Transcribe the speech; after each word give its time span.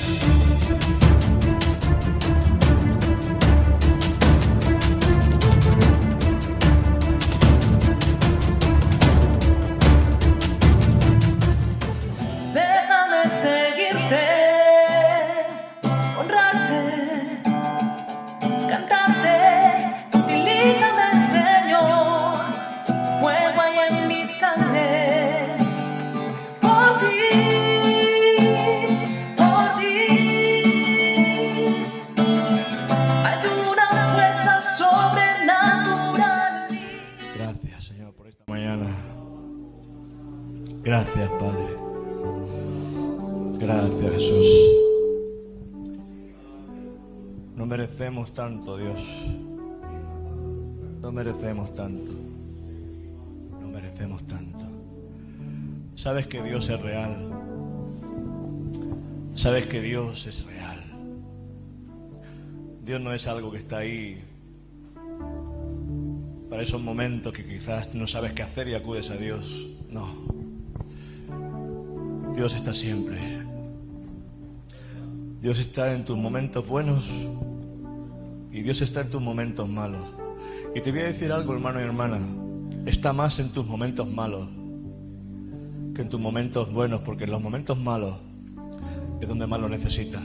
Bye. 0.00 0.39
Sabes 56.00 56.26
que 56.28 56.42
Dios 56.42 56.66
es 56.70 56.80
real. 56.80 57.14
Sabes 59.34 59.66
que 59.66 59.82
Dios 59.82 60.26
es 60.26 60.46
real. 60.46 60.78
Dios 62.82 63.02
no 63.02 63.12
es 63.12 63.26
algo 63.26 63.52
que 63.52 63.58
está 63.58 63.78
ahí 63.78 64.18
para 66.48 66.62
esos 66.62 66.80
momentos 66.80 67.34
que 67.34 67.44
quizás 67.44 67.94
no 67.94 68.08
sabes 68.08 68.32
qué 68.32 68.42
hacer 68.42 68.68
y 68.68 68.74
acudes 68.74 69.10
a 69.10 69.16
Dios. 69.16 69.68
No. 69.90 70.08
Dios 72.34 72.54
está 72.54 72.72
siempre. 72.72 73.18
Dios 75.42 75.58
está 75.58 75.92
en 75.92 76.06
tus 76.06 76.16
momentos 76.16 76.66
buenos 76.66 77.10
y 78.50 78.62
Dios 78.62 78.80
está 78.80 79.02
en 79.02 79.10
tus 79.10 79.20
momentos 79.20 79.68
malos. 79.68 80.06
Y 80.74 80.80
te 80.80 80.92
voy 80.92 81.00
a 81.00 81.08
decir 81.08 81.30
algo, 81.30 81.52
hermano 81.52 81.78
y 81.78 81.82
hermana. 81.82 82.20
Está 82.86 83.12
más 83.12 83.38
en 83.38 83.52
tus 83.52 83.66
momentos 83.66 84.08
malos 84.08 84.48
en 86.00 86.08
tus 86.08 86.20
momentos 86.20 86.72
buenos, 86.72 87.00
porque 87.00 87.24
en 87.24 87.30
los 87.30 87.40
momentos 87.40 87.78
malos 87.78 88.16
es 89.20 89.28
donde 89.28 89.46
más 89.46 89.60
lo 89.60 89.68
necesitas. 89.68 90.22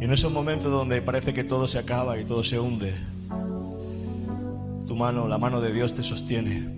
Y 0.00 0.04
en 0.04 0.12
esos 0.12 0.32
momentos 0.32 0.70
donde 0.70 1.02
parece 1.02 1.34
que 1.34 1.44
todo 1.44 1.66
se 1.66 1.78
acaba 1.78 2.18
y 2.18 2.24
todo 2.24 2.42
se 2.42 2.60
hunde, 2.60 2.94
tu 4.86 4.94
mano, 4.94 5.26
la 5.26 5.38
mano 5.38 5.60
de 5.60 5.72
Dios 5.72 5.94
te 5.94 6.02
sostiene. 6.02 6.68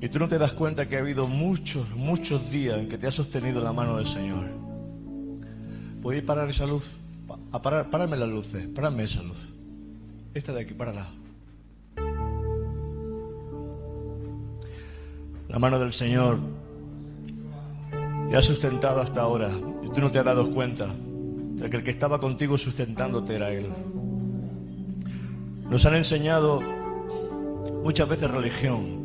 Y 0.00 0.08
tú 0.08 0.18
no 0.18 0.28
te 0.28 0.38
das 0.38 0.52
cuenta 0.52 0.88
que 0.88 0.96
ha 0.96 0.98
habido 0.98 1.28
muchos, 1.28 1.90
muchos 1.94 2.50
días 2.50 2.78
en 2.78 2.88
que 2.88 2.98
te 2.98 3.06
ha 3.06 3.12
sostenido 3.12 3.60
la 3.60 3.72
mano 3.72 3.96
del 3.96 4.06
Señor. 4.06 4.48
¿Podéis 6.02 6.24
parar 6.24 6.50
esa 6.50 6.66
luz? 6.66 6.90
A 7.52 7.62
parar, 7.62 7.88
pararme 7.88 8.16
las 8.16 8.28
luces, 8.28 8.66
pararme 8.66 9.04
esa 9.04 9.22
luz. 9.22 9.38
Esta 10.34 10.52
de 10.52 10.62
aquí, 10.62 10.74
párala. 10.74 11.06
La 15.52 15.58
mano 15.58 15.78
del 15.78 15.92
Señor 15.92 16.38
te 18.30 18.36
ha 18.36 18.42
sustentado 18.42 19.00
hasta 19.00 19.20
ahora 19.20 19.50
y 19.84 19.88
tú 19.90 20.00
no 20.00 20.10
te 20.10 20.18
has 20.18 20.24
dado 20.24 20.50
cuenta 20.50 20.86
de 20.86 21.68
que 21.68 21.76
el 21.76 21.84
que 21.84 21.90
estaba 21.90 22.18
contigo 22.18 22.56
sustentándote 22.56 23.36
era 23.36 23.50
Él. 23.52 23.66
Nos 25.70 25.84
han 25.86 25.94
enseñado 25.94 26.60
muchas 27.84 28.08
veces 28.08 28.30
religión, 28.30 29.00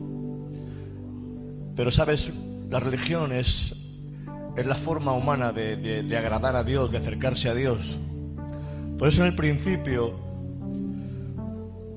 pero 1.75 1.91
sabes, 1.91 2.31
la 2.69 2.79
religión 2.79 3.31
es, 3.33 3.75
es 4.55 4.65
la 4.65 4.75
forma 4.75 5.11
humana 5.13 5.51
de, 5.51 5.75
de- 5.75 6.03
de 6.03 6.17
agradar 6.17 6.55
a 6.55 6.63
Dios, 6.63 6.91
de 6.91 6.97
acercarse 6.97 7.49
a 7.49 7.53
Dios. 7.53 7.97
Por 8.97 9.09
eso 9.09 9.21
en 9.21 9.27
el 9.27 9.35
principio, 9.35 10.13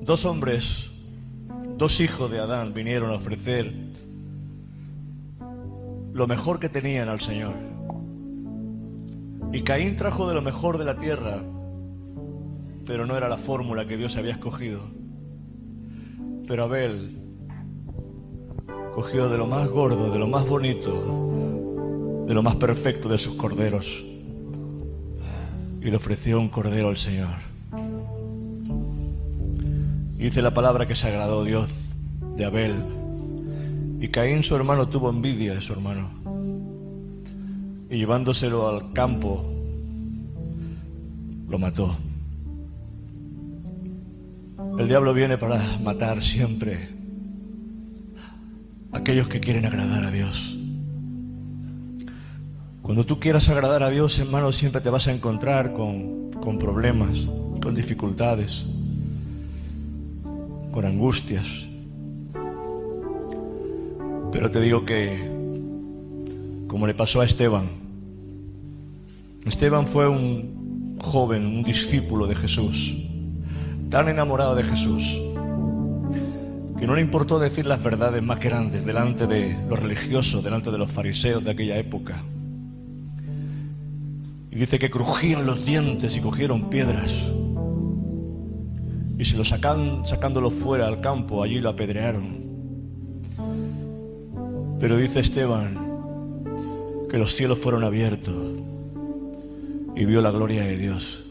dos 0.03 0.25
hombres, 0.25 0.89
dos 1.79 2.01
hijos 2.01 2.31
de 2.31 2.41
Adán 2.41 2.75
vinieron 2.75 3.11
a 3.11 3.15
ofrecer 3.15 3.73
lo 6.13 6.27
mejor 6.27 6.59
que 6.61 6.69
tenían 6.69 7.09
al 7.09 7.21
Señor. 7.21 7.55
Y 9.53 9.63
Caín 9.63 9.97
trajo 9.97 10.29
de 10.29 10.35
lo 10.35 10.43
mejor 10.43 10.79
de 10.79 10.85
la 10.85 10.99
tierra, 10.99 11.41
pero 12.87 13.07
no 13.07 13.17
era 13.17 13.29
la 13.29 13.39
fórmula 13.39 13.87
que 13.87 13.97
Dios 13.97 14.17
había 14.17 14.33
escogido. 14.33 14.81
Pero 16.47 16.65
Abel 16.65 17.17
cogió 18.95 19.29
de 19.29 19.39
lo 19.39 19.47
más 19.47 19.69
gordo, 19.69 20.11
de 20.11 20.19
lo 20.19 20.27
más 20.27 20.47
bonito, 20.47 22.25
de 22.27 22.35
lo 22.35 22.43
más 22.43 22.57
perfecto 22.57 23.09
de 23.09 23.19
sus 23.19 23.35
corderos 23.37 24.05
y 25.81 25.91
le 25.91 25.97
ofreció 25.97 26.39
un 26.39 26.49
cordero 26.49 26.89
al 26.89 26.97
Señor. 26.97 27.29
Y 30.19 30.25
dice 30.25 30.43
la 30.43 30.53
palabra 30.53 30.87
que 30.87 30.95
se 30.95 31.09
agradó 31.09 31.45
Dios 31.45 31.71
de 32.37 32.45
Abel. 32.45 33.00
Y 34.01 34.09
Caín, 34.09 34.43
su 34.43 34.57
hermano, 34.57 34.89
tuvo 34.89 35.11
envidia 35.11 35.53
de 35.53 35.61
su 35.61 35.75
hermano. 35.75 36.09
Y 37.91 37.99
llevándoselo 37.99 38.67
al 38.67 38.95
campo, 38.95 39.45
lo 41.51 41.59
mató. 41.59 41.99
El 44.79 44.89
diablo 44.89 45.13
viene 45.13 45.37
para 45.37 45.79
matar 45.79 46.25
siempre 46.25 46.89
a 48.91 48.99
aquellos 48.99 49.29
que 49.29 49.41
quieren 49.41 49.67
agradar 49.67 50.05
a 50.05 50.11
Dios. 50.11 50.57
Cuando 52.81 53.05
tú 53.05 53.21
quieras 53.21 53.51
agradar 53.51 53.83
a 53.83 53.91
Dios, 53.91 54.19
hermano, 54.19 54.51
siempre 54.53 54.81
te 54.81 54.89
vas 54.89 55.09
a 55.09 55.13
encontrar 55.13 55.75
con, 55.75 56.31
con 56.33 56.59
problemas, 56.59 57.29
con 57.61 57.75
dificultades, 57.75 58.65
con 60.73 60.87
angustias. 60.87 61.70
Pero 64.33 64.51
te 64.51 64.61
digo 64.61 64.85
que, 64.85 65.19
como 66.69 66.87
le 66.87 66.95
pasó 66.95 67.21
a 67.21 67.25
Esteban, 67.25 67.69
Esteban 69.45 69.87
fue 69.87 70.09
un 70.09 70.99
joven, 71.03 71.47
un 71.47 71.63
discípulo 71.65 72.27
de 72.27 72.37
Jesús, 72.37 72.95
tan 73.89 74.09
enamorado 74.09 74.55
de 74.55 74.63
Jesús, 74.63 75.21
que 76.79 76.87
no 76.87 76.95
le 76.95 77.01
importó 77.01 77.39
decir 77.39 77.67
las 77.67 77.83
verdades 77.83 78.23
más 78.23 78.39
grandes 78.39 78.87
delante 78.87 79.27
de 79.27 79.57
los 79.69 79.79
religiosos, 79.79 80.45
delante 80.45 80.71
de 80.71 80.79
los 80.79 80.91
fariseos 80.91 81.43
de 81.43 81.51
aquella 81.51 81.77
época. 81.77 82.23
Y 84.51 84.57
dice 84.57 84.79
que 84.79 84.91
crujían 84.91 85.47
los 85.47 85.65
dientes 85.65 86.17
y 86.17 86.21
cogieron 86.21 86.71
piedras. 86.71 87.27
Y 89.19 89.25
se 89.25 89.37
lo 89.37 89.45
sacan, 89.45 90.07
sacándolo 90.07 90.51
fuera 90.51 90.87
al 90.87 91.01
campo, 91.01 91.43
allí 91.43 91.61
lo 91.61 91.69
apedrearon. 91.69 92.50
Pero 94.81 94.97
dice 94.97 95.21
Esteban 95.21 95.79
que 97.11 97.19
los 97.19 97.35
cielos 97.35 97.59
fueron 97.59 97.85
abiertos 97.85 98.35
y 99.95 100.05
vio 100.07 100.23
la 100.23 100.31
gloria 100.31 100.63
de 100.65 100.79
Dios. 100.79 101.25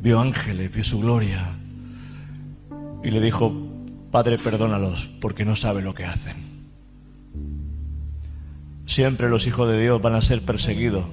Vio 0.00 0.18
ángeles, 0.18 0.72
vio 0.72 0.84
su 0.84 1.00
gloria. 1.00 1.50
Y 3.04 3.10
le 3.10 3.20
dijo, 3.20 3.52
Padre, 4.10 4.38
perdónalos 4.38 5.10
porque 5.20 5.44
no 5.44 5.54
saben 5.54 5.84
lo 5.84 5.94
que 5.94 6.04
hacen. 6.04 6.36
Siempre 8.86 9.28
los 9.28 9.46
hijos 9.46 9.68
de 9.68 9.78
Dios 9.78 10.00
van 10.00 10.14
a 10.14 10.22
ser 10.22 10.40
perseguidos. 10.42 11.04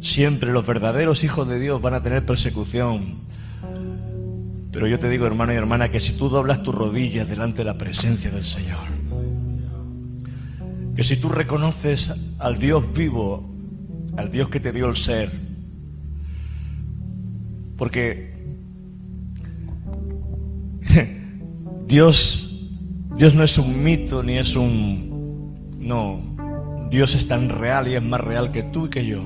Siempre 0.00 0.52
los 0.52 0.66
verdaderos 0.66 1.22
hijos 1.22 1.46
de 1.46 1.60
Dios 1.60 1.80
van 1.80 1.94
a 1.94 2.02
tener 2.02 2.26
persecución. 2.26 3.20
Pero 4.72 4.88
yo 4.88 4.98
te 4.98 5.08
digo, 5.08 5.26
hermano 5.26 5.52
y 5.52 5.56
hermana, 5.56 5.90
que 5.90 6.00
si 6.00 6.14
tú 6.14 6.28
doblas 6.28 6.62
tus 6.62 6.74
rodillas 6.74 7.28
delante 7.28 7.58
de 7.58 7.66
la 7.66 7.78
presencia 7.78 8.30
del 8.30 8.44
Señor, 8.44 8.91
que 10.96 11.04
si 11.04 11.16
tú 11.16 11.28
reconoces 11.28 12.12
al 12.38 12.58
Dios 12.58 12.92
vivo, 12.92 13.48
al 14.16 14.30
Dios 14.30 14.48
que 14.48 14.60
te 14.60 14.72
dio 14.72 14.88
el 14.88 14.96
ser, 14.96 15.32
porque 17.78 18.32
Dios, 21.86 22.50
Dios 23.16 23.34
no 23.34 23.42
es 23.42 23.56
un 23.58 23.82
mito 23.82 24.22
ni 24.22 24.38
es 24.38 24.54
un, 24.54 25.78
no, 25.80 26.20
Dios 26.90 27.14
es 27.14 27.26
tan 27.26 27.48
real 27.48 27.88
y 27.88 27.94
es 27.94 28.02
más 28.02 28.20
real 28.20 28.52
que 28.52 28.62
tú 28.62 28.86
y 28.86 28.90
que 28.90 29.06
yo. 29.06 29.22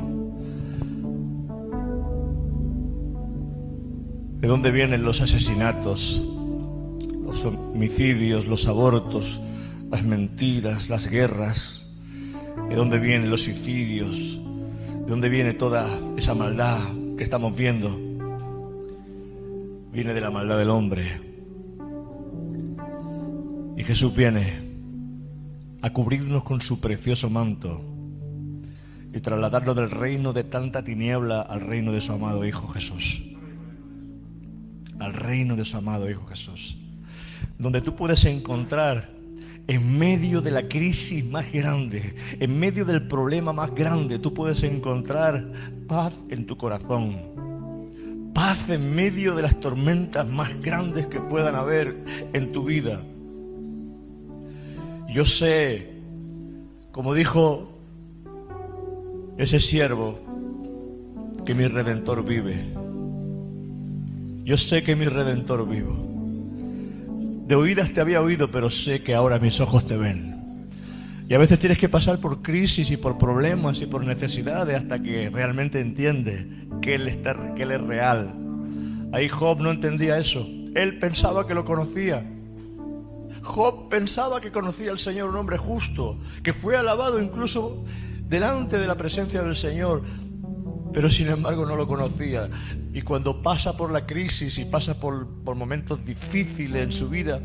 ¿De 4.41 4.49
dónde 4.49 4.71
vienen 4.71 5.03
los 5.03 5.21
asesinatos, 5.21 6.23
los 7.25 7.45
homicidios, 7.45 8.47
los 8.47 8.69
abortos, 8.69 9.41
las 9.91 10.03
mentiras, 10.05 10.88
las 10.88 11.09
guerras? 11.09 11.83
¿De 12.69 12.75
dónde 12.75 12.99
vienen 12.99 13.31
los 13.31 13.44
suicidios? 13.44 14.17
¿De 14.17 15.11
dónde 15.11 15.29
viene 15.29 15.53
toda 15.53 15.87
esa 16.17 16.35
maldad 16.35 16.81
que 17.17 17.25
estamos 17.25 17.56
viendo? 17.56 17.97
Viene 19.93 20.15
de 20.15 20.21
la 20.21 20.31
maldad 20.31 20.59
del 20.59 20.71
hombre. 20.71 21.21
Y 23.77 23.85
Jesús 23.85 24.15
viene 24.15 24.62
a 25.83 25.91
cubrirnos 25.91 26.43
con 26.43 26.61
su 26.61 26.81
precioso 26.81 27.31
manto 27.31 27.81
y 29.15 29.21
trasladarnos 29.21 29.77
del 29.77 29.91
reino 29.91 30.32
de 30.32 30.44
tanta 30.44 30.82
tiniebla 30.82 31.41
al 31.43 31.61
reino 31.61 31.93
de 31.93 32.00
su 32.00 32.12
amado 32.12 32.44
Hijo 32.44 32.69
Jesús. 32.69 33.23
Al 34.99 35.15
reino 35.15 35.56
de 35.56 35.65
su 35.65 35.77
amado 35.77 36.11
Hijo 36.11 36.27
Jesús. 36.27 36.77
Donde 37.59 37.81
tú 37.81 37.94
puedes 37.94 38.25
encontrar 38.25 39.16
en 39.69 39.99
medio 39.99 40.41
de 40.41 40.51
la 40.51 40.69
crisis 40.69 41.25
más 41.25 41.51
grande, 41.53 42.15
en 42.39 42.59
medio 42.59 42.85
del 42.85 43.07
problema 43.07 43.53
más 43.53 43.75
grande, 43.75 44.19
tú 44.19 44.33
puedes 44.33 44.63
encontrar 44.63 45.45
paz 45.89 46.13
en 46.29 46.47
tu 46.47 46.57
corazón. 46.57 47.17
Paz 48.33 48.69
en 48.69 48.95
medio 48.95 49.35
de 49.35 49.43
las 49.43 49.59
tormentas 49.61 50.29
más 50.29 50.61
grandes 50.61 51.07
que 51.07 51.21
puedan 51.21 51.55
haber 51.55 51.97
en 52.33 52.53
tu 52.53 52.65
vida. 52.65 53.01
Yo 55.13 55.25
sé, 55.25 55.91
como 56.93 57.15
dijo 57.15 57.73
ese 59.39 59.59
siervo, 59.59 60.19
que 61.45 61.55
mi 61.55 61.67
redentor 61.67 62.25
vive. 62.25 62.67
Yo 64.45 64.57
sé 64.57 64.83
que 64.83 64.95
mi 64.95 65.07
redentor 65.07 65.69
vivo. 65.69 66.06
De 67.46 67.54
oídas 67.54 67.93
te 67.93 68.00
había 68.00 68.20
oído, 68.20 68.50
pero 68.50 68.70
sé 68.70 69.04
que 69.04 69.14
ahora 69.14 69.38
mis 69.38 69.60
ojos 69.60 69.87
te 69.87 69.96
ven. 69.96 70.34
Y 71.28 71.34
a 71.34 71.38
veces 71.38 71.60
tienes 71.60 71.78
que 71.78 71.88
pasar 71.88 72.19
por 72.19 72.43
crisis 72.43 72.90
y 72.90 72.96
por 72.96 73.19
problemas 73.19 73.81
y 73.81 73.87
por 73.87 74.04
necesidades 74.04 74.76
hasta 74.76 75.00
que 75.00 75.31
realmente 75.31 75.78
entiende 75.78 76.44
que 76.82 76.96
él, 76.96 77.06
está, 77.06 77.54
que 77.54 77.62
él 77.62 77.70
es 77.70 77.81
real. 77.81 78.32
Ahí 79.12 79.28
Job 79.28 79.60
no 79.60 79.70
entendía 79.70 80.19
eso. 80.19 80.44
Él 80.75 80.98
pensaba 80.98 81.46
que 81.46 81.54
lo 81.54 81.64
conocía. 81.64 82.25
Job 83.43 83.88
pensaba 83.88 84.40
que 84.40 84.50
conocía 84.50 84.90
al 84.90 84.98
Señor, 84.98 85.31
un 85.31 85.37
hombre 85.37 85.56
justo, 85.56 86.16
que 86.43 86.52
fue 86.52 86.76
alabado 86.76 87.22
incluso 87.22 87.84
delante 88.28 88.76
de 88.76 88.88
la 88.88 88.96
presencia 88.96 89.43
del 89.43 89.54
Señor, 89.54 90.02
pero 90.96 91.10
sin 91.10 91.28
embargo 91.28 91.66
no 91.66 91.76
lo 91.76 91.87
conocía. 91.87 92.48
Y 92.94 93.02
cuando 93.02 93.43
pasa 93.43 93.76
por 93.76 93.90
la 93.90 94.06
crisis 94.06 94.56
y 94.56 94.64
pasa 94.64 94.98
por, 94.98 95.26
por 95.44 95.54
momentos 95.54 96.02
difíciles 96.06 96.84
en 96.84 96.90
su 96.90 97.10
vida, 97.10 97.38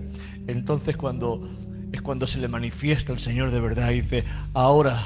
entonces 0.47 0.95
cuando 0.95 1.49
es 1.91 2.01
cuando 2.01 2.27
se 2.27 2.39
le 2.39 2.47
manifiesta 2.47 3.11
el 3.11 3.19
Señor 3.19 3.51
de 3.51 3.59
verdad 3.59 3.91
y 3.91 4.03
dice, 4.03 4.23
ahora, 4.53 4.97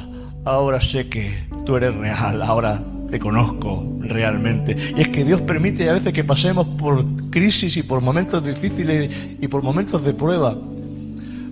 ahora 0.44 0.80
sé 0.80 1.10
que 1.10 1.48
tú 1.66 1.76
eres 1.76 1.96
real, 1.96 2.44
ahora 2.44 2.84
te 3.10 3.18
conozco 3.18 3.98
realmente. 4.02 4.94
Y 4.96 5.02
es 5.02 5.08
que 5.08 5.26
Dios 5.26 5.42
permite 5.42 5.90
a 5.90 5.94
veces 5.94 6.14
que 6.14 6.24
pasemos 6.24 6.68
por 6.78 7.04
crisis 7.32 7.76
y 7.78 7.82
por 7.82 8.02
momentos 8.02 8.46
difíciles 8.46 9.12
y 9.42 9.48
por 9.48 9.64
momentos 9.64 10.06
de 10.06 10.14
prueba, 10.14 10.56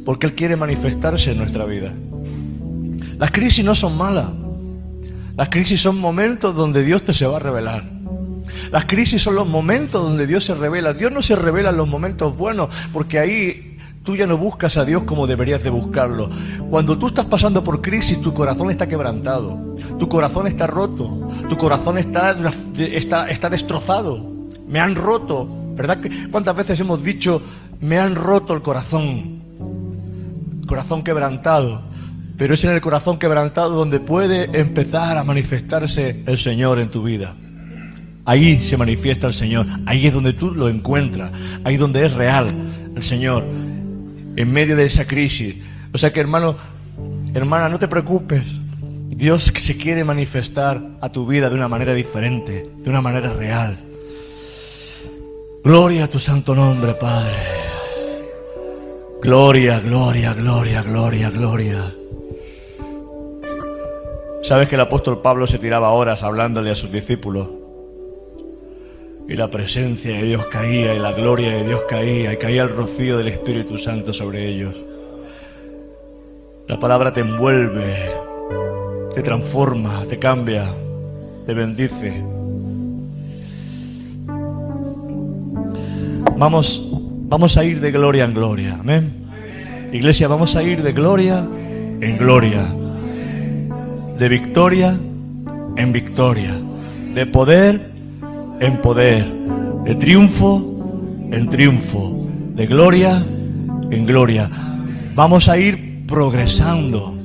porque 0.06 0.28
Él 0.28 0.36
quiere 0.36 0.56
manifestarse 0.58 1.32
en 1.32 1.40
nuestra 1.40 1.66
vida. 1.66 1.92
Las 3.18 3.32
crisis 3.32 3.66
no 3.66 3.74
son 3.74 3.98
malas. 3.98 4.43
Las 5.36 5.50
crisis 5.50 5.82
son 5.82 6.00
momentos 6.00 6.56
donde 6.56 6.84
Dios 6.84 7.04
te 7.04 7.14
se 7.14 7.26
va 7.26 7.38
a 7.38 7.40
revelar. 7.40 7.84
Las 8.72 8.86
crisis 8.86 9.22
son 9.22 9.36
los 9.36 9.48
momentos 9.48 10.04
donde 10.04 10.28
Dios 10.28 10.44
se 10.44 10.54
revela. 10.54 10.94
Dios 10.94 11.12
no 11.12 11.22
se 11.22 11.36
revela 11.36 11.72
en 11.72 11.78
los 11.78 11.88
momentos 11.88 12.38
buenos, 12.38 12.70
porque 12.92 13.18
ahí 13.18 13.78
tú 14.04 14.16
ya 14.16 14.28
no 14.28 14.38
buscas 14.38 14.78
a 14.78 14.86
Dios 14.86 15.04
como 15.04 15.26
deberías 15.26 15.64
de 15.64 15.72
buscarlo. 15.72 16.30
Cuando 16.70 16.98
tú 16.98 17.08
estás 17.08 17.26
pasando 17.26 17.64
por 17.64 17.82
crisis, 17.82 18.22
tu 18.22 18.34
corazón 18.34 18.70
está 18.70 18.88
quebrantado, 18.88 19.78
tu 19.98 20.08
corazón 20.08 20.46
está 20.46 20.68
roto, 20.68 21.32
tu 21.50 21.58
corazón 21.58 21.98
está, 21.98 22.36
está, 22.78 23.28
está 23.28 23.50
destrozado. 23.50 24.24
Me 24.68 24.80
han 24.80 24.96
roto, 24.96 25.48
¿verdad? 25.76 26.00
¿Cuántas 26.32 26.56
veces 26.56 26.80
hemos 26.80 27.04
dicho, 27.04 27.42
me 27.82 27.98
han 27.98 28.14
roto 28.16 28.54
el 28.54 28.62
corazón? 28.62 29.42
Corazón 30.68 31.04
quebrantado. 31.04 31.93
Pero 32.38 32.54
es 32.54 32.64
en 32.64 32.72
el 32.72 32.82
corazón 32.82 33.20
quebrantado 33.20 33.72
donde 33.72 34.00
puede 34.00 34.60
empezar 34.60 35.18
a 35.18 35.24
manifestarse 35.24 36.24
el 36.26 36.38
Señor 36.38 36.80
en 36.80 36.90
tu 36.90 37.04
vida. 37.04 37.36
Ahí 38.26 38.64
se 38.64 38.78
manifiesta 38.78 39.28
el 39.28 39.34
Señor, 39.34 39.68
ahí 39.86 40.08
es 40.08 40.14
donde 40.14 40.34
tú 40.34 40.52
lo 40.52 40.70
encuentras, 40.70 41.32
ahí 41.64 41.78
donde 41.78 42.06
es 42.06 42.14
real 42.14 42.54
el 42.96 43.04
Señor, 43.04 43.44
en 44.36 44.52
medio 44.52 44.76
de 44.76 44.86
esa 44.86 45.06
crisis. 45.06 45.56
O 45.94 45.98
sea 45.98 46.14
que 46.14 46.20
hermano, 46.20 46.56
hermana, 47.34 47.70
no 47.70 47.80
te 47.80 47.88
preocupes. 47.88 48.44
Dios 49.10 49.52
se 49.56 49.78
quiere 49.78 50.04
manifestar 50.04 50.82
a 51.02 51.10
tu 51.10 51.28
vida 51.28 51.50
de 51.50 51.56
una 51.56 51.68
manera 51.68 51.94
diferente, 51.94 52.68
de 52.78 52.90
una 52.90 53.02
manera 53.02 53.32
real. 53.34 53.78
Gloria 55.64 56.06
a 56.06 56.08
tu 56.10 56.20
santo 56.20 56.56
nombre, 56.56 56.94
Padre. 56.96 57.38
Gloria, 59.22 59.80
gloria, 59.80 60.34
gloria, 60.34 60.82
gloria, 60.82 61.30
gloria. 61.30 61.94
Sabes 64.44 64.68
que 64.68 64.76
el 64.76 64.82
apóstol 64.82 65.22
Pablo 65.22 65.48
se 65.48 65.58
tiraba 65.58 65.92
horas 65.92 66.22
hablándole 66.22 66.70
a 66.70 66.76
sus 66.76 66.92
discípulos 66.92 67.48
y 69.30 69.36
la 69.36 69.50
presencia 69.50 70.18
de 70.18 70.24
Dios 70.24 70.48
caía 70.48 70.94
y 70.94 71.00
la 71.00 71.14
gloria 71.14 71.56
de 71.56 71.64
Dios 71.64 71.84
caía 71.90 72.34
y 72.34 72.38
caía 72.38 72.64
el 72.64 72.70
rocío 72.70 73.18
del 73.18 73.30
Espíritu 73.30 73.78
Santo 73.78 74.12
sobre 74.12 74.46
ellos. 74.46 74.76
La 76.68 76.78
palabra 76.78 77.14
te 77.14 77.22
envuelve, 77.22 78.12
te 79.16 79.22
transforma, 79.22 80.04
te 80.10 80.20
cambia, 80.20 80.66
te 81.46 81.54
bendice. 81.54 82.22
Vamos, 86.36 86.86
vamos 87.30 87.56
a 87.56 87.64
ir 87.64 87.80
de 87.80 87.92
gloria 87.92 88.26
en 88.26 88.34
gloria. 88.34 88.78
Amén. 88.78 89.14
Iglesia, 89.94 90.28
vamos 90.28 90.58
a 90.58 90.64
ir 90.64 90.84
de 90.84 90.92
gloria 90.92 91.48
en 92.02 92.18
gloria. 92.18 92.83
De 94.18 94.30
victoria 94.30 94.98
en 95.78 95.92
victoria. 95.92 96.56
De 97.14 97.26
poder 97.26 97.94
en 98.60 98.78
poder, 98.82 99.26
de 99.84 99.96
triunfo 99.96 100.74
en 101.32 101.50
triunfo, 101.50 102.30
de 102.56 102.68
gloria 102.68 103.26
en 103.90 104.06
gloria. 104.06 104.50
Vamos 105.16 105.50
a 105.50 105.58
ir 105.58 106.06
progresando, 106.08 107.16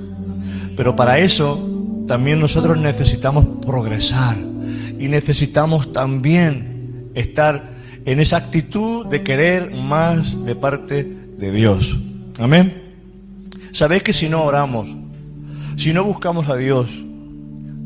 pero 0.77 0.97
para 0.97 1.19
eso 1.19 2.05
también 2.07 2.41
nosotros 2.41 2.79
necesitamos 2.79 3.45
progresar 3.65 4.37
y 4.99 5.09
necesitamos 5.09 5.93
también 5.93 7.11
estar 7.15 7.63
en 8.05 8.21
esa 8.21 8.39
actitud 8.39 9.07
de 9.07 9.23
querer 9.23 9.75
más 9.75 10.45
de 10.45 10.55
parte 10.55 11.05
de 11.05 11.53
Dios. 11.53 11.99
Amén. 12.39 12.83
¿Sabéis 13.73 14.03
que 14.03 14.13
si 14.13 14.29
no 14.29 14.43
oramos, 14.43 14.89
si 15.79 15.93
no 15.93 16.03
buscamos 16.03 16.49
a 16.49 16.57
Dios, 16.57 16.91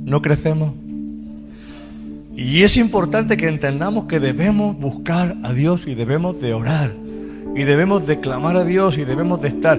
no 0.04 0.22
crecemos? 0.22 0.72
Y 2.34 2.62
es 2.62 2.78
importante 2.78 3.36
que 3.36 3.48
entendamos 3.48 4.06
que 4.06 4.18
debemos 4.18 4.78
buscar 4.78 5.36
a 5.42 5.52
Dios 5.52 5.82
y 5.86 5.94
debemos 5.94 6.40
de 6.40 6.54
orar 6.54 6.92
y 7.54 7.64
debemos 7.64 8.06
de 8.06 8.18
clamar 8.18 8.56
a 8.56 8.64
Dios 8.64 8.96
y 8.96 9.04
debemos 9.04 9.42
de 9.42 9.48
estar. 9.48 9.78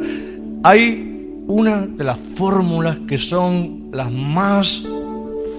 Hay 0.64 1.42
una 1.48 1.88
de 1.88 2.04
las 2.04 2.20
fórmulas 2.20 2.98
que 3.08 3.18
son 3.18 3.90
las 3.92 4.12
más 4.12 4.84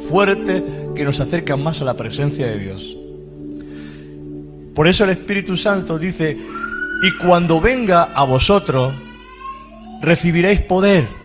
fuertes 0.09 0.63
que 0.95 1.05
nos 1.05 1.19
acercan 1.19 1.61
más 1.61 1.83
a 1.83 1.85
la 1.85 1.95
presencia 1.95 2.47
de 2.47 2.59
Dios. 2.59 2.97
Por 4.77 4.87
eso 4.87 5.03
el 5.03 5.11
Espíritu 5.11 5.57
Santo 5.57 5.99
dice, 5.99 6.37
y 7.03 7.11
cuando 7.19 7.61
venga 7.61 8.05
a 8.15 8.23
vosotros, 8.25 8.95
recibiréis 10.01 10.61
poder. 10.63 11.24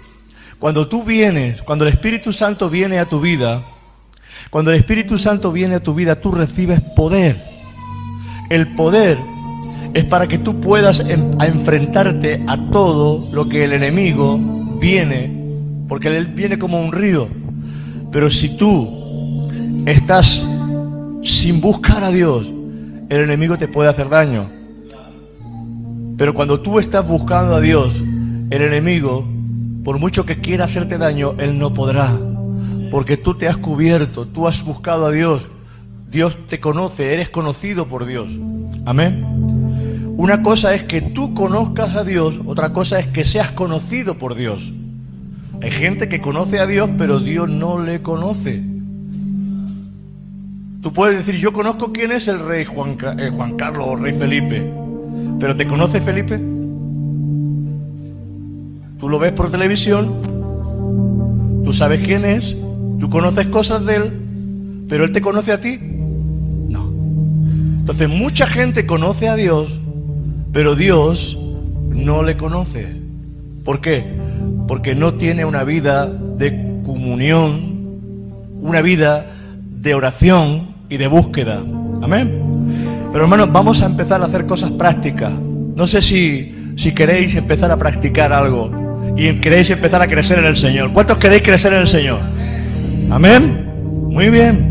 Cuando 0.59 0.89
tú 0.89 1.03
vienes, 1.05 1.61
cuando 1.61 1.85
el 1.85 1.93
Espíritu 1.93 2.33
Santo 2.33 2.69
viene 2.69 2.99
a 2.99 3.05
tu 3.05 3.21
vida, 3.21 3.63
cuando 4.49 4.71
el 4.71 4.77
Espíritu 4.77 5.17
Santo 5.17 5.53
viene 5.53 5.75
a 5.75 5.79
tu 5.79 5.93
vida, 5.93 6.19
tú 6.19 6.33
recibes 6.33 6.81
poder. 6.97 7.41
El 8.49 8.67
poder 8.75 9.17
es 9.93 10.03
para 10.03 10.27
que 10.27 10.37
tú 10.37 10.59
puedas 10.59 10.99
enfrentarte 10.99 12.43
a 12.45 12.57
todo 12.71 13.29
lo 13.31 13.47
que 13.47 13.63
el 13.63 13.71
enemigo 13.71 14.37
viene, 14.81 15.31
porque 15.87 16.09
él 16.09 16.27
viene 16.27 16.59
como 16.59 16.81
un 16.81 16.91
río. 16.91 17.29
Pero 18.11 18.29
si 18.29 18.57
tú 18.57 19.47
estás 19.85 20.45
sin 21.23 21.61
buscar 21.61 22.03
a 22.03 22.11
Dios, 22.11 22.45
el 23.09 23.21
enemigo 23.21 23.57
te 23.57 23.69
puede 23.69 23.89
hacer 23.89 24.09
daño. 24.09 24.49
Pero 26.17 26.33
cuando 26.33 26.59
tú 26.59 26.79
estás 26.79 27.07
buscando 27.07 27.55
a 27.55 27.61
Dios, 27.61 27.95
el 28.49 28.61
enemigo, 28.61 29.25
por 29.89 29.97
mucho 29.97 30.23
que 30.23 30.37
quiera 30.37 30.65
hacerte 30.65 30.99
daño, 30.99 31.33
él 31.39 31.57
no 31.57 31.73
podrá 31.73 32.15
porque 32.91 33.17
tú 33.17 33.33
te 33.33 33.47
has 33.47 33.57
cubierto, 33.57 34.27
tú 34.27 34.47
has 34.47 34.63
buscado 34.63 35.07
a 35.07 35.11
Dios, 35.11 35.41
Dios 36.11 36.37
te 36.47 36.59
conoce, 36.59 37.11
eres 37.11 37.29
conocido 37.29 37.87
por 37.87 38.05
Dios. 38.05 38.27
Amén. 38.85 39.25
Una 40.15 40.43
cosa 40.43 40.75
es 40.75 40.83
que 40.83 41.01
tú 41.01 41.33
conozcas 41.33 41.95
a 41.95 42.03
Dios, 42.03 42.39
otra 42.45 42.71
cosa 42.71 42.99
es 42.99 43.07
que 43.07 43.25
seas 43.25 43.49
conocido 43.53 44.19
por 44.19 44.35
Dios. 44.35 44.61
Hay 45.59 45.71
gente 45.71 46.07
que 46.07 46.21
conoce 46.21 46.59
a 46.59 46.67
Dios, 46.67 46.91
pero 46.95 47.19
Dios 47.19 47.49
no 47.49 47.79
le 47.79 48.03
conoce. 48.03 48.61
Tú 50.83 50.93
puedes 50.93 51.17
decir, 51.17 51.41
yo 51.41 51.51
conozco 51.51 51.91
quién 51.91 52.11
es 52.11 52.27
el 52.27 52.37
rey 52.37 52.63
Juan, 52.63 52.95
eh, 53.17 53.31
Juan 53.35 53.57
Carlos 53.57 53.87
o 53.87 53.95
rey 53.95 54.13
Felipe, 54.13 54.71
pero 55.39 55.55
¿te 55.55 55.65
conoce 55.65 55.99
Felipe? 55.99 56.58
Tú 58.99 59.07
lo 59.07 59.17
ves 59.17 59.31
por 59.31 59.49
televisión, 59.49 60.11
tú 61.63 61.71
sabes 61.71 62.05
quién 62.05 62.25
es, 62.25 62.57
tú 62.99 63.09
conoces 63.09 63.47
cosas 63.47 63.85
de 63.85 63.95
él, 63.95 64.11
pero 64.89 65.05
él 65.05 65.13
te 65.13 65.21
conoce 65.21 65.53
a 65.53 65.61
ti. 65.61 65.79
No. 65.79 66.91
Entonces 67.79 68.09
mucha 68.09 68.45
gente 68.45 68.85
conoce 68.85 69.29
a 69.29 69.35
Dios, 69.35 69.69
pero 70.51 70.75
Dios 70.75 71.37
no 71.91 72.23
le 72.23 72.35
conoce. 72.35 72.93
¿Por 73.63 73.79
qué? 73.79 74.03
Porque 74.67 74.95
no 74.95 75.13
tiene 75.13 75.45
una 75.45 75.63
vida 75.63 76.05
de 76.05 76.81
comunión, 76.85 77.99
una 78.59 78.81
vida 78.81 79.27
de 79.81 79.93
oración 79.93 80.75
y 80.89 80.97
de 80.97 81.07
búsqueda. 81.07 81.63
Amén. 82.01 83.07
Pero 83.13 83.23
hermanos, 83.23 83.49
vamos 83.49 83.81
a 83.81 83.85
empezar 83.85 84.21
a 84.21 84.25
hacer 84.25 84.45
cosas 84.45 84.71
prácticas. 84.71 85.31
No 85.31 85.87
sé 85.87 86.01
si, 86.01 86.73
si 86.75 86.93
queréis 86.93 87.33
empezar 87.35 87.71
a 87.71 87.77
practicar 87.77 88.33
algo 88.33 88.88
y 89.19 89.35
queréis 89.41 89.69
empezar 89.69 90.01
a 90.01 90.07
crecer 90.07 90.39
en 90.39 90.45
el 90.45 90.55
Señor. 90.55 90.93
¿Cuántos 90.93 91.17
queréis 91.17 91.41
crecer 91.41 91.73
en 91.73 91.79
el 91.79 91.87
Señor? 91.89 92.21
Amén. 93.11 93.67
Muy 94.09 94.29
bien. 94.29 94.69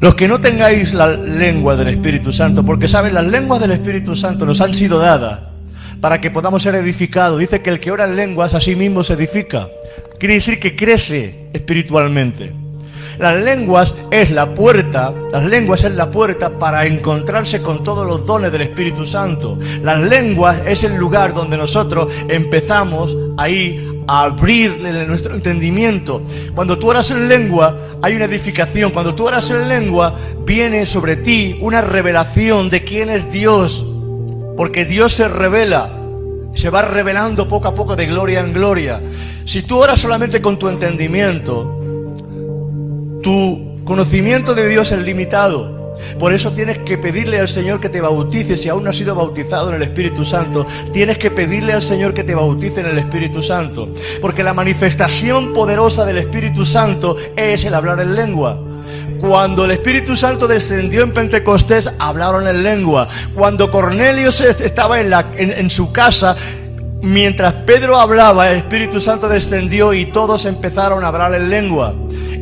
Los 0.00 0.14
que 0.14 0.28
no 0.28 0.40
tengáis 0.40 0.94
la 0.94 1.08
lengua 1.08 1.74
del 1.74 1.88
Espíritu 1.88 2.30
Santo, 2.30 2.64
porque 2.64 2.86
saben, 2.86 3.14
las 3.14 3.26
lenguas 3.26 3.60
del 3.60 3.72
Espíritu 3.72 4.14
Santo 4.14 4.46
nos 4.46 4.60
han 4.60 4.74
sido 4.74 5.00
dadas 5.00 5.40
para 6.00 6.20
que 6.20 6.30
podamos 6.30 6.62
ser 6.62 6.76
edificados. 6.76 7.40
Dice 7.40 7.62
que 7.62 7.70
el 7.70 7.80
que 7.80 7.90
ora 7.90 8.04
en 8.04 8.14
lenguas 8.14 8.54
a 8.54 8.60
sí 8.60 8.76
mismo 8.76 9.02
se 9.02 9.14
edifica. 9.14 9.66
Quiere 10.20 10.34
decir 10.34 10.60
que 10.60 10.76
crece 10.76 11.48
espiritualmente. 11.52 12.52
Las 13.18 13.42
lenguas 13.42 13.94
es 14.10 14.30
la 14.30 14.54
puerta, 14.54 15.12
las 15.32 15.44
lenguas 15.44 15.84
es 15.84 15.92
la 15.92 16.10
puerta 16.10 16.58
para 16.58 16.86
encontrarse 16.86 17.62
con 17.62 17.84
todos 17.84 18.06
los 18.06 18.26
dones 18.26 18.50
del 18.52 18.62
Espíritu 18.62 19.04
Santo. 19.04 19.58
Las 19.82 20.00
lenguas 20.00 20.62
es 20.66 20.84
el 20.84 20.96
lugar 20.96 21.34
donde 21.34 21.56
nosotros 21.56 22.12
empezamos 22.28 23.16
ahí 23.36 24.02
a 24.06 24.24
abrirle 24.24 25.06
nuestro 25.06 25.34
entendimiento. 25.34 26.22
Cuando 26.54 26.78
tú 26.78 26.90
oras 26.90 27.10
en 27.10 27.28
lengua, 27.28 27.76
hay 28.02 28.16
una 28.16 28.26
edificación. 28.26 28.90
Cuando 28.90 29.14
tú 29.14 29.26
oras 29.26 29.48
en 29.50 29.68
lengua, 29.68 30.14
viene 30.44 30.86
sobre 30.86 31.16
ti 31.16 31.56
una 31.60 31.80
revelación 31.80 32.70
de 32.70 32.84
quién 32.84 33.10
es 33.10 33.30
Dios. 33.30 33.86
Porque 34.56 34.84
Dios 34.84 35.12
se 35.12 35.28
revela, 35.28 35.90
se 36.54 36.70
va 36.70 36.82
revelando 36.82 37.48
poco 37.48 37.68
a 37.68 37.74
poco 37.74 37.96
de 37.96 38.06
gloria 38.06 38.40
en 38.40 38.52
gloria. 38.52 39.00
Si 39.44 39.62
tú 39.62 39.78
oras 39.78 40.00
solamente 40.00 40.40
con 40.40 40.58
tu 40.58 40.68
entendimiento, 40.68 41.83
tu 43.24 43.80
conocimiento 43.84 44.54
de 44.54 44.68
Dios 44.68 44.92
es 44.92 45.00
limitado. 45.00 45.82
Por 46.18 46.32
eso 46.34 46.52
tienes 46.52 46.78
que 46.78 46.98
pedirle 46.98 47.40
al 47.40 47.48
Señor 47.48 47.80
que 47.80 47.88
te 47.88 48.00
bautice. 48.00 48.56
Si 48.56 48.68
aún 48.68 48.84
no 48.84 48.90
has 48.90 48.96
sido 48.96 49.14
bautizado 49.14 49.70
en 49.70 49.76
el 49.76 49.82
Espíritu 49.82 50.24
Santo, 50.24 50.66
tienes 50.92 51.18
que 51.18 51.30
pedirle 51.30 51.72
al 51.72 51.82
Señor 51.82 52.12
que 52.14 52.22
te 52.22 52.34
bautice 52.34 52.80
en 52.80 52.86
el 52.86 52.98
Espíritu 52.98 53.40
Santo. 53.42 53.88
Porque 54.20 54.44
la 54.44 54.52
manifestación 54.52 55.52
poderosa 55.54 56.04
del 56.04 56.18
Espíritu 56.18 56.64
Santo 56.64 57.16
es 57.36 57.64
el 57.64 57.74
hablar 57.74 57.98
en 58.00 58.14
lengua. 58.14 58.60
Cuando 59.18 59.64
el 59.64 59.70
Espíritu 59.70 60.14
Santo 60.16 60.46
descendió 60.46 61.02
en 61.02 61.12
Pentecostés, 61.12 61.90
hablaron 61.98 62.46
en 62.46 62.62
lengua. 62.62 63.08
Cuando 63.34 63.70
Cornelio 63.70 64.28
estaba 64.28 65.00
en- 65.00 65.12
en 65.38 65.70
su 65.70 65.90
casa, 65.90 66.36
mientras 67.00 67.54
Pedro 67.64 67.98
hablaba, 67.98 68.50
el 68.50 68.58
Espíritu 68.58 69.00
Santo 69.00 69.28
descendió 69.28 69.94
y 69.94 70.06
todos 70.06 70.44
empezaron 70.44 71.02
a 71.02 71.08
hablar 71.08 71.34
en 71.34 71.48
lengua. 71.48 71.94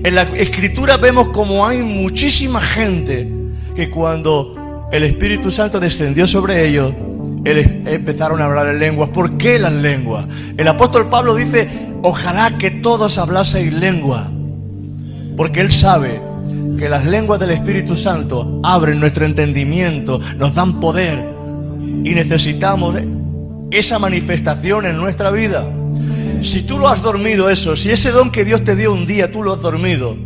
En 0.05 0.17
la 0.17 0.23
Escritura 0.23 0.97
vemos 0.97 1.29
como 1.29 1.65
hay 1.65 1.79
muchísima 1.79 2.61
gente 2.61 3.29
que 3.77 3.89
cuando 3.89 4.89
el 4.91 5.05
Espíritu 5.05 5.51
Santo 5.53 5.79
descendió 5.79 6.27
sobre 6.27 6.67
ellos, 6.67 6.93
empezaron 7.45 8.43
a 8.43 8.47
hablar 8.47 8.67
en 8.67 8.81
lenguas. 8.81 9.11
¿Por 9.11 9.39
qué 9.39 9.61
las 9.61 9.73
lenguas? 9.73 10.27
El 10.57 10.67
apóstol 10.67 11.09
Pablo 11.09 11.37
dice, 11.37 11.69
ojalá 12.03 12.59
que 12.59 12.73
todos 12.73 13.17
hablaseis 13.17 13.73
lengua. 13.73 14.29
Porque 15.37 15.61
Él 15.61 15.71
sabe 15.71 16.21
que 16.79 16.89
las 16.89 17.05
lenguas 17.07 17.39
del 17.39 17.53
Espíritu 17.53 17.95
Santo 17.95 18.61
abren 18.65 18.99
nuestro 18.99 19.25
entendimiento, 19.25 20.21
nos 20.37 20.53
dan 20.53 20.81
poder 20.81 21.25
y 22.03 22.11
necesitamos 22.11 22.97
esa 23.71 24.01
manifestación 24.01 24.85
en 24.87 24.97
nuestra 24.97 25.31
vida. 25.31 25.65
Si 26.43 26.63
tú 26.63 26.79
lo 26.79 26.89
has 26.89 27.03
dormido 27.03 27.49
eso, 27.49 27.77
si 27.77 27.91
ese 27.91 28.11
don 28.11 28.31
que 28.31 28.45
Dios 28.45 28.65
te 28.65 28.75
dio 28.75 28.93
un 28.93 29.07
día 29.07 29.31
tú 29.31 29.43
lo 29.43 29.53
has 29.53 29.61
dormido, 29.61 30.17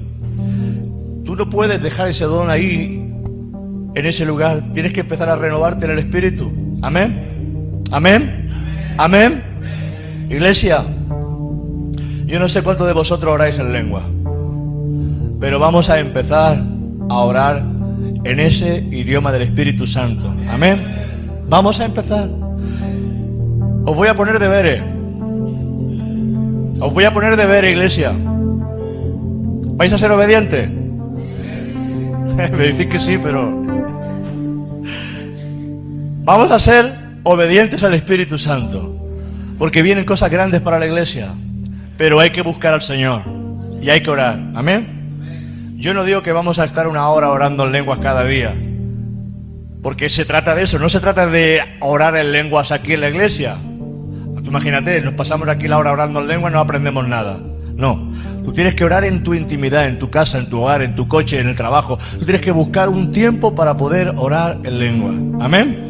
tú 1.25 1.37
no 1.37 1.51
puedes 1.51 1.83
dejar 1.83 2.09
ese 2.09 2.25
don 2.25 2.51
ahí, 2.51 3.07
en 3.95 4.07
ese 4.07 4.25
lugar. 4.25 4.63
Tienes 4.73 4.93
que 4.93 5.01
empezar 5.01 5.29
a 5.29 5.37
renovarte 5.37 5.87
en 5.87 5.93
el 5.93 5.99
Espíritu. 5.99 6.53
Amén. 6.83 7.83
Amén. 7.91 8.51
Amén. 8.99 9.43
Iglesia, 10.31 10.85
yo 12.27 12.39
no 12.39 12.49
sé 12.49 12.63
cuántos 12.63 12.87
de 12.87 12.93
vosotros 12.93 13.33
oráis 13.33 13.59
en 13.59 13.73
lengua. 13.73 14.03
Pero 15.41 15.59
vamos 15.59 15.91
a 15.91 15.99
empezar 15.99 16.63
a 17.09 17.15
orar 17.15 17.63
en 18.25 18.41
ese 18.41 18.79
idioma 18.91 19.33
del 19.33 19.43
Espíritu 19.43 19.87
Santo. 19.87 20.33
Amén. 20.49 20.83
Vamos 21.49 21.79
a 21.81 21.85
empezar. 21.85 22.29
Os 23.85 23.97
voy 23.97 24.09
a 24.09 24.15
poner 24.15 24.39
deberes. 24.39 24.96
Os 26.79 26.93
voy 26.93 27.05
a 27.05 27.13
poner 27.13 27.37
deberes, 27.37 27.73
iglesia. 27.73 28.13
¿Vais 29.77 29.93
a 29.93 29.99
ser 29.99 30.11
obedientes? 30.11 30.69
Me 32.37 32.49
decís 32.49 32.87
que 32.87 32.99
sí, 32.99 33.19
pero... 33.23 33.65
Vamos 36.25 36.51
a 36.51 36.59
ser 36.59 36.93
obedientes 37.23 37.83
al 37.83 37.95
Espíritu 37.95 38.37
Santo. 38.37 38.95
Porque 39.59 39.83
vienen 39.83 40.05
cosas 40.05 40.31
grandes 40.31 40.61
para 40.61 40.79
la 40.79 40.87
iglesia. 40.87 41.33
Pero 41.97 42.21
hay 42.21 42.31
que 42.31 42.43
buscar 42.43 42.75
al 42.75 42.83
Señor. 42.83 43.23
Y 43.81 43.89
hay 43.89 44.03
que 44.03 44.11
orar. 44.11 44.39
Amén. 44.55 45.75
Yo 45.77 45.95
no 45.95 46.05
digo 46.05 46.23
que 46.23 46.33
vamos 46.33 46.59
a 46.59 46.65
estar 46.65 46.89
una 46.89 47.09
hora 47.09 47.31
orando 47.31 47.65
en 47.65 47.73
lenguas 47.73 48.01
cada 48.01 48.25
día. 48.25 48.55
Porque 49.83 50.09
se 50.09 50.25
trata 50.25 50.55
de 50.55 50.65
eso, 50.65 50.79
no 50.79 50.89
se 50.89 51.01
trata 51.01 51.27
de 51.27 51.61
orar 51.81 52.17
en 52.17 52.33
lenguas 52.33 52.73
aquí 52.73 52.95
en 52.95 53.03
la 53.03 53.09
iglesia. 53.09 53.57
Imagínate, 54.47 55.01
nos 55.01 55.15
pasamos 55.15 55.49
aquí 55.49 55.69
la 55.69 55.79
hora 55.79 55.93
orando 55.93 56.21
en 56.21 56.29
lenguas 56.29 56.53
y 56.53 56.55
no 56.55 56.61
aprendemos 56.61 57.07
nada. 57.07 57.39
No, 57.77 58.13
tú 58.45 58.53
tienes 58.53 58.75
que 58.75 58.85
orar 58.85 59.05
en 59.05 59.23
tu 59.23 59.35
intimidad, 59.35 59.87
en 59.87 59.99
tu 59.99 60.09
casa, 60.09 60.39
en 60.39 60.49
tu 60.49 60.63
hogar, 60.63 60.83
en 60.83 60.95
tu 60.95 61.09
coche, 61.09 61.41
en 61.41 61.49
el 61.49 61.57
trabajo. 61.57 61.99
Tú 62.19 62.25
tienes 62.25 62.41
que 62.41 62.53
buscar 62.53 62.89
un 62.89 63.13
tiempo 63.13 63.55
para 63.55 63.77
poder 63.77 64.15
orar 64.17 64.59
en 64.65 64.79
lengua. 64.79 65.45
Amén. 65.45 65.87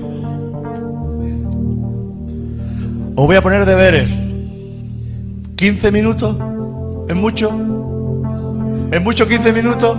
Os 3.15 3.27
voy 3.27 3.37
a 3.37 3.43
poner 3.43 3.65
deberes. 3.65 4.09
15 5.57 5.93
minutos. 5.93 6.37
¿Es 7.09 7.17
mucho? 7.17 7.51
¿Es 8.91 9.03
mucho 9.03 9.29
15 9.29 9.53
minutos? 9.53 9.97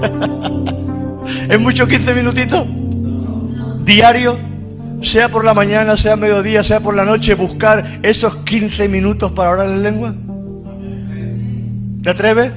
¿Es 1.48 1.60
mucho 1.60 1.86
15 1.86 2.14
minutitos? 2.14 2.66
Diario, 3.84 4.38
sea 5.02 5.28
por 5.28 5.44
la 5.44 5.54
mañana, 5.54 5.96
sea 5.96 6.16
mediodía, 6.16 6.64
sea 6.64 6.80
por 6.80 6.94
la 6.94 7.04
noche, 7.04 7.34
buscar 7.34 8.00
esos 8.02 8.36
15 8.38 8.88
minutos 8.88 9.32
para 9.32 9.50
orar 9.50 9.68
en 9.68 9.82
lengua. 9.82 10.14
¿Te 12.02 12.10
atreves? 12.10 12.52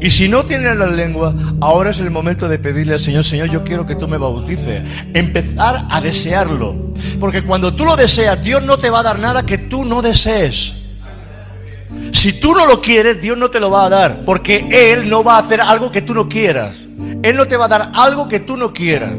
Y 0.00 0.10
si 0.10 0.28
no 0.28 0.44
tienes 0.44 0.76
la 0.76 0.86
lengua, 0.86 1.34
ahora 1.60 1.90
es 1.90 1.98
el 1.98 2.10
momento 2.10 2.46
de 2.46 2.58
pedirle 2.58 2.92
al 2.92 3.00
Señor, 3.00 3.24
Señor, 3.24 3.48
yo 3.48 3.64
quiero 3.64 3.86
que 3.86 3.94
tú 3.94 4.06
me 4.06 4.18
bautices. 4.18 4.82
Empezar 5.14 5.86
a 5.88 6.00
desearlo. 6.00 6.92
Porque 7.18 7.42
cuando 7.42 7.74
tú 7.74 7.84
lo 7.84 7.96
deseas, 7.96 8.42
Dios 8.42 8.62
no 8.62 8.76
te 8.76 8.90
va 8.90 9.00
a 9.00 9.02
dar 9.02 9.18
nada 9.18 9.46
que 9.46 9.56
tú 9.56 9.84
no 9.84 10.02
desees. 10.02 10.74
Si 12.12 12.34
tú 12.34 12.54
no 12.54 12.66
lo 12.66 12.80
quieres, 12.80 13.20
Dios 13.22 13.38
no 13.38 13.50
te 13.50 13.60
lo 13.60 13.70
va 13.70 13.86
a 13.86 13.88
dar, 13.88 14.24
porque 14.24 14.68
Él 14.92 15.08
no 15.08 15.24
va 15.24 15.36
a 15.36 15.38
hacer 15.40 15.60
algo 15.60 15.90
que 15.90 16.02
tú 16.02 16.14
no 16.14 16.28
quieras. 16.28 16.76
Él 17.22 17.36
no 17.36 17.46
te 17.46 17.56
va 17.56 17.64
a 17.66 17.68
dar 17.68 17.90
algo 17.94 18.28
que 18.28 18.40
tú 18.40 18.56
no 18.56 18.72
quieras. 18.72 19.12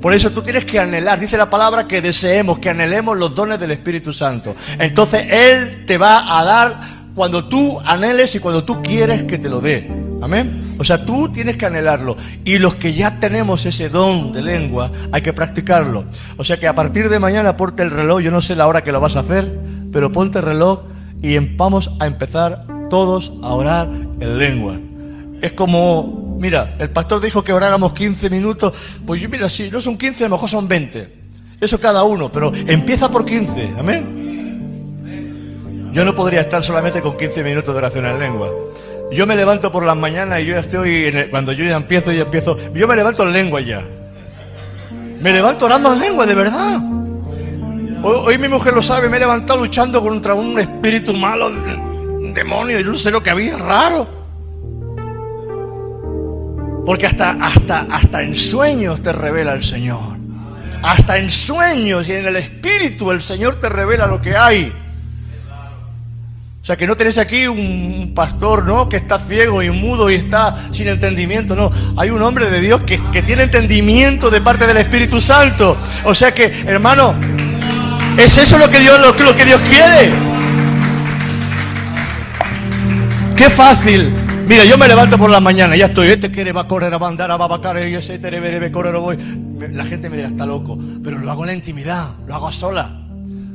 Por 0.00 0.14
eso 0.14 0.30
tú 0.30 0.42
tienes 0.42 0.64
que 0.64 0.78
anhelar, 0.78 1.20
dice 1.20 1.36
la 1.36 1.50
palabra 1.50 1.86
que 1.86 2.00
deseemos, 2.00 2.58
que 2.58 2.70
anhelemos 2.70 3.18
los 3.18 3.34
dones 3.34 3.60
del 3.60 3.72
Espíritu 3.72 4.12
Santo. 4.12 4.54
Entonces 4.78 5.26
Él 5.30 5.84
te 5.86 5.98
va 5.98 6.38
a 6.38 6.44
dar 6.44 6.80
cuando 7.14 7.44
tú 7.44 7.78
anheles 7.84 8.34
y 8.34 8.38
cuando 8.38 8.64
tú 8.64 8.82
quieres 8.82 9.24
que 9.24 9.38
te 9.38 9.48
lo 9.48 9.60
dé. 9.60 9.90
Amén. 10.22 10.76
O 10.78 10.84
sea, 10.84 11.04
tú 11.04 11.30
tienes 11.30 11.56
que 11.58 11.66
anhelarlo. 11.66 12.16
Y 12.44 12.58
los 12.58 12.76
que 12.76 12.94
ya 12.94 13.20
tenemos 13.20 13.66
ese 13.66 13.90
don 13.90 14.32
de 14.32 14.40
lengua, 14.40 14.90
hay 15.12 15.20
que 15.20 15.32
practicarlo. 15.32 16.06
O 16.38 16.44
sea 16.44 16.58
que 16.58 16.66
a 16.66 16.74
partir 16.74 17.10
de 17.10 17.18
mañana 17.18 17.56
ponte 17.56 17.82
el 17.82 17.90
reloj, 17.90 18.22
yo 18.22 18.30
no 18.30 18.40
sé 18.40 18.54
la 18.56 18.66
hora 18.66 18.82
que 18.82 18.92
lo 18.92 19.00
vas 19.00 19.16
a 19.16 19.20
hacer, 19.20 19.50
pero 19.92 20.10
ponte 20.12 20.38
el 20.38 20.44
reloj 20.46 20.80
y 21.20 21.38
vamos 21.38 21.90
a 22.00 22.06
empezar 22.06 22.64
todos 22.88 23.32
a 23.42 23.52
orar 23.52 23.88
en 24.20 24.38
lengua. 24.38 24.78
Es 25.40 25.52
como, 25.52 26.36
mira, 26.40 26.74
el 26.78 26.90
pastor 26.90 27.20
dijo 27.20 27.42
que 27.42 27.52
oráramos 27.52 27.92
15 27.92 28.28
minutos, 28.30 28.74
pues 29.06 29.20
yo 29.22 29.28
mira, 29.28 29.48
si 29.48 29.70
no 29.70 29.80
son 29.80 29.96
15, 29.96 30.24
a 30.24 30.28
lo 30.28 30.36
mejor 30.36 30.50
son 30.50 30.68
20. 30.68 31.20
Eso 31.60 31.80
cada 31.80 32.02
uno, 32.04 32.30
pero 32.30 32.52
empieza 32.54 33.10
por 33.10 33.24
15, 33.24 33.72
amén. 33.78 35.90
Yo 35.92 36.04
no 36.04 36.14
podría 36.14 36.42
estar 36.42 36.62
solamente 36.62 37.00
con 37.00 37.16
15 37.16 37.42
minutos 37.42 37.74
de 37.74 37.78
oración 37.78 38.06
en 38.06 38.18
lengua. 38.18 38.50
Yo 39.12 39.26
me 39.26 39.34
levanto 39.34 39.72
por 39.72 39.84
las 39.84 39.96
mañanas 39.96 40.40
y 40.40 40.46
yo 40.46 40.54
ya 40.54 40.60
estoy, 40.60 41.06
en 41.06 41.16
el- 41.16 41.30
cuando 41.30 41.52
yo 41.52 41.64
ya 41.64 41.76
empiezo, 41.76 42.12
ya 42.12 42.22
empiezo, 42.22 42.56
yo 42.74 42.86
me 42.86 42.94
levanto 42.96 43.22
en 43.24 43.32
lengua 43.32 43.60
ya. 43.60 43.82
Me 45.20 45.32
levanto 45.32 45.66
orando 45.66 45.92
en 45.92 46.00
lengua, 46.00 46.26
de 46.26 46.34
verdad. 46.34 46.78
Hoy, 48.02 48.38
mi 48.38 48.48
mujer 48.48 48.72
lo 48.72 48.82
sabe, 48.82 49.08
me 49.08 49.16
he 49.16 49.20
levantado 49.20 49.58
luchando 49.60 50.00
contra 50.00 50.34
un 50.34 50.58
espíritu 50.58 51.12
malo, 51.12 51.48
un 51.48 52.32
demonio, 52.32 52.80
y 52.80 52.84
no 52.84 52.94
sé 52.94 53.10
lo 53.10 53.22
que 53.22 53.30
había, 53.30 53.58
raro. 53.58 54.06
Porque 56.84 57.06
hasta, 57.06 57.30
hasta, 57.30 57.86
hasta 57.90 58.22
en 58.22 58.34
sueños 58.34 59.02
te 59.02 59.12
revela 59.12 59.52
el 59.52 59.62
Señor. 59.62 60.18
Hasta 60.82 61.18
en 61.18 61.30
sueños 61.30 62.08
y 62.08 62.12
en 62.12 62.26
el 62.26 62.36
espíritu 62.36 63.10
el 63.10 63.22
Señor 63.22 63.60
te 63.60 63.68
revela 63.68 64.06
lo 64.06 64.20
que 64.20 64.36
hay. 64.36 64.72
O 66.62 66.66
sea, 66.66 66.76
que 66.76 66.86
no 66.86 66.94
tenés 66.94 67.16
aquí 67.16 67.46
un 67.46 68.12
pastor, 68.14 68.64
¿no? 68.64 68.88
Que 68.88 68.98
está 68.98 69.18
ciego 69.18 69.62
y 69.62 69.70
mudo 69.70 70.10
y 70.10 70.14
está 70.14 70.68
sin 70.70 70.88
entendimiento, 70.88 71.56
no. 71.56 71.70
Hay 71.96 72.10
un 72.10 72.20
hombre 72.22 72.50
de 72.50 72.60
Dios 72.60 72.84
que, 72.84 73.00
que 73.10 73.22
tiene 73.22 73.44
entendimiento 73.44 74.30
de 74.30 74.40
parte 74.40 74.66
del 74.66 74.76
Espíritu 74.76 75.20
Santo. 75.20 75.76
O 76.04 76.14
sea 76.14 76.32
que, 76.34 76.64
hermano, 76.66 77.14
¿es 78.18 78.36
eso 78.36 78.58
lo 78.58 78.68
que 78.68 78.78
Dios, 78.78 79.00
lo, 79.00 79.12
lo 79.24 79.34
que 79.34 79.44
Dios 79.46 79.60
quiere? 79.62 80.12
Qué 83.36 83.48
fácil. 83.48 84.12
Mira, 84.50 84.64
yo 84.64 84.76
me 84.76 84.88
levanto 84.88 85.16
por 85.16 85.30
la 85.30 85.38
mañana, 85.38 85.76
ya 85.76 85.86
estoy, 85.86 86.08
este 86.08 86.28
quiere 86.28 86.50
va 86.50 86.62
a 86.62 86.66
correr, 86.66 86.92
a 86.92 86.96
andar, 86.96 87.30
va 87.30 87.44
a 87.44 87.46
bacar, 87.46 87.88
y 87.88 87.94
ese 87.94 88.18
tere, 88.18 88.40
bere, 88.40 88.58
be, 88.58 88.72
correr, 88.72 88.96
voy. 88.96 89.16
La 89.70 89.84
gente 89.84 90.10
me 90.10 90.16
dirá, 90.16 90.28
está 90.28 90.44
loco, 90.44 90.76
pero 91.04 91.20
lo 91.20 91.30
hago 91.30 91.44
en 91.44 91.46
la 91.46 91.54
intimidad, 91.54 92.14
lo 92.26 92.34
hago 92.34 92.50
sola. 92.50 93.00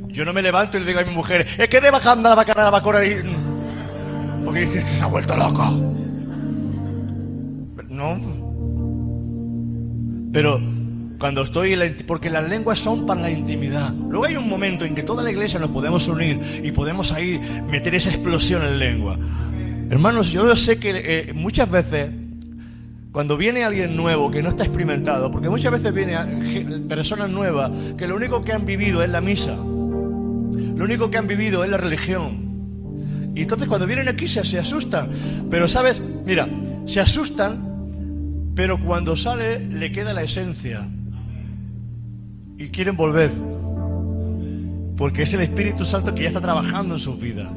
Yo 0.08 0.24
no 0.24 0.32
me 0.32 0.42
levanto 0.42 0.78
y 0.78 0.80
le 0.80 0.86
digo 0.86 1.02
a 1.02 1.04
mi 1.04 1.14
mujer, 1.14 1.48
es 1.58 1.68
que 1.68 1.82
debe 1.82 1.98
andar, 1.98 2.38
va 2.38 2.44
a 2.44 2.46
cargar, 2.46 2.74
va 2.74 2.78
a 2.78 2.82
correr, 2.82 3.26
y... 3.26 4.46
porque 4.46 4.62
dice, 4.62 4.82
se 4.82 5.04
ha 5.04 5.08
vuelto 5.08 5.36
loco. 5.36 5.66
No. 7.90 8.18
Pero 10.32 10.62
cuando 11.20 11.42
estoy 11.42 11.74
en 11.74 11.80
la 11.80 11.92
porque 12.08 12.30
las 12.30 12.48
lenguas 12.48 12.80
son 12.80 13.06
para 13.06 13.20
la 13.20 13.32
intimidad. 13.32 13.92
Luego 13.92 14.24
hay 14.24 14.38
un 14.38 14.48
momento 14.48 14.86
en 14.86 14.96
que 14.96 15.04
toda 15.04 15.24
la 15.24 15.32
iglesia 15.32 15.60
nos 15.60 15.72
podemos 15.72 16.08
unir 16.08 16.62
y 16.64 16.72
podemos 16.72 17.12
ahí 17.12 17.38
meter 17.70 17.96
esa 17.96 18.12
explosión 18.12 18.64
en 18.64 18.80
lengua. 18.80 19.18
Hermanos, 19.90 20.32
yo 20.32 20.56
sé 20.56 20.80
que 20.80 20.92
eh, 21.30 21.34
muchas 21.34 21.70
veces 21.70 22.10
cuando 23.12 23.38
viene 23.38 23.64
alguien 23.64 23.96
nuevo 23.96 24.30
que 24.30 24.44
no 24.44 24.50
está 24.50 24.66
experimentado, 24.66 25.32
porque 25.32 25.48
muchas 25.48 25.72
veces 25.72 25.94
vienen 25.94 26.86
personas 26.90 27.30
nuevas 27.30 27.72
que 27.98 28.08
lo 28.08 28.16
único 28.18 28.44
que 28.44 28.52
han 28.52 28.66
vivido 28.66 29.04
es 29.04 29.10
la 29.10 29.22
misa, 29.22 29.56
lo 29.56 30.84
único 30.84 31.10
que 31.10 31.18
han 31.18 31.26
vivido 31.26 31.64
es 31.64 31.70
la 31.70 31.78
religión. 31.78 32.44
Y 33.34 33.44
entonces 33.44 33.70
cuando 33.70 33.88
vienen 33.88 34.10
aquí 34.10 34.28
se, 34.28 34.44
se 34.44 34.60
asustan. 34.60 35.10
Pero 35.50 35.70
sabes, 35.70 36.02
mira, 36.26 36.50
se 36.86 37.00
asustan, 37.00 38.54
pero 38.54 38.80
cuando 38.80 39.16
sale 39.16 39.60
le 39.60 39.94
queda 39.94 40.12
la 40.12 40.24
esencia. 40.24 40.86
Y 42.58 42.68
quieren 42.68 42.98
volver. 42.98 43.32
Porque 44.98 45.24
es 45.24 45.34
el 45.34 45.40
Espíritu 45.40 45.86
Santo 45.86 46.14
que 46.14 46.24
ya 46.24 46.28
está 46.28 46.42
trabajando 46.42 46.96
en 46.96 47.00
sus 47.00 47.18
vidas. 47.18 47.48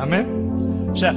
Amén. 0.00 0.26
O 0.92 0.96
sea, 0.96 1.14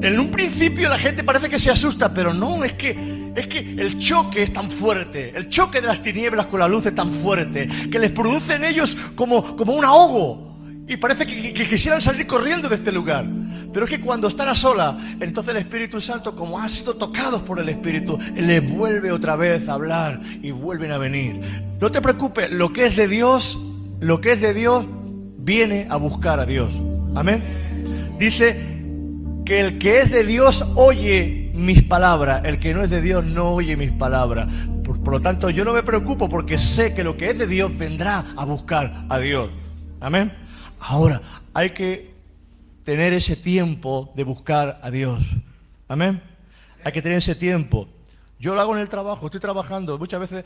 en 0.00 0.18
un 0.20 0.30
principio 0.30 0.88
la 0.88 0.98
gente 0.98 1.24
parece 1.24 1.48
que 1.48 1.58
se 1.58 1.70
asusta, 1.70 2.12
pero 2.12 2.34
no, 2.34 2.62
es 2.64 2.72
que, 2.74 3.32
es 3.34 3.46
que 3.46 3.58
el 3.58 3.98
choque 3.98 4.42
es 4.42 4.52
tan 4.52 4.70
fuerte, 4.70 5.32
el 5.34 5.48
choque 5.48 5.80
de 5.80 5.86
las 5.86 6.02
tinieblas 6.02 6.46
con 6.46 6.60
la 6.60 6.68
luz 6.68 6.86
es 6.86 6.94
tan 6.94 7.12
fuerte, 7.12 7.68
que 7.90 7.98
les 7.98 8.10
produce 8.10 8.54
en 8.54 8.64
ellos 8.64 8.96
como, 9.14 9.56
como 9.56 9.72
un 9.74 9.84
ahogo. 9.84 10.52
Y 10.86 10.98
parece 10.98 11.24
que, 11.26 11.54
que- 11.54 11.66
quisieran 11.66 12.02
salir 12.02 12.26
corriendo 12.26 12.68
de 12.68 12.74
este 12.74 12.92
lugar. 12.92 13.24
Pero 13.72 13.86
es 13.86 13.90
que 13.90 14.00
cuando 14.00 14.28
están 14.28 14.48
a 14.48 14.54
sola, 14.54 14.96
entonces 15.18 15.52
el 15.52 15.56
Espíritu 15.62 15.98
Santo, 15.98 16.36
como 16.36 16.58
han 16.60 16.68
sido 16.68 16.94
tocados 16.94 17.40
por 17.42 17.58
el 17.58 17.68
Espíritu, 17.70 18.18
les 18.36 18.68
vuelve 18.70 19.10
otra 19.10 19.34
vez 19.34 19.66
a 19.68 19.72
hablar 19.74 20.20
y 20.42 20.50
vuelven 20.50 20.92
a 20.92 20.98
venir. 20.98 21.40
No 21.80 21.90
te 21.90 22.02
preocupes, 22.02 22.50
lo 22.52 22.72
que 22.72 22.84
es 22.86 22.96
de 22.96 23.08
Dios, 23.08 23.58
lo 24.00 24.20
que 24.20 24.32
es 24.32 24.42
de 24.42 24.52
Dios, 24.52 24.84
viene 25.38 25.86
a 25.88 25.96
buscar 25.96 26.38
a 26.38 26.44
Dios. 26.44 26.68
Amén. 27.14 27.42
Dice 28.18 28.73
que 29.44 29.60
el 29.60 29.78
que 29.78 30.00
es 30.00 30.10
de 30.10 30.24
Dios 30.24 30.64
oye 30.74 31.50
mis 31.54 31.82
palabras, 31.82 32.42
el 32.44 32.58
que 32.58 32.72
no 32.72 32.82
es 32.82 32.90
de 32.90 33.02
Dios 33.02 33.24
no 33.24 33.52
oye 33.54 33.76
mis 33.76 33.92
palabras. 33.92 34.48
Por, 34.84 35.12
lo 35.12 35.20
tanto, 35.20 35.50
yo 35.50 35.64
no 35.64 35.72
me 35.72 35.82
preocupo 35.82 36.28
porque 36.28 36.58
sé 36.58 36.94
que 36.94 37.04
lo 37.04 37.16
que 37.16 37.30
es 37.30 37.38
de 37.38 37.46
Dios 37.46 37.76
vendrá 37.76 38.24
a 38.36 38.44
buscar 38.44 39.04
a 39.08 39.18
Dios. 39.18 39.50
Amén. 40.00 40.32
Ahora, 40.80 41.20
hay 41.52 41.70
que 41.70 42.12
tener 42.84 43.12
ese 43.12 43.36
tiempo 43.36 44.12
de 44.16 44.24
buscar 44.24 44.80
a 44.82 44.90
Dios. 44.90 45.22
Amén. 45.88 46.20
Hay 46.82 46.92
que 46.92 47.02
tener 47.02 47.18
ese 47.18 47.34
tiempo. 47.34 47.86
Yo 48.38 48.54
lo 48.54 48.60
hago 48.60 48.74
en 48.74 48.82
el 48.82 48.88
trabajo, 48.88 49.26
estoy 49.26 49.40
trabajando. 49.40 49.98
Muchas 49.98 50.20
veces 50.20 50.44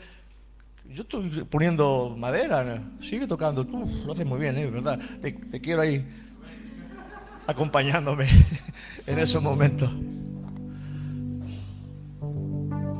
yo 0.93 1.03
estoy 1.03 1.45
poniendo 1.49 2.15
madera. 2.17 2.81
Sigue 3.01 3.27
tocando. 3.27 3.65
Tú 3.65 4.03
lo 4.05 4.13
haces 4.13 4.25
muy 4.25 4.39
bien, 4.39 4.57
¿eh? 4.57 4.65
¿verdad? 4.67 4.99
Te 5.21 5.59
quiero 5.61 5.81
ahí 5.81 6.05
acompañándome 7.49 8.27
en 9.07 9.19
esos 9.19 9.41
momentos. 9.41 9.89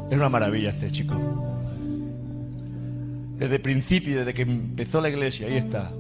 Es 0.10 0.18
una 0.18 0.30
maravilla 0.30 0.70
este 0.72 0.92
chico. 0.92 1.16
Desde 3.38 3.56
el 3.56 3.62
principio, 3.62 4.18
desde 4.18 4.34
que 4.34 4.42
empezó 4.42 5.02
la 5.02 5.10
iglesia, 5.10 5.48
ahí 5.48 5.58
está. 5.58 5.92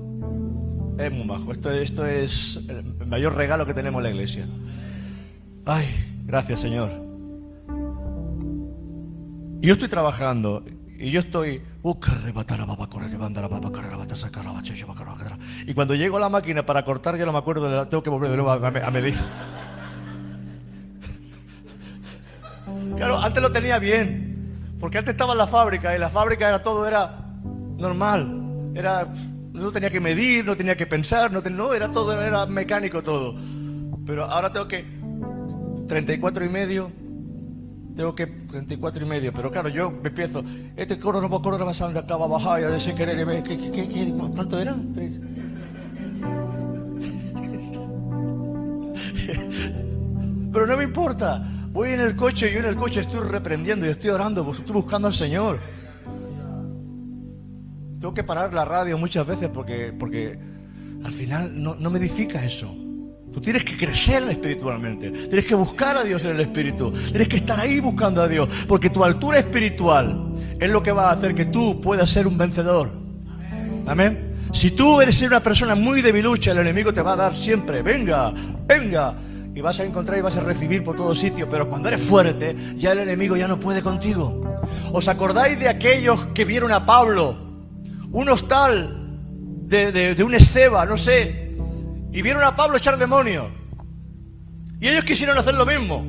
Es 0.98 1.12
muy 1.12 1.26
majo. 1.26 1.52
Esto, 1.52 1.72
esto 1.72 2.06
es 2.06 2.60
el 2.68 3.06
mayor 3.06 3.36
regalo 3.36 3.68
que 3.68 3.74
tenemos 3.76 4.00
en 4.00 4.04
la 4.04 4.10
iglesia. 4.10 4.48
Ay, 5.66 5.86
gracias 6.26 6.60
Señor. 6.60 6.90
Yo 9.62 9.74
estoy 9.74 9.90
trabajando 9.90 10.64
y 11.00 11.12
yo 11.12 11.20
estoy. 11.22 11.62
Y 15.66 15.74
cuando 15.74 15.96
llego 15.96 16.18
a 16.18 16.20
la 16.20 16.30
máquina 16.30 16.66
para 16.66 16.84
cortar, 16.86 17.18
ya 17.18 17.26
no 17.26 17.32
me 17.32 17.38
acuerdo, 17.40 17.70
la- 17.70 17.88
tengo 17.90 18.04
que 18.04 18.10
volver 18.10 18.30
de 18.32 18.38
nuevo 18.38 18.52
a, 18.52 18.56
a 18.56 18.72
me- 18.72 18.82
a 18.84 18.92
medir. 18.92 19.18
Claro, 22.98 23.18
antes 23.22 23.42
lo 23.42 23.52
tenía 23.52 23.80
bien, 23.80 24.76
porque 24.80 24.98
antes 24.98 25.14
estaba 25.14 25.32
en 25.32 25.38
la 25.38 25.48
fábrica 25.48 25.96
y 25.96 26.00
la 26.00 26.10
fábrica 26.10 26.50
era 26.50 26.62
todo 26.62 26.86
era 26.88 27.16
normal, 27.78 28.72
era 28.76 29.08
no 29.54 29.72
tenía 29.72 29.90
que 29.90 30.00
medir, 30.00 30.46
no 30.46 30.56
tenía 30.58 30.76
que 30.76 30.86
pensar, 30.86 31.32
no, 31.32 31.42
no 31.42 31.74
era 31.74 31.90
todo 31.92 32.12
era 32.22 32.46
mecánico 32.46 33.02
todo. 33.02 33.36
Pero 34.06 34.26
ahora 34.26 34.52
tengo 34.52 34.68
que 34.68 34.86
34 35.88 36.46
y 36.46 36.50
medio, 36.50 36.92
tengo 38.00 38.16
que 38.16 38.28
34 38.28 39.06
y 39.06 39.10
medio, 39.10 39.34
pero 39.34 39.52
claro, 39.52 39.68
yo 39.68 39.92
me 39.92 40.08
empiezo, 40.08 40.42
este 40.78 40.98
coro 40.98 41.20
no 41.20 41.28
coro 41.30 41.30
va 41.30 41.36
a 41.36 41.40
acá 42.00 42.16
va 42.16 42.24
a 42.24 42.28
bajar, 42.30 42.62
ya 42.62 42.70
de 42.70 42.78
ese 42.78 42.96
querer, 42.96 43.18
¿qué, 43.44 43.58
qué, 43.58 43.72
qué, 43.72 43.90
qué- 43.90 44.14
cuánto 44.34 44.58
era? 44.58 44.74
Pero 50.54 50.66
no 50.66 50.78
me 50.78 50.86
importa. 50.86 51.46
Voy 51.74 51.90
en 51.90 52.00
el 52.00 52.16
coche 52.16 52.50
y 52.50 52.54
yo 52.54 52.60
en 52.62 52.68
el 52.68 52.78
coche 52.78 53.02
estoy 53.02 53.28
reprendiendo 53.28 53.86
y 53.86 53.90
estoy 53.90 54.12
orando, 54.12 54.46
pues 54.46 54.60
estoy 54.60 54.76
buscando 54.76 55.10
al 55.10 55.14
Señor. 55.14 55.60
Tengo 58.00 58.14
que 58.14 58.24
parar 58.24 58.54
la 58.54 58.64
radio 58.64 58.98
muchas 58.98 59.28
veces 59.28 59.50
porque, 59.54 59.92
porque 60.00 60.40
al 61.04 61.12
final 61.12 61.62
no, 61.62 61.76
no 61.76 61.90
me 61.90 62.00
edifica 62.00 62.46
eso. 62.46 62.74
Tú 63.40 63.44
tienes 63.44 63.64
que 63.64 63.78
crecer 63.78 64.22
espiritualmente, 64.30 65.10
tienes 65.12 65.46
que 65.46 65.56
buscar 65.56 65.96
a 65.96 66.04
Dios 66.04 66.26
en 66.26 66.32
el 66.32 66.42
Espíritu, 66.42 66.92
tienes 66.92 67.30
que 67.30 67.38
estar 67.38 67.58
ahí 67.58 67.80
buscando 67.80 68.22
a 68.22 68.28
Dios, 68.28 68.50
porque 68.68 68.90
tu 68.90 69.02
altura 69.02 69.40
espiritual 69.40 70.34
es 70.60 70.70
lo 70.70 70.84
que 70.84 70.92
va 70.92 71.08
a 71.10 71.14
hacer 71.14 71.34
que 71.34 71.46
tú 71.46 71.80
puedas 71.80 72.10
ser 72.10 72.28
un 72.28 72.38
vencedor. 72.38 72.92
Amén. 73.88 74.36
Si 74.52 74.72
tú 74.72 75.00
eres 75.00 75.22
una 75.22 75.42
persona 75.42 75.74
muy 75.74 76.02
debilucha, 76.02 76.52
el 76.52 76.58
enemigo 76.58 76.94
te 76.94 77.02
va 77.02 77.14
a 77.14 77.16
dar 77.16 77.38
siempre, 77.38 77.82
venga, 77.82 78.34
venga, 78.68 79.14
y 79.56 79.62
vas 79.62 79.80
a 79.80 79.86
encontrar 79.86 80.18
y 80.18 80.22
vas 80.22 80.36
a 80.36 80.42
recibir 80.42 80.84
por 80.84 80.98
todo 80.98 81.16
sitio, 81.16 81.48
pero 81.50 81.70
cuando 81.70 81.88
eres 81.88 82.04
fuerte, 82.04 82.58
ya 82.76 82.92
el 82.92 83.00
enemigo 83.00 83.38
ya 83.38 83.48
no 83.48 83.58
puede 83.58 83.82
contigo. 83.82 84.60
¿Os 84.92 85.08
acordáis 85.08 85.58
de 85.58 85.70
aquellos 85.70 86.26
que 86.34 86.44
vieron 86.44 86.74
a 86.74 86.86
Pablo? 86.86 87.38
Un 88.12 88.28
hostal 88.28 88.98
de, 89.70 89.94
de- 89.94 90.14
de 90.16 90.24
un 90.26 90.34
Esteba, 90.34 90.86
no 90.86 90.98
sé, 90.98 91.39
y 92.12 92.22
vieron 92.22 92.44
a 92.44 92.56
Pablo 92.56 92.78
echar 92.78 92.98
demonios. 92.98 93.48
Y 94.82 94.88
ellos 94.88 95.04
quisieron 95.04 95.38
hacer 95.38 95.54
lo 95.56 95.66
mismo. 95.66 96.06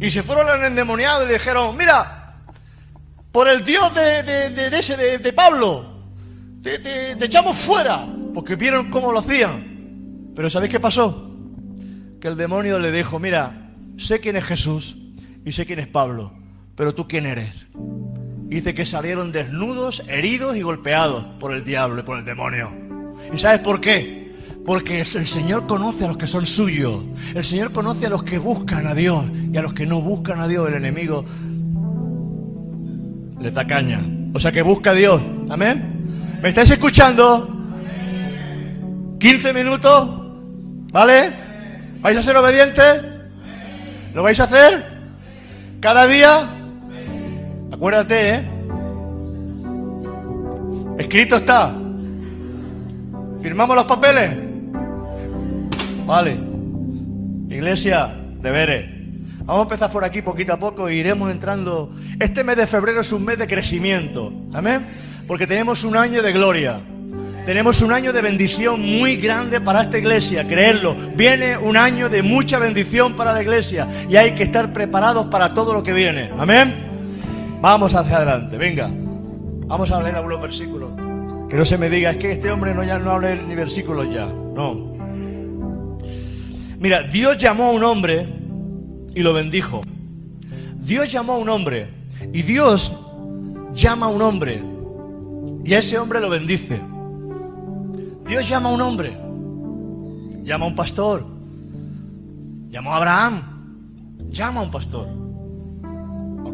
Y 0.00 0.10
se 0.10 0.22
fueron 0.22 0.48
al 0.48 0.62
endemoniado 0.64 1.24
y 1.24 1.26
le 1.28 1.34
dijeron, 1.34 1.76
mira, 1.76 2.34
por 3.32 3.48
el 3.48 3.64
Dios 3.64 3.94
de, 3.94 4.22
de- 4.22 4.50
de- 4.70 4.78
ese, 4.78 4.96
de, 4.96 5.32
Pablo, 5.32 5.86
te 6.62 7.12
echamos 7.24 7.56
fuera. 7.58 8.06
Porque 8.34 8.54
vieron 8.56 8.90
cómo 8.90 9.12
lo 9.12 9.20
hacían. 9.20 10.32
Pero 10.36 10.50
¿sabéis 10.50 10.70
qué 10.72 10.80
pasó? 10.80 11.30
Que 12.20 12.28
el 12.28 12.36
demonio 12.36 12.78
le 12.78 12.92
dijo, 12.92 13.18
mira, 13.18 13.68
sé 13.98 14.20
quién 14.20 14.36
es 14.36 14.44
Jesús 14.44 14.96
y 15.46 15.52
sé 15.52 15.64
quién 15.64 15.78
es 15.78 15.86
Pablo, 15.86 16.32
pero 16.76 16.94
tú 16.94 17.08
quién 17.08 17.24
eres. 17.24 17.54
Y 18.50 18.56
dice 18.56 18.74
que 18.74 18.84
salieron 18.84 19.32
desnudos, 19.32 20.02
heridos 20.08 20.56
y 20.56 20.60
golpeados 20.62 21.24
por 21.40 21.54
el 21.54 21.64
diablo 21.64 22.00
y 22.00 22.02
por 22.02 22.18
el 22.18 22.24
demonio. 22.26 22.70
¿Y 23.32 23.38
sabes 23.38 23.60
por 23.60 23.80
qué? 23.80 24.25
Porque 24.66 25.00
el 25.00 25.28
Señor 25.28 25.68
conoce 25.68 26.04
a 26.04 26.08
los 26.08 26.16
que 26.16 26.26
son 26.26 26.44
suyos. 26.44 27.04
El 27.34 27.44
Señor 27.44 27.70
conoce 27.70 28.06
a 28.06 28.10
los 28.10 28.24
que 28.24 28.38
buscan 28.38 28.88
a 28.88 28.94
Dios. 28.94 29.24
Y 29.52 29.56
a 29.56 29.62
los 29.62 29.72
que 29.72 29.86
no 29.86 30.00
buscan 30.00 30.40
a 30.40 30.48
Dios, 30.48 30.68
el 30.68 30.74
enemigo 30.74 31.24
les 33.40 33.54
da 33.54 33.64
caña. 33.64 34.00
O 34.34 34.40
sea 34.40 34.50
que 34.50 34.62
busca 34.62 34.90
a 34.90 34.94
Dios. 34.94 35.22
Amén. 35.48 36.38
¿Me 36.42 36.48
estáis 36.48 36.68
escuchando? 36.72 37.48
15 39.20 39.52
minutos. 39.52 40.10
¿Vale? 40.90 41.32
¿Vais 42.00 42.18
a 42.18 42.22
ser 42.22 42.36
obedientes? 42.36 43.02
¿Lo 44.14 44.24
vais 44.24 44.40
a 44.40 44.44
hacer? 44.44 44.84
¿Cada 45.78 46.08
día? 46.08 46.50
Acuérdate, 47.72 48.34
¿eh? 48.34 48.50
Escrito 50.98 51.36
está. 51.36 51.72
¿Firmamos 53.42 53.76
los 53.76 53.84
papeles? 53.84 54.45
Vale. 56.06 56.38
Iglesia, 57.50 58.14
deberes. 58.40 58.86
Vamos 59.40 59.60
a 59.60 59.62
empezar 59.64 59.90
por 59.90 60.04
aquí 60.04 60.22
poquito 60.22 60.52
a 60.52 60.56
poco 60.56 60.88
e 60.88 60.94
iremos 60.94 61.30
entrando. 61.30 61.92
Este 62.18 62.44
mes 62.44 62.56
de 62.56 62.66
febrero 62.66 63.00
es 63.00 63.12
un 63.12 63.24
mes 63.24 63.38
de 63.38 63.46
crecimiento. 63.46 64.32
Amén. 64.52 64.86
Porque 65.26 65.46
tenemos 65.46 65.84
un 65.84 65.96
año 65.96 66.22
de 66.22 66.32
gloria. 66.32 66.80
Tenemos 67.44 67.80
un 67.80 67.92
año 67.92 68.12
de 68.12 68.22
bendición 68.22 68.80
muy 68.80 69.16
grande 69.16 69.60
para 69.60 69.82
esta 69.82 69.98
iglesia, 69.98 70.46
creedlo. 70.46 70.96
Viene 71.14 71.56
un 71.56 71.76
año 71.76 72.08
de 72.08 72.22
mucha 72.22 72.58
bendición 72.58 73.14
para 73.14 73.32
la 73.32 73.42
iglesia 73.42 73.86
y 74.08 74.16
hay 74.16 74.34
que 74.34 74.44
estar 74.44 74.72
preparados 74.72 75.26
para 75.26 75.54
todo 75.54 75.72
lo 75.72 75.82
que 75.82 75.92
viene. 75.92 76.30
Amén. 76.36 77.58
Vamos 77.60 77.94
hacia 77.94 78.16
adelante, 78.16 78.56
venga. 78.58 78.90
Vamos 79.66 79.90
a 79.92 80.02
leer 80.02 80.16
algunos 80.16 80.40
versículos. 80.42 80.90
Que 81.48 81.56
no 81.56 81.64
se 81.64 81.78
me 81.78 81.88
diga, 81.88 82.10
es 82.10 82.16
que 82.16 82.32
este 82.32 82.50
hombre 82.50 82.74
no 82.74 82.82
ya 82.82 82.98
no 82.98 83.12
habla 83.12 83.36
ni 83.36 83.54
versículos 83.54 84.12
ya. 84.12 84.26
No. 84.26 84.95
Mira, 86.78 87.02
Dios 87.02 87.38
llamó 87.38 87.64
a 87.64 87.70
un 87.70 87.82
hombre 87.82 88.26
y 89.14 89.20
lo 89.22 89.32
bendijo. 89.32 89.82
Dios 90.82 91.10
llamó 91.10 91.34
a 91.34 91.38
un 91.38 91.48
hombre 91.48 91.88
y 92.32 92.42
Dios 92.42 92.92
llama 93.74 94.06
a 94.06 94.08
un 94.08 94.22
hombre 94.22 94.62
y 95.64 95.74
a 95.74 95.78
ese 95.78 95.98
hombre 95.98 96.20
lo 96.20 96.30
bendice. 96.30 96.80
Dios 98.26 98.48
llama 98.48 98.70
a 98.70 98.72
un 98.72 98.80
hombre, 98.80 99.16
llama 100.44 100.64
a 100.64 100.68
un 100.68 100.74
pastor, 100.76 101.24
llamó 102.70 102.92
a 102.92 102.96
Abraham, 102.96 103.42
llama 104.30 104.60
a 104.60 104.62
un 104.64 104.70
pastor. 104.70 105.25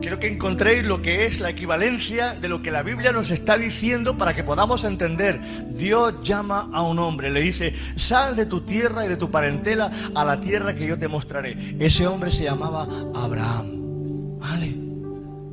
Quiero 0.03 0.19
que 0.19 0.27
encontréis 0.27 0.85
lo 0.85 1.01
que 1.01 1.27
es 1.27 1.39
la 1.39 1.51
equivalencia 1.51 2.35
de 2.35 2.49
lo 2.49 2.61
que 2.61 2.73
la 2.73 2.83
Biblia 2.83 3.13
nos 3.13 3.31
está 3.31 3.57
diciendo 3.57 4.19
para 4.19 4.35
que 4.35 4.43
podamos 4.43 4.83
entender. 4.83 5.41
Dios 5.71 6.15
llama 6.25 6.69
a 6.73 6.83
un 6.83 6.99
hombre, 6.99 7.31
le 7.31 7.41
dice, 7.41 7.73
sal 7.95 8.35
de 8.35 8.47
tu 8.47 8.63
tierra 8.63 9.07
y 9.07 9.09
de 9.09 9.17
tu 9.17 9.31
parentela 9.31 9.93
a 10.13 10.25
la 10.25 10.41
tierra 10.41 10.75
que 10.75 10.89
yo 10.89 10.99
te 10.99 11.07
mostraré. 11.07 11.77
Ese 11.79 12.09
hombre 12.09 12.33
se 12.33 12.43
llamaba 12.43 12.89
Abraham. 13.15 14.41
¿Vale? 14.41 14.75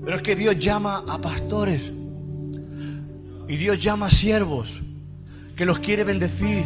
Pero 0.04 0.18
es 0.18 0.24
que 0.24 0.36
Dios 0.36 0.58
llama 0.58 1.04
a 1.08 1.20
pastores 1.20 1.84
y 3.48 3.56
Dios 3.56 3.78
llama 3.78 4.08
a 4.08 4.12
siervos 4.12 4.82
que 5.56 5.66
los 5.68 5.78
quiere 5.78 6.04
bendecir 6.04 6.66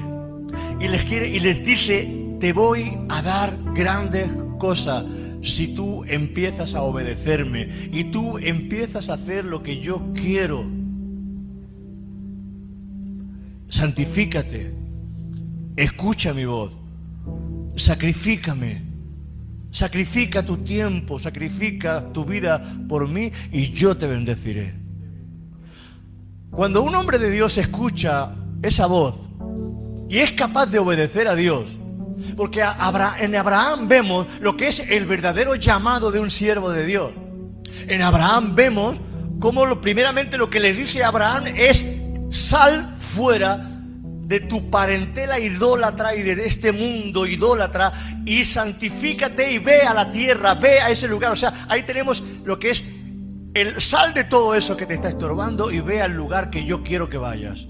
y 0.80 0.88
les 0.88 1.04
quiere 1.04 1.28
y 1.28 1.42
les 1.42 1.66
dice, 1.66 2.10
te 2.40 2.54
voy 2.54 2.98
a 3.10 3.22
dar 3.22 3.54
grandes 3.74 4.30
cosas 4.58 5.04
si 5.44 5.68
tú 5.70 6.04
empiezas 6.06 6.74
a 6.74 6.82
obedecerme 6.82 7.90
y 7.92 8.06
tú 8.06 8.38
empiezas 8.38 9.10
a 9.10 9.16
hacer 9.16 9.46
lo 9.46 9.62
que 9.62 9.80
yo 9.80 10.14
quiero. 10.14 10.66
Santifícate, 13.70 14.74
escucha 15.76 16.34
mi 16.34 16.46
voz, 16.46 16.72
sacrifícame, 17.76 18.82
sacrifica 19.72 20.46
tu 20.46 20.58
tiempo, 20.58 21.20
sacrifica 21.20 22.12
tu 22.14 22.24
vida 22.24 22.64
por 22.88 23.08
mí 23.08 23.32
y 23.52 23.72
yo 23.72 23.98
te 23.98 24.08
bendeciré. 24.08 24.74
Cuando 26.52 26.84
un 26.84 26.94
hombre 26.94 27.18
de 27.18 27.32
Dios 27.32 27.58
escucha 27.58 28.36
esa 28.62 28.86
voz 28.86 29.16
y 30.08 30.20
es 30.20 30.32
capaz 30.34 30.68
de 30.68 30.78
obedecer 30.78 31.28
a 31.28 31.36
Dios, 31.36 31.66
porque 32.36 32.62
en 32.62 33.36
Abraham 33.36 33.88
vemos 33.88 34.28
lo 34.40 34.58
que 34.58 34.68
es 34.68 34.80
el 34.80 35.06
verdadero 35.06 35.56
llamado 35.56 36.12
de 36.12 36.20
un 36.20 36.32
siervo 36.32 36.72
de 36.72 36.86
Dios. 36.86 37.12
En 37.88 38.02
Abraham 38.02 38.56
vemos 38.56 38.98
cómo 39.40 39.66
lo, 39.66 39.82
primeramente 39.82 40.38
lo 40.38 40.50
que 40.50 40.60
le 40.60 40.74
dice 40.74 41.04
a 41.04 41.10
Abraham 41.10 41.48
es 41.56 41.86
sal 42.30 42.96
fuera 43.00 43.70
de 44.34 44.40
tu 44.40 44.70
parentela 44.70 45.40
idólatra 45.40 46.16
y 46.16 46.24
de 46.24 46.46
este 46.46 46.72
mundo 46.72 47.28
idólatra 47.28 48.22
y 48.26 48.44
santifícate 48.46 49.52
y 49.52 49.60
ve 49.60 49.82
a 49.82 49.94
la 49.94 50.12
tierra, 50.12 50.56
ve 50.56 50.80
a 50.80 50.90
ese 50.90 51.08
lugar. 51.08 51.34
O 51.34 51.36
sea, 51.36 51.66
ahí 51.68 51.84
tenemos 51.84 52.24
lo 52.44 52.58
que 52.58 52.72
es 52.72 52.84
el 53.54 53.80
sal 53.82 54.14
de 54.14 54.24
todo 54.24 54.56
eso 54.56 54.76
que 54.76 54.86
te 54.86 54.96
está 54.96 55.10
estorbando 55.10 55.72
y 55.72 55.82
ve 55.82 56.02
al 56.02 56.14
lugar 56.14 56.50
que 56.50 56.66
yo 56.66 56.84
quiero 56.84 57.10
que 57.10 57.18
vayas. 57.18 57.68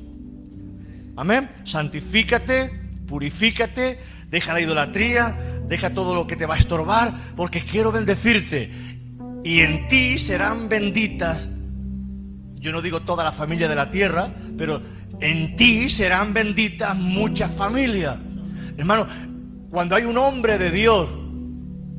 Amén. 1.16 1.50
Santifícate, 1.66 2.72
purifícate, 3.08 4.00
deja 4.34 4.52
la 4.52 4.62
idolatría, 4.62 5.36
deja 5.68 5.94
todo 5.94 6.16
lo 6.16 6.26
que 6.26 6.36
te 6.36 6.48
va 6.48 6.56
a 6.56 6.58
estorbar, 6.58 7.14
porque 7.36 7.64
quiero 7.64 7.92
bendecirte. 7.92 8.68
Y 9.44 9.60
en 9.60 9.88
ti 9.88 10.18
serán 10.18 10.70
benditas, 10.70 11.40
yo 12.56 12.72
no 12.72 12.82
digo 12.82 13.02
toda 13.02 13.24
la 13.24 13.32
familia 13.32 13.68
de 13.68 13.76
la 13.76 13.92
tierra, 13.92 14.32
pero 14.58 14.82
en 15.20 15.56
ti 15.56 15.88
serán 15.88 16.34
benditas 16.34 16.98
muchas 16.98 17.54
familias. 17.54 18.18
Hermano, 18.76 19.06
cuando 19.70 19.96
hay 19.96 20.06
un 20.06 20.18
hombre 20.18 20.58
de 20.58 20.72
Dios, 20.72 21.08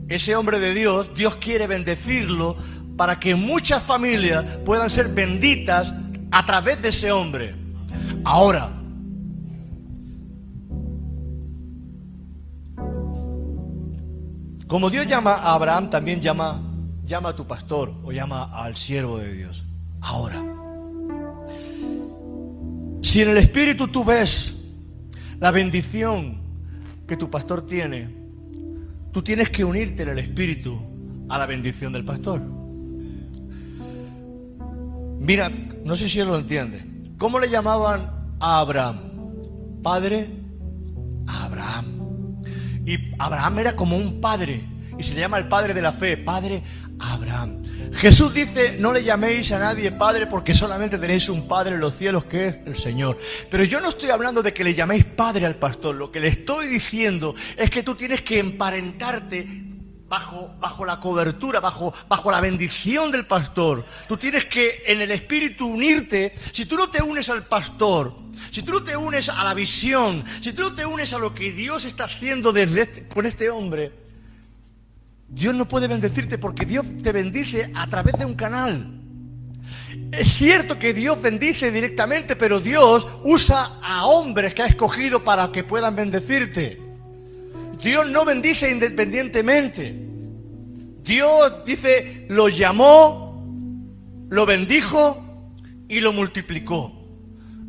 ese 0.08 0.34
hombre 0.34 0.58
de 0.58 0.74
Dios, 0.74 1.14
Dios 1.14 1.36
quiere 1.36 1.68
bendecirlo 1.68 2.56
para 2.96 3.20
que 3.20 3.36
muchas 3.36 3.80
familias 3.80 4.44
puedan 4.64 4.90
ser 4.90 5.06
benditas 5.06 5.94
a 6.32 6.44
través 6.44 6.82
de 6.82 6.88
ese 6.88 7.12
hombre. 7.12 7.54
Ahora, 8.24 8.70
como 14.74 14.90
Dios 14.90 15.06
llama 15.06 15.34
a 15.34 15.54
Abraham, 15.54 15.88
también 15.88 16.20
llama, 16.20 16.60
llama 17.06 17.28
a 17.28 17.36
tu 17.36 17.46
pastor 17.46 17.94
o 18.02 18.10
llama 18.10 18.50
al 18.52 18.74
siervo 18.76 19.18
de 19.18 19.32
Dios. 19.32 19.62
Ahora, 20.00 20.42
si 23.00 23.22
en 23.22 23.28
el 23.28 23.36
Espíritu 23.36 23.86
tú 23.86 24.04
ves 24.04 24.52
la 25.38 25.52
bendición 25.52 26.38
que 27.06 27.16
tu 27.16 27.30
pastor 27.30 27.68
tiene, 27.68 28.08
tú 29.12 29.22
tienes 29.22 29.48
que 29.50 29.64
unirte 29.64 30.02
en 30.02 30.08
el 30.08 30.18
Espíritu 30.18 30.76
a 31.28 31.38
la 31.38 31.46
bendición 31.46 31.92
del 31.92 32.04
pastor. 32.04 32.42
Mira, 35.20 35.50
no 35.84 35.94
sé 35.94 36.08
si 36.08 36.18
él 36.18 36.26
lo 36.26 36.36
entiende. 36.36 36.84
¿Cómo 37.16 37.38
le 37.38 37.48
llamaban 37.48 38.10
a 38.40 38.58
Abraham? 38.58 38.98
Padre 39.84 40.30
Abraham. 41.28 41.93
Y 42.84 43.12
Abraham 43.18 43.58
era 43.60 43.76
como 43.76 43.96
un 43.96 44.20
padre. 44.20 44.64
Y 44.98 45.02
se 45.02 45.14
le 45.14 45.20
llama 45.20 45.38
el 45.38 45.48
padre 45.48 45.74
de 45.74 45.82
la 45.82 45.92
fe, 45.92 46.16
Padre 46.16 46.62
Abraham. 47.00 47.62
Jesús 47.94 48.34
dice, 48.34 48.76
no 48.78 48.92
le 48.92 49.04
llaméis 49.04 49.52
a 49.52 49.58
nadie 49.58 49.92
padre 49.92 50.26
porque 50.26 50.54
solamente 50.54 50.98
tenéis 50.98 51.28
un 51.28 51.46
padre 51.46 51.74
en 51.74 51.80
los 51.80 51.94
cielos 51.94 52.24
que 52.24 52.48
es 52.48 52.56
el 52.66 52.76
Señor. 52.76 53.18
Pero 53.50 53.64
yo 53.64 53.80
no 53.80 53.88
estoy 53.88 54.10
hablando 54.10 54.42
de 54.42 54.52
que 54.52 54.64
le 54.64 54.74
llaméis 54.74 55.04
padre 55.04 55.46
al 55.46 55.56
pastor. 55.56 55.94
Lo 55.94 56.10
que 56.10 56.20
le 56.20 56.28
estoy 56.28 56.68
diciendo 56.68 57.34
es 57.56 57.70
que 57.70 57.82
tú 57.82 57.94
tienes 57.94 58.22
que 58.22 58.38
emparentarte 58.38 59.46
bajo, 60.08 60.50
bajo 60.60 60.84
la 60.84 60.98
cobertura, 61.00 61.60
bajo, 61.60 61.94
bajo 62.08 62.30
la 62.30 62.40
bendición 62.40 63.10
del 63.12 63.26
pastor. 63.26 63.84
Tú 64.08 64.16
tienes 64.16 64.46
que 64.46 64.82
en 64.86 65.00
el 65.00 65.10
espíritu 65.10 65.66
unirte. 65.66 66.34
Si 66.52 66.66
tú 66.66 66.76
no 66.76 66.90
te 66.90 67.02
unes 67.02 67.28
al 67.28 67.44
pastor, 67.44 68.23
si 68.50 68.62
tú 68.62 68.72
no 68.72 68.82
te 68.84 68.96
unes 68.96 69.28
a 69.28 69.42
la 69.44 69.54
visión, 69.54 70.24
si 70.40 70.52
tú 70.52 70.62
no 70.62 70.74
te 70.74 70.86
unes 70.86 71.12
a 71.12 71.18
lo 71.18 71.34
que 71.34 71.52
Dios 71.52 71.84
está 71.84 72.04
haciendo 72.04 72.52
desde 72.52 72.82
este- 72.82 73.08
con 73.08 73.26
este 73.26 73.50
hombre, 73.50 73.92
Dios 75.28 75.54
no 75.54 75.66
puede 75.66 75.88
bendecirte 75.88 76.38
porque 76.38 76.64
Dios 76.64 76.84
te 77.02 77.12
bendice 77.12 77.70
a 77.74 77.86
través 77.88 78.14
de 78.18 78.24
un 78.24 78.34
canal. 78.34 78.86
Es 80.12 80.34
cierto 80.34 80.78
que 80.78 80.94
Dios 80.94 81.20
bendice 81.20 81.70
directamente, 81.70 82.36
pero 82.36 82.60
Dios 82.60 83.06
usa 83.24 83.78
a 83.82 84.06
hombres 84.06 84.54
que 84.54 84.62
ha 84.62 84.66
escogido 84.66 85.24
para 85.24 85.50
que 85.50 85.64
puedan 85.64 85.96
bendecirte. 85.96 86.80
Dios 87.82 88.08
no 88.10 88.24
bendice 88.24 88.70
independientemente. 88.70 89.94
Dios 91.02 91.52
dice, 91.66 92.26
lo 92.28 92.48
llamó, 92.48 93.44
lo 94.30 94.46
bendijo 94.46 95.22
y 95.88 96.00
lo 96.00 96.12
multiplicó. 96.12 96.92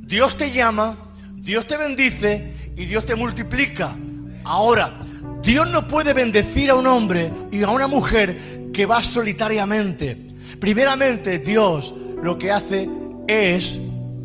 Dios 0.06 0.38
te 0.38 0.52
llama, 0.52 0.96
Dios 1.34 1.66
te 1.66 1.78
bendice 1.78 2.54
y 2.78 2.86
Dios 2.86 3.08
te 3.08 3.16
multiplica. 3.16 3.96
Ahora, 4.44 5.00
Dios 5.42 5.70
no 5.72 5.88
puede 5.88 6.14
bendecir 6.14 6.70
a 6.70 6.76
un 6.76 6.86
hombre 6.86 7.32
y 7.52 7.64
a 7.64 7.70
una 7.70 7.88
mujer 7.88 8.70
que 8.72 8.86
va 8.86 9.04
solitariamente. 9.04 10.16
Primeramente, 10.60 11.40
Dios 11.40 11.94
lo 12.22 12.38
que 12.38 12.52
hace 12.52 12.88
es 13.28 13.80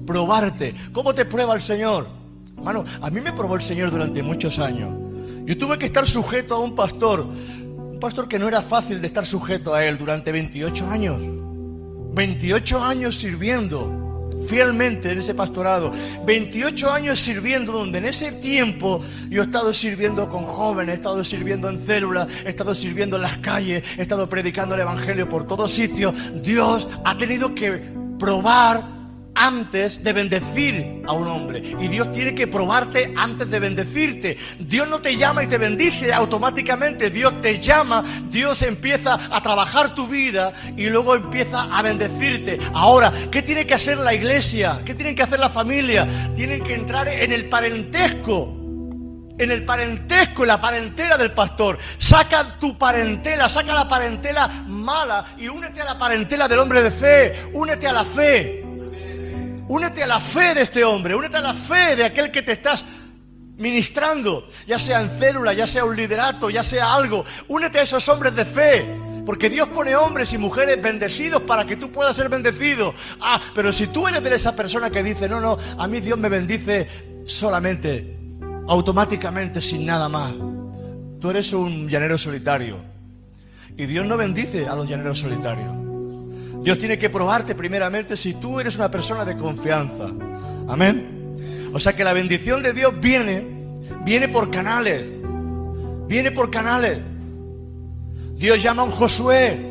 probarte. 0.06 0.74
¿Cómo 0.92 1.14
te 1.14 1.24
prueba 1.24 1.54
el 1.54 1.62
Señor? 1.62 2.08
Hermano, 2.58 2.84
a 3.00 3.08
mí 3.08 3.22
me 3.22 3.32
probó 3.32 3.56
el 3.56 3.62
Señor 3.62 3.90
durante 3.90 4.22
muchos 4.22 4.58
años. 4.58 4.90
Yo 5.46 5.56
tuve 5.56 5.78
que 5.78 5.86
estar 5.86 6.06
sujeto 6.06 6.56
a 6.56 6.58
un 6.58 6.74
pastor, 6.74 7.20
un 7.20 7.98
pastor 7.98 8.28
que 8.28 8.38
no 8.38 8.46
era 8.46 8.60
fácil 8.60 9.00
de 9.00 9.06
estar 9.06 9.24
sujeto 9.24 9.72
a 9.74 9.82
él 9.86 9.96
durante 9.96 10.30
28 10.30 10.90
años. 10.90 11.18
28 12.12 12.84
años 12.84 13.18
sirviendo 13.18 14.09
fielmente 14.46 15.10
en 15.10 15.18
ese 15.18 15.34
pastorado. 15.34 15.92
28 16.24 16.90
años 16.90 17.20
sirviendo, 17.20 17.72
donde 17.72 17.98
en 17.98 18.06
ese 18.06 18.32
tiempo 18.32 19.02
yo 19.28 19.42
he 19.42 19.44
estado 19.44 19.72
sirviendo 19.72 20.28
con 20.28 20.44
jóvenes, 20.44 20.94
he 20.94 20.96
estado 20.96 21.24
sirviendo 21.24 21.68
en 21.68 21.84
células, 21.86 22.28
he 22.44 22.50
estado 22.50 22.74
sirviendo 22.74 23.16
en 23.16 23.22
las 23.22 23.38
calles, 23.38 23.82
he 23.96 24.02
estado 24.02 24.28
predicando 24.28 24.74
el 24.74 24.82
Evangelio 24.82 25.28
por 25.28 25.46
todos 25.46 25.72
sitios. 25.72 26.14
Dios 26.42 26.88
ha 27.04 27.16
tenido 27.16 27.54
que 27.54 27.82
probar 28.18 28.99
antes 29.34 30.02
de 30.02 30.12
bendecir 30.12 31.02
a 31.06 31.12
un 31.12 31.28
hombre. 31.28 31.62
Y 31.80 31.88
Dios 31.88 32.12
tiene 32.12 32.34
que 32.34 32.46
probarte 32.46 33.12
antes 33.16 33.50
de 33.50 33.58
bendecirte. 33.58 34.36
Dios 34.58 34.88
no 34.88 35.00
te 35.00 35.16
llama 35.16 35.42
y 35.42 35.46
te 35.46 35.58
bendice 35.58 36.12
automáticamente. 36.12 37.10
Dios 37.10 37.40
te 37.40 37.60
llama, 37.60 38.04
Dios 38.30 38.62
empieza 38.62 39.18
a 39.30 39.42
trabajar 39.42 39.94
tu 39.94 40.06
vida 40.06 40.52
y 40.76 40.86
luego 40.86 41.14
empieza 41.14 41.62
a 41.64 41.82
bendecirte. 41.82 42.58
Ahora, 42.74 43.12
¿qué 43.30 43.42
tiene 43.42 43.66
que 43.66 43.74
hacer 43.74 43.98
la 43.98 44.14
iglesia? 44.14 44.80
¿Qué 44.84 44.94
tiene 44.94 45.14
que 45.14 45.22
hacer 45.22 45.40
la 45.40 45.50
familia? 45.50 46.06
Tienen 46.34 46.62
que 46.62 46.74
entrar 46.74 47.08
en 47.08 47.32
el 47.32 47.48
parentesco 47.48 48.56
en 49.38 49.50
el 49.50 49.64
parentesco, 49.64 50.42
en 50.42 50.48
la 50.48 50.60
parentela 50.60 51.16
del 51.16 51.32
pastor. 51.32 51.78
Saca 51.96 52.58
tu 52.58 52.76
parentela, 52.76 53.48
saca 53.48 53.72
la 53.72 53.88
parentela 53.88 54.46
mala 54.66 55.34
y 55.38 55.48
únete 55.48 55.80
a 55.80 55.86
la 55.86 55.98
parentela 55.98 56.46
del 56.46 56.58
hombre 56.58 56.82
de 56.82 56.90
fe. 56.90 57.44
Únete 57.54 57.88
a 57.88 57.92
la 57.92 58.04
fe. 58.04 58.69
Únete 59.70 60.02
a 60.02 60.06
la 60.08 60.18
fe 60.18 60.52
de 60.52 60.62
este 60.62 60.82
hombre, 60.82 61.14
únete 61.14 61.36
a 61.36 61.40
la 61.40 61.54
fe 61.54 61.94
de 61.94 62.02
aquel 62.02 62.32
que 62.32 62.42
te 62.42 62.50
estás 62.50 62.84
ministrando, 63.56 64.48
ya 64.66 64.80
sea 64.80 65.00
en 65.00 65.10
célula, 65.10 65.52
ya 65.52 65.64
sea 65.64 65.84
un 65.84 65.94
liderato, 65.94 66.50
ya 66.50 66.64
sea 66.64 66.92
algo. 66.92 67.24
Únete 67.46 67.78
a 67.78 67.82
esos 67.82 68.08
hombres 68.08 68.34
de 68.34 68.44
fe. 68.44 68.84
Porque 69.24 69.48
Dios 69.48 69.68
pone 69.68 69.94
hombres 69.94 70.32
y 70.32 70.38
mujeres 70.38 70.82
bendecidos 70.82 71.42
para 71.42 71.64
que 71.64 71.76
tú 71.76 71.92
puedas 71.92 72.16
ser 72.16 72.28
bendecido. 72.28 72.94
Ah, 73.20 73.40
pero 73.54 73.70
si 73.70 73.86
tú 73.86 74.08
eres 74.08 74.24
de 74.24 74.34
esa 74.34 74.56
persona 74.56 74.90
que 74.90 75.04
dice, 75.04 75.28
no, 75.28 75.40
no, 75.40 75.56
a 75.78 75.86
mí 75.86 76.00
Dios 76.00 76.18
me 76.18 76.28
bendice 76.28 76.88
solamente, 77.26 78.16
automáticamente, 78.66 79.60
sin 79.60 79.86
nada 79.86 80.08
más. 80.08 80.32
Tú 81.20 81.30
eres 81.30 81.52
un 81.52 81.88
llanero 81.88 82.18
solitario. 82.18 82.78
Y 83.76 83.86
Dios 83.86 84.04
no 84.04 84.16
bendice 84.16 84.66
a 84.66 84.74
los 84.74 84.88
llaneros 84.88 85.20
solitarios. 85.20 85.89
Dios 86.62 86.78
tiene 86.78 86.98
que 86.98 87.08
probarte 87.08 87.54
primeramente 87.54 88.16
si 88.16 88.34
tú 88.34 88.60
eres 88.60 88.76
una 88.76 88.90
persona 88.90 89.24
de 89.24 89.36
confianza. 89.36 90.10
Amén. 90.68 91.70
O 91.72 91.80
sea 91.80 91.94
que 91.94 92.04
la 92.04 92.12
bendición 92.12 92.62
de 92.62 92.72
Dios 92.72 92.94
viene, 93.00 93.44
viene 94.04 94.28
por 94.28 94.50
canales. 94.50 95.04
Viene 96.06 96.32
por 96.32 96.50
canales. 96.50 96.98
Dios 98.34 98.62
llama 98.62 98.82
a 98.82 98.84
un 98.84 98.90
Josué. 98.90 99.70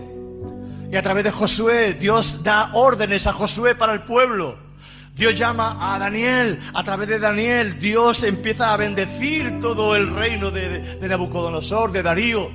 Y 0.91 0.95
a 0.95 1.01
través 1.01 1.23
de 1.23 1.31
Josué, 1.31 1.93
Dios 1.93 2.43
da 2.43 2.71
órdenes 2.73 3.27
a 3.27 3.33
Josué 3.33 3.75
para 3.75 3.93
el 3.93 4.01
pueblo. 4.01 4.57
Dios 5.15 5.37
llama 5.37 5.93
a 5.93 5.99
Daniel, 5.99 6.59
a 6.73 6.83
través 6.83 7.09
de 7.09 7.19
Daniel, 7.19 7.77
Dios 7.77 8.23
empieza 8.23 8.73
a 8.73 8.77
bendecir 8.77 9.59
todo 9.59 9.97
el 9.97 10.15
reino 10.15 10.49
de, 10.49 10.95
de, 10.95 11.07
Nabucodonosor, 11.09 11.91
de 11.91 12.01
Darío. 12.01 12.49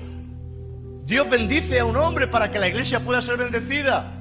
Dios 1.05 1.29
bendice 1.29 1.81
a 1.81 1.85
un 1.85 1.95
hombre 1.99 2.27
para 2.27 2.51
que 2.51 2.59
la 2.59 2.67
iglesia 2.67 3.01
pueda 3.01 3.21
ser 3.21 3.37
bendecida. 3.37 4.14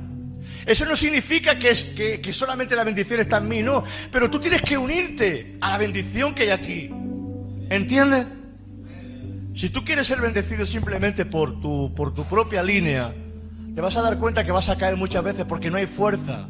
Eso 0.65 0.85
no 0.85 0.95
significa 0.95 1.59
que, 1.59 1.69
es, 1.69 1.83
que, 1.83 2.33
solamente 2.33 2.75
la 2.75 2.83
bendición 2.83 3.19
está 3.19 3.37
en 3.37 3.47
mí, 3.47 3.61
no. 3.61 3.83
Pero 4.11 4.29
tú 4.29 4.39
tienes 4.39 4.61
que 4.61 4.77
unirte 4.77 5.57
a 5.59 5.71
la 5.71 5.77
bendición 5.77 6.33
que 6.33 6.43
hay 6.43 6.49
aquí. 6.49 6.89
¿Entiendes? 7.69 8.27
Si 9.55 9.69
tú 9.69 9.83
quieres 9.83 10.07
ser 10.07 10.19
bendecido 10.21 10.65
simplemente 10.65 11.25
por 11.25 11.61
tu, 11.61 11.93
por 11.95 12.13
tu 12.13 12.23
propia 12.25 12.63
línea, 12.63 13.13
te 13.75 13.81
vas 13.81 13.95
a 13.97 14.01
dar 14.01 14.17
cuenta 14.17 14.45
que 14.45 14.51
vas 14.51 14.69
a 14.69 14.77
caer 14.77 14.95
muchas 14.95 15.23
veces 15.23 15.45
porque 15.45 15.69
no 15.69 15.77
hay 15.77 15.87
fuerza. 15.87 16.47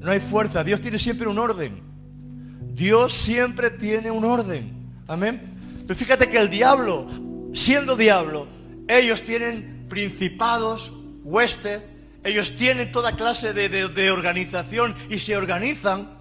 No 0.00 0.10
hay 0.10 0.20
fuerza. 0.20 0.62
Dios 0.64 0.80
tiene 0.80 0.98
siempre 0.98 1.28
un 1.28 1.38
orden. 1.38 1.80
Dios 2.74 3.12
siempre 3.12 3.70
tiene 3.70 4.10
un 4.10 4.24
orden. 4.24 4.70
Amén. 5.06 5.40
Pero 5.86 5.98
fíjate 5.98 6.28
que 6.28 6.38
el 6.38 6.50
diablo, 6.50 7.08
siendo 7.54 7.96
diablo, 7.96 8.46
ellos 8.88 9.22
tienen 9.22 9.86
principados, 9.88 10.92
huestes, 11.24 11.82
ellos 12.22 12.56
tienen 12.56 12.92
toda 12.92 13.16
clase 13.16 13.52
de, 13.52 14.10
organización 14.10 14.94
y 15.08 15.18
se 15.18 15.36
organizan. 15.36 16.20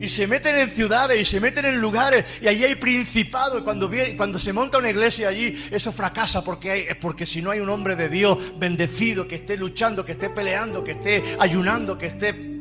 Y 0.00 0.08
se 0.08 0.28
meten 0.28 0.56
en 0.56 0.70
ciudades 0.70 1.20
y 1.20 1.24
se 1.24 1.40
meten 1.40 1.64
en 1.64 1.80
lugares 1.80 2.24
y 2.40 2.46
allí 2.46 2.64
hay 2.64 2.76
principado. 2.76 3.58
Y 3.58 3.62
cuando, 3.62 3.90
cuando 4.16 4.38
se 4.38 4.52
monta 4.52 4.78
una 4.78 4.90
iglesia 4.90 5.28
allí, 5.28 5.60
eso 5.72 5.90
fracasa 5.90 6.44
porque, 6.44 6.70
hay, 6.70 6.86
porque 7.00 7.26
si 7.26 7.42
no 7.42 7.50
hay 7.50 7.58
un 7.58 7.68
hombre 7.68 7.96
de 7.96 8.08
Dios 8.08 8.38
bendecido 8.60 9.26
que 9.26 9.34
esté 9.34 9.56
luchando, 9.56 10.04
que 10.04 10.12
esté 10.12 10.30
peleando, 10.30 10.84
que 10.84 10.92
esté 10.92 11.36
ayunando, 11.40 11.98
que 11.98 12.06
esté 12.06 12.60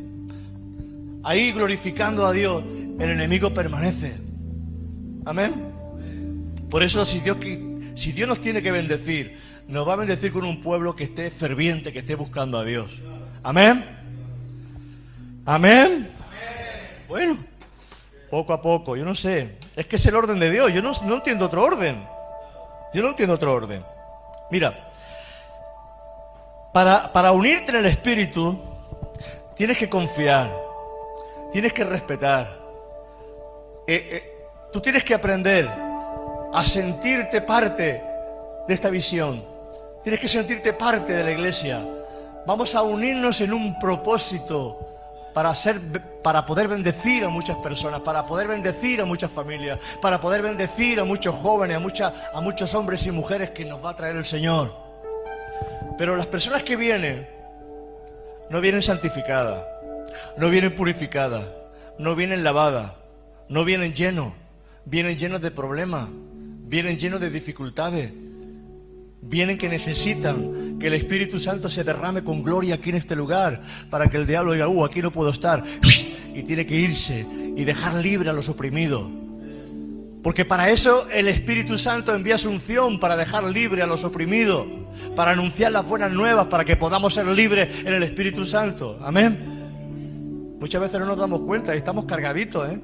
ahí 1.23 1.51
glorificando 1.51 2.25
a 2.25 2.32
Dios, 2.32 2.63
el 2.99 3.12
enemigo 3.12 3.53
permanece. 3.53 4.15
Amén. 5.25 5.53
Por 6.71 6.82
eso 6.82 7.06
si 7.06 7.19
Dios, 7.19 7.38
si 7.93 8.13
Dios 8.13 8.27
nos 8.27 8.41
tiene 8.41 8.63
que 8.63 8.71
bendecir, 8.71 9.38
nos 9.67 9.88
va 9.88 9.93
a 9.93 9.97
bendecir 9.97 10.32
con 10.32 10.45
un 10.45 10.62
pueblo 10.62 10.95
que 10.95 11.03
esté 11.03 11.30
ferviente, 11.30 11.91
que 11.91 11.99
esté 11.99 12.15
buscando 12.15 12.58
a 12.58 12.63
Dios. 12.63 12.89
Amén. 13.43 13.86
Amén. 15.45 16.10
Bueno, 17.08 17.38
poco 18.30 18.53
a 18.53 18.62
poco, 18.62 18.95
yo 18.95 19.06
no 19.06 19.15
sé. 19.15 19.58
Es 19.75 19.88
que 19.88 19.97
es 19.97 20.06
el 20.06 20.15
orden 20.15 20.39
de 20.39 20.51
Dios. 20.51 20.73
Yo 20.73 20.82
no, 20.82 20.91
no 21.06 21.15
entiendo 21.15 21.45
otro 21.45 21.63
orden. 21.63 22.03
Yo 22.93 23.01
no 23.01 23.10
entiendo 23.10 23.36
otro 23.36 23.53
orden. 23.53 23.84
Mira, 24.49 24.88
para, 26.71 27.12
para 27.12 27.32
unirte 27.32 27.71
en 27.71 27.77
el 27.77 27.86
Espíritu, 27.86 28.60
tienes 29.56 29.77
que 29.77 29.89
confiar, 29.89 30.53
tienes 31.51 31.73
que 31.73 31.84
respetar. 31.84 32.58
Eh, 33.88 34.10
eh, 34.12 34.34
tú 34.71 34.80
tienes 34.80 35.03
que 35.03 35.13
aprender 35.13 35.69
a 36.53 36.63
sentirte 36.63 37.41
parte 37.41 38.01
de 38.67 38.73
esta 38.73 38.89
visión. 38.89 39.57
Tienes 40.08 40.22
que 40.22 40.30
sentirte 40.30 40.72
parte 40.72 41.12
de 41.12 41.22
la 41.22 41.32
iglesia. 41.34 41.86
Vamos 42.46 42.74
a 42.76 42.82
unirnos 42.82 43.41
en 43.41 43.52
un 43.52 43.78
propósito 43.78 44.80
para, 45.34 45.54
ser, 45.54 45.82
para 46.24 46.46
poder 46.46 46.70
bendecir 46.70 47.26
a 47.26 47.28
muchas 47.28 47.58
personas, 47.58 48.00
para 48.00 48.26
poder 48.26 48.48
bendecir 48.48 49.02
a 49.02 49.06
muchas 49.06 49.30
familias, 49.30 49.78
para 50.02 50.22
poder 50.22 50.41
bendecir 50.41 51.02
a 51.02 51.04
muchos 51.04 51.36
jóvenes, 51.36 51.78
a, 52.00 52.13
a 52.34 52.39
muchos 52.39 52.74
hombres 52.74 53.06
y 53.06 53.12
mujeres 53.12 53.50
que 53.50 53.65
nos 53.65 53.84
va 53.84 53.89
a 53.89 53.96
traer 53.98 54.15
el 54.15 54.24
Señor. 54.26 54.74
Pero 55.98 56.15
las 56.15 56.28
personas 56.28 56.63
que 56.63 56.78
vienen 56.78 57.28
no 58.50 58.62
vienen 58.62 58.84
santificadas, 58.84 59.62
no 60.38 60.50
vienen 60.50 60.74
purificadas, 60.74 61.43
no 61.98 62.15
vienen 62.15 62.46
lavadas, 62.46 62.93
no 63.50 63.65
vienen 63.65 63.93
llenos, 63.93 64.32
vienen 64.86 65.17
llenos 65.17 65.41
de 65.41 65.52
problemas, 65.52 66.08
vienen 66.10 66.98
llenos 66.98 67.20
de 67.20 67.30
dificultades, 67.30 68.10
Vienen 69.21 69.58
que 69.58 69.69
necesitan 69.69 70.77
que 70.80 70.88
el 70.88 70.93
Espíritu 70.93 71.39
Santo 71.39 71.69
se 71.69 71.84
derrame 71.84 72.23
con 72.23 72.43
gloria 72.43 72.75
aquí 72.75 72.89
en 72.89 72.97
este 72.97 73.15
lugar 73.15 73.62
para 73.89 74.08
que 74.08 74.17
el 74.17 74.27
diablo 74.27 74.53
diga, 74.53 74.67
uh, 74.67 74.86
aquí 74.86 75.01
no 75.01 75.12
puedo 75.12 75.30
estar. 75.32 75.63
Y 76.34 76.43
tiene 76.43 76.67
que 76.67 76.75
irse 76.75 77.25
y 77.56 77.63
dejar 77.63 77.95
libre 77.95 78.30
a 78.30 78.34
los 78.34 78.47
oprimidos. 78.47 79.10
Porque 80.21 80.45
para 80.45 80.69
eso 80.69 81.08
el 81.10 81.27
Espíritu 81.27 81.77
Santo 81.77 82.13
envía 82.13 82.38
su 82.38 82.49
unción 82.49 82.99
para 82.99 83.15
dejar 83.15 83.43
libre 83.45 83.82
a 83.82 83.88
los 83.88 84.03
oprimidos, 84.03 84.67
para 85.15 85.32
anunciar 85.32 85.71
las 85.71 85.86
buenas 85.86 86.12
nuevas, 86.12 86.47
para 86.47 86.63
que 86.63 86.75
podamos 86.75 87.13
ser 87.15 87.25
libres 87.27 87.69
en 87.86 87.93
el 87.93 88.03
Espíritu 88.03 88.45
Santo. 88.45 88.99
Amén. 89.03 90.58
Muchas 90.60 90.82
veces 90.82 90.99
no 90.99 91.06
nos 91.06 91.17
damos 91.17 91.41
cuenta 91.41 91.73
y 91.73 91.80
estamos 91.80 92.06
cargaditos, 92.06 92.69
¿eh? 92.69 92.80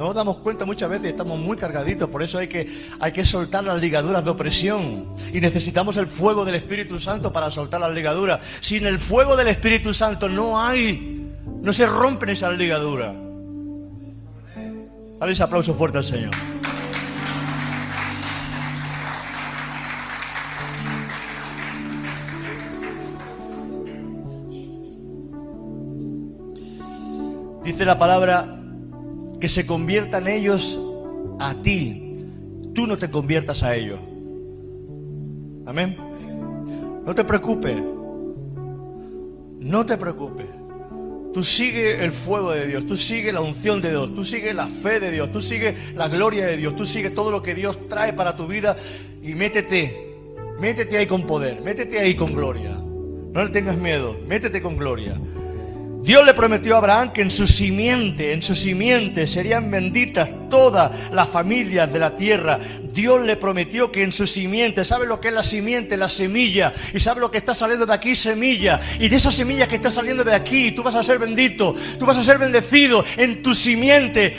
No 0.00 0.06
nos 0.06 0.14
damos 0.14 0.38
cuenta 0.38 0.64
muchas 0.64 0.88
veces, 0.88 1.10
estamos 1.10 1.38
muy 1.38 1.58
cargaditos, 1.58 2.08
por 2.08 2.22
eso 2.22 2.38
hay 2.38 2.48
que, 2.48 2.86
hay 3.00 3.12
que 3.12 3.22
soltar 3.22 3.64
las 3.64 3.78
ligaduras 3.78 4.24
de 4.24 4.30
opresión. 4.30 5.04
Y 5.30 5.42
necesitamos 5.42 5.98
el 5.98 6.06
fuego 6.06 6.46
del 6.46 6.54
Espíritu 6.54 6.98
Santo 6.98 7.30
para 7.30 7.50
soltar 7.50 7.82
las 7.82 7.92
ligaduras. 7.92 8.40
Sin 8.60 8.86
el 8.86 8.98
fuego 8.98 9.36
del 9.36 9.48
Espíritu 9.48 9.92
Santo 9.92 10.26
no 10.26 10.58
hay, 10.58 11.30
no 11.60 11.70
se 11.74 11.84
rompen 11.84 12.30
esas 12.30 12.56
ligaduras. 12.56 13.14
Dale 15.18 15.32
ese 15.32 15.42
aplauso 15.42 15.74
fuerte 15.74 15.98
al 15.98 16.04
Señor. 16.04 16.30
Dice 27.62 27.84
la 27.84 27.98
palabra 27.98 28.59
que 29.40 29.48
se 29.48 29.66
conviertan 29.66 30.28
ellos 30.28 30.78
a 31.38 31.54
ti, 31.62 32.24
tú 32.74 32.86
no 32.86 32.98
te 32.98 33.10
conviertas 33.10 33.62
a 33.62 33.74
ellos. 33.74 33.98
Amén. 35.66 35.96
No 37.06 37.14
te 37.14 37.24
preocupes. 37.24 37.76
No 39.60 39.86
te 39.86 39.96
preocupes. 39.96 40.46
Tú 41.32 41.44
sigue 41.44 42.02
el 42.04 42.10
fuego 42.10 42.50
de 42.50 42.66
Dios, 42.66 42.86
tú 42.88 42.96
sigue 42.96 43.32
la 43.32 43.40
unción 43.40 43.80
de 43.80 43.90
Dios, 43.90 44.14
tú 44.14 44.24
sigue 44.24 44.52
la 44.52 44.66
fe 44.66 44.98
de 44.98 45.12
Dios, 45.12 45.30
tú 45.30 45.40
sigue 45.40 45.76
la 45.94 46.08
gloria 46.08 46.44
de 46.46 46.56
Dios, 46.56 46.74
tú 46.74 46.84
sigue 46.84 47.10
todo 47.10 47.30
lo 47.30 47.40
que 47.40 47.54
Dios 47.54 47.88
trae 47.88 48.12
para 48.12 48.36
tu 48.36 48.48
vida 48.48 48.76
y 49.22 49.34
métete, 49.34 50.12
métete 50.58 50.98
ahí 50.98 51.06
con 51.06 51.26
poder, 51.28 51.60
métete 51.60 52.00
ahí 52.00 52.16
con 52.16 52.34
gloria. 52.34 52.72
No 52.72 53.44
le 53.44 53.50
tengas 53.50 53.76
miedo, 53.76 54.16
métete 54.26 54.60
con 54.60 54.76
gloria. 54.76 55.20
Dios 56.02 56.24
le 56.24 56.32
prometió 56.32 56.74
a 56.74 56.78
Abraham 56.78 57.12
que 57.12 57.20
en 57.20 57.30
su 57.30 57.46
simiente, 57.46 58.32
en 58.32 58.40
su 58.40 58.54
simiente 58.54 59.26
serían 59.26 59.70
benditas 59.70 60.30
todas 60.48 60.90
las 61.12 61.28
familias 61.28 61.92
de 61.92 61.98
la 61.98 62.16
tierra. 62.16 62.58
Dios 62.92 63.20
le 63.20 63.36
prometió 63.36 63.92
que 63.92 64.02
en 64.02 64.10
su 64.10 64.26
simiente, 64.26 64.84
¿sabe 64.84 65.06
lo 65.06 65.20
que 65.20 65.28
es 65.28 65.34
la 65.34 65.42
simiente? 65.42 65.98
La 65.98 66.08
semilla. 66.08 66.72
Y 66.94 67.00
sabe 67.00 67.20
lo 67.20 67.30
que 67.30 67.38
está 67.38 67.54
saliendo 67.54 67.84
de 67.84 67.92
aquí, 67.92 68.14
semilla. 68.14 68.80
Y 68.98 69.08
de 69.08 69.16
esa 69.16 69.30
semilla 69.30 69.68
que 69.68 69.76
está 69.76 69.90
saliendo 69.90 70.24
de 70.24 70.34
aquí, 70.34 70.72
tú 70.72 70.82
vas 70.82 70.94
a 70.94 71.04
ser 71.04 71.18
bendito, 71.18 71.76
tú 71.98 72.06
vas 72.06 72.16
a 72.16 72.24
ser 72.24 72.38
bendecido 72.38 73.04
en 73.16 73.42
tu 73.42 73.54
simiente. 73.54 74.36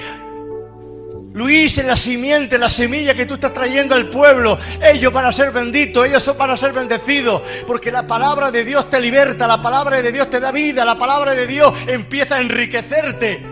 Luis, 1.34 1.78
en 1.78 1.88
la 1.88 1.96
simiente, 1.96 2.58
la 2.58 2.70
semilla 2.70 3.16
que 3.16 3.26
tú 3.26 3.36
estás 3.36 3.54
trayendo 3.54 3.96
al 3.96 4.10
pueblo, 4.10 4.60
ellos 4.82 5.14
van 5.14 5.26
a 5.26 5.32
ser 5.32 5.52
benditos, 5.52 6.06
ellos 6.06 6.38
van 6.38 6.50
a 6.50 6.58
ser 6.58 6.74
bendecidos, 6.74 7.42
porque 7.66 7.90
la 7.90 8.06
palabra 8.06 8.52
de 8.52 8.66
Dios 8.66 8.90
te 8.90 9.00
liberta, 9.00 9.48
la 9.48 9.62
palabra 9.62 10.02
de 10.02 10.12
Dios 10.12 10.30
te 10.30 10.42
da 10.42 10.52
vida, 10.52 10.84
la 10.84 10.98
palabra 10.98 11.34
de 11.34 11.48
Dios 11.48 11.74
empieza 11.88 12.36
a 12.36 12.42
enriquecerte. 12.42 13.46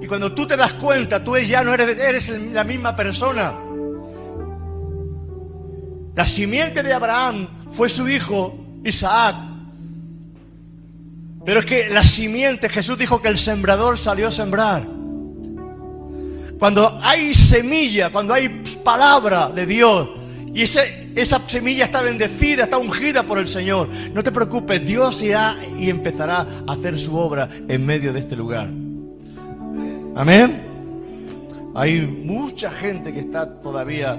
Y 0.00 0.06
cuando 0.06 0.32
tú 0.32 0.46
te 0.46 0.56
das 0.56 0.74
cuenta, 0.74 1.24
tú 1.24 1.36
ya 1.38 1.64
no 1.64 1.74
eres, 1.74 1.98
eres 1.98 2.28
la 2.28 2.62
misma 2.62 2.94
persona. 2.94 3.54
La 6.14 6.26
simiente 6.26 6.82
de 6.84 6.92
Abraham 6.92 7.48
fue 7.72 7.88
su 7.88 8.08
hijo 8.08 8.54
Isaac. 8.84 9.34
Pero 11.44 11.60
es 11.60 11.66
que 11.66 11.88
la 11.90 12.04
simiente, 12.04 12.68
Jesús 12.68 12.96
dijo 12.96 13.20
que 13.20 13.28
el 13.28 13.38
sembrador 13.38 13.98
salió 13.98 14.28
a 14.28 14.30
sembrar. 14.30 14.93
Cuando 16.58 16.98
hay 17.02 17.34
semilla, 17.34 18.10
cuando 18.10 18.34
hay 18.34 18.62
palabra 18.82 19.48
de 19.48 19.66
Dios 19.66 20.08
y 20.54 20.62
esa 20.62 21.48
semilla 21.48 21.86
está 21.86 22.00
bendecida, 22.00 22.64
está 22.64 22.78
ungida 22.78 23.24
por 23.24 23.38
el 23.38 23.48
Señor, 23.48 23.88
no 23.88 24.22
te 24.22 24.30
preocupes, 24.30 24.86
Dios 24.86 25.22
irá 25.22 25.58
y 25.78 25.90
empezará 25.90 26.46
a 26.66 26.72
hacer 26.72 26.98
su 26.98 27.16
obra 27.16 27.48
en 27.68 27.84
medio 27.84 28.12
de 28.12 28.20
este 28.20 28.36
lugar. 28.36 28.68
Amén. 30.16 30.62
Hay 31.74 32.00
mucha 32.02 32.70
gente 32.70 33.12
que 33.12 33.18
está 33.18 33.60
todavía 33.60 34.16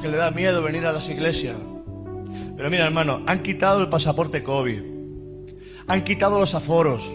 que 0.00 0.08
le 0.08 0.16
da 0.16 0.30
miedo 0.30 0.62
venir 0.62 0.86
a 0.86 0.92
las 0.92 1.08
iglesias. 1.08 1.56
Pero 2.56 2.70
mira, 2.70 2.84
hermano, 2.86 3.22
han 3.26 3.42
quitado 3.42 3.80
el 3.80 3.88
pasaporte 3.88 4.44
COVID. 4.44 4.82
Han 5.88 6.04
quitado 6.04 6.38
los 6.38 6.54
aforos. 6.54 7.12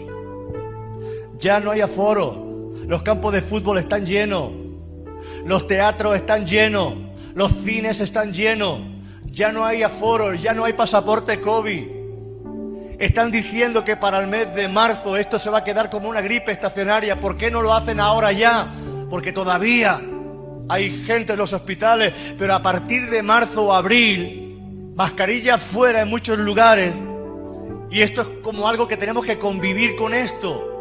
Ya 1.40 1.60
no 1.60 1.70
hay 1.70 1.80
aforo. 1.80 2.53
Los 2.86 3.02
campos 3.02 3.32
de 3.32 3.42
fútbol 3.42 3.78
están 3.78 4.04
llenos. 4.04 4.50
Los 5.46 5.66
teatros 5.66 6.16
están 6.16 6.46
llenos. 6.46 6.94
Los 7.34 7.52
cines 7.64 8.00
están 8.00 8.32
llenos. 8.32 8.80
Ya 9.30 9.52
no 9.52 9.64
hay 9.64 9.82
aforo, 9.82 10.34
ya 10.34 10.54
no 10.54 10.64
hay 10.64 10.74
pasaporte 10.74 11.40
COVID. 11.40 11.82
Están 12.98 13.30
diciendo 13.30 13.82
que 13.82 13.96
para 13.96 14.20
el 14.20 14.28
mes 14.28 14.54
de 14.54 14.68
marzo 14.68 15.16
esto 15.16 15.38
se 15.38 15.50
va 15.50 15.58
a 15.58 15.64
quedar 15.64 15.90
como 15.90 16.08
una 16.08 16.20
gripe 16.20 16.52
estacionaria. 16.52 17.18
¿Por 17.18 17.36
qué 17.36 17.50
no 17.50 17.60
lo 17.60 17.74
hacen 17.74 17.98
ahora 17.98 18.32
ya? 18.32 18.72
Porque 19.10 19.32
todavía 19.32 20.00
hay 20.68 21.04
gente 21.04 21.32
en 21.32 21.38
los 21.38 21.52
hospitales, 21.52 22.12
pero 22.38 22.54
a 22.54 22.62
partir 22.62 23.10
de 23.10 23.22
marzo 23.22 23.66
o 23.66 23.72
abril, 23.72 24.92
mascarillas 24.94 25.62
fuera 25.62 26.02
en 26.02 26.08
muchos 26.08 26.38
lugares. 26.38 26.94
Y 27.90 28.00
esto 28.02 28.22
es 28.22 28.28
como 28.42 28.68
algo 28.68 28.86
que 28.86 28.96
tenemos 28.96 29.24
que 29.24 29.38
convivir 29.38 29.96
con 29.96 30.14
esto. 30.14 30.73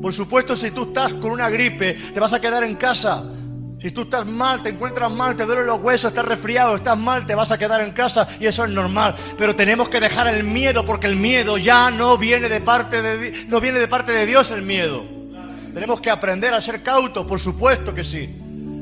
Por 0.00 0.14
supuesto, 0.14 0.56
si 0.56 0.70
tú 0.70 0.84
estás 0.84 1.12
con 1.14 1.30
una 1.30 1.50
gripe, 1.50 1.94
te 1.94 2.20
vas 2.20 2.32
a 2.32 2.40
quedar 2.40 2.64
en 2.64 2.76
casa. 2.76 3.22
Si 3.80 3.90
tú 3.90 4.02
estás 4.02 4.26
mal, 4.26 4.62
te 4.62 4.68
encuentras 4.70 5.10
mal, 5.10 5.36
te 5.36 5.46
duelen 5.46 5.66
los 5.66 5.80
huesos, 5.80 6.10
estás 6.10 6.26
resfriado, 6.26 6.76
estás 6.76 6.98
mal, 6.98 7.26
te 7.26 7.34
vas 7.34 7.50
a 7.50 7.56
quedar 7.56 7.80
en 7.80 7.92
casa 7.92 8.28
y 8.38 8.46
eso 8.46 8.64
es 8.64 8.70
normal. 8.70 9.16
Pero 9.38 9.56
tenemos 9.56 9.88
que 9.88 10.00
dejar 10.00 10.28
el 10.28 10.44
miedo 10.44 10.84
porque 10.84 11.06
el 11.06 11.16
miedo 11.16 11.56
ya 11.56 11.90
no 11.90 12.18
viene 12.18 12.48
de 12.48 12.60
parte 12.60 13.00
de, 13.00 13.46
no 13.48 13.58
viene 13.60 13.78
de, 13.78 13.88
parte 13.88 14.12
de 14.12 14.26
Dios 14.26 14.50
el 14.50 14.62
miedo. 14.62 15.02
Tenemos 15.72 16.00
que 16.00 16.10
aprender 16.10 16.52
a 16.52 16.60
ser 16.60 16.82
cautos, 16.82 17.24
por 17.24 17.40
supuesto 17.40 17.94
que 17.94 18.04
sí. 18.04 18.28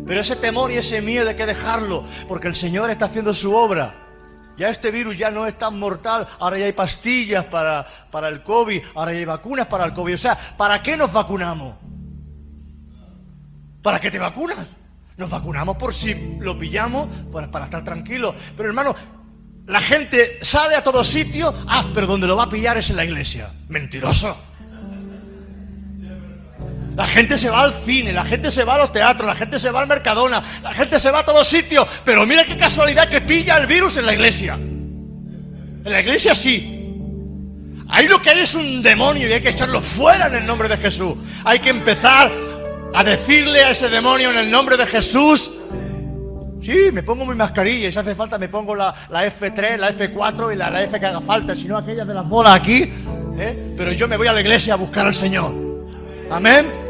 Pero 0.06 0.20
ese 0.20 0.36
temor 0.36 0.72
y 0.72 0.78
ese 0.78 1.00
miedo 1.00 1.28
hay 1.28 1.36
que 1.36 1.46
dejarlo 1.46 2.04
porque 2.26 2.48
el 2.48 2.56
Señor 2.56 2.90
está 2.90 3.04
haciendo 3.04 3.34
su 3.34 3.54
obra. 3.54 4.07
Ya 4.58 4.70
este 4.70 4.90
virus 4.90 5.16
ya 5.16 5.30
no 5.30 5.46
es 5.46 5.56
tan 5.56 5.78
mortal, 5.78 6.26
ahora 6.40 6.58
ya 6.58 6.64
hay 6.64 6.72
pastillas 6.72 7.44
para, 7.44 7.86
para 8.10 8.28
el 8.28 8.42
COVID, 8.42 8.82
ahora 8.96 9.12
ya 9.12 9.18
hay 9.18 9.24
vacunas 9.24 9.68
para 9.68 9.84
el 9.84 9.94
COVID. 9.94 10.14
O 10.14 10.18
sea, 10.18 10.36
¿para 10.56 10.82
qué 10.82 10.96
nos 10.96 11.12
vacunamos? 11.12 11.76
¿Para 13.82 14.00
qué 14.00 14.10
te 14.10 14.18
vacunas? 14.18 14.66
Nos 15.16 15.30
vacunamos 15.30 15.76
por 15.76 15.94
si 15.94 16.36
lo 16.40 16.58
pillamos, 16.58 17.08
para, 17.32 17.48
para 17.48 17.66
estar 17.66 17.84
tranquilos. 17.84 18.34
Pero 18.56 18.68
hermano, 18.68 18.94
la 19.66 19.80
gente 19.80 20.38
sale 20.42 20.74
a 20.74 20.82
todos 20.82 21.06
sitios, 21.06 21.54
ah, 21.68 21.84
pero 21.94 22.06
donde 22.06 22.26
lo 22.26 22.36
va 22.36 22.44
a 22.44 22.50
pillar 22.50 22.76
es 22.78 22.90
en 22.90 22.96
la 22.96 23.04
iglesia. 23.04 23.52
Mentiroso. 23.68 24.47
La 26.98 27.06
gente 27.06 27.38
se 27.38 27.48
va 27.48 27.62
al 27.62 27.72
cine, 27.72 28.12
la 28.12 28.24
gente 28.24 28.50
se 28.50 28.64
va 28.64 28.74
a 28.74 28.78
los 28.78 28.90
teatros, 28.90 29.24
la 29.24 29.36
gente 29.36 29.60
se 29.60 29.70
va 29.70 29.82
al 29.82 29.86
Mercadona, 29.86 30.42
la 30.60 30.74
gente 30.74 30.98
se 30.98 31.12
va 31.12 31.20
a 31.20 31.24
todos 31.24 31.46
sitios. 31.46 31.86
Pero 32.04 32.26
mira 32.26 32.44
qué 32.44 32.56
casualidad 32.56 33.08
que 33.08 33.20
pilla 33.20 33.56
el 33.56 33.68
virus 33.68 33.98
en 33.98 34.06
la 34.06 34.14
iglesia. 34.14 34.54
En 34.54 35.84
la 35.84 36.00
iglesia 36.00 36.34
sí. 36.34 36.74
Ahí 37.88 38.08
lo 38.08 38.20
que 38.20 38.30
hay 38.30 38.40
es 38.40 38.52
un 38.52 38.82
demonio 38.82 39.28
y 39.28 39.32
hay 39.32 39.40
que 39.40 39.50
echarlo 39.50 39.80
fuera 39.80 40.26
en 40.26 40.34
el 40.34 40.44
nombre 40.46 40.68
de 40.68 40.76
Jesús. 40.76 41.14
Hay 41.44 41.60
que 41.60 41.68
empezar 41.68 42.32
a 42.92 43.04
decirle 43.04 43.62
a 43.62 43.70
ese 43.70 43.88
demonio 43.88 44.32
en 44.32 44.38
el 44.38 44.50
nombre 44.50 44.76
de 44.76 44.86
Jesús. 44.86 45.52
Sí, 46.60 46.90
me 46.92 47.04
pongo 47.04 47.24
mi 47.24 47.36
mascarilla 47.36 47.86
y 47.86 47.92
si 47.92 47.98
hace 48.00 48.16
falta 48.16 48.38
me 48.38 48.48
pongo 48.48 48.74
la, 48.74 48.92
F3, 49.08 49.76
la 49.76 49.92
F4 49.92 50.52
y 50.52 50.56
la, 50.56 50.82
F 50.82 50.98
que 50.98 51.06
haga 51.06 51.20
falta, 51.20 51.54
si 51.54 51.66
no 51.66 51.78
aquella 51.78 52.04
de 52.04 52.12
las 52.14 52.28
bolas 52.28 52.56
aquí. 52.56 52.92
¿eh? 53.38 53.74
Pero 53.76 53.92
yo 53.92 54.08
me 54.08 54.16
voy 54.16 54.26
a 54.26 54.32
la 54.32 54.40
iglesia 54.40 54.74
a 54.74 54.76
buscar 54.76 55.06
al 55.06 55.14
Señor. 55.14 55.54
Amén. 56.28 56.87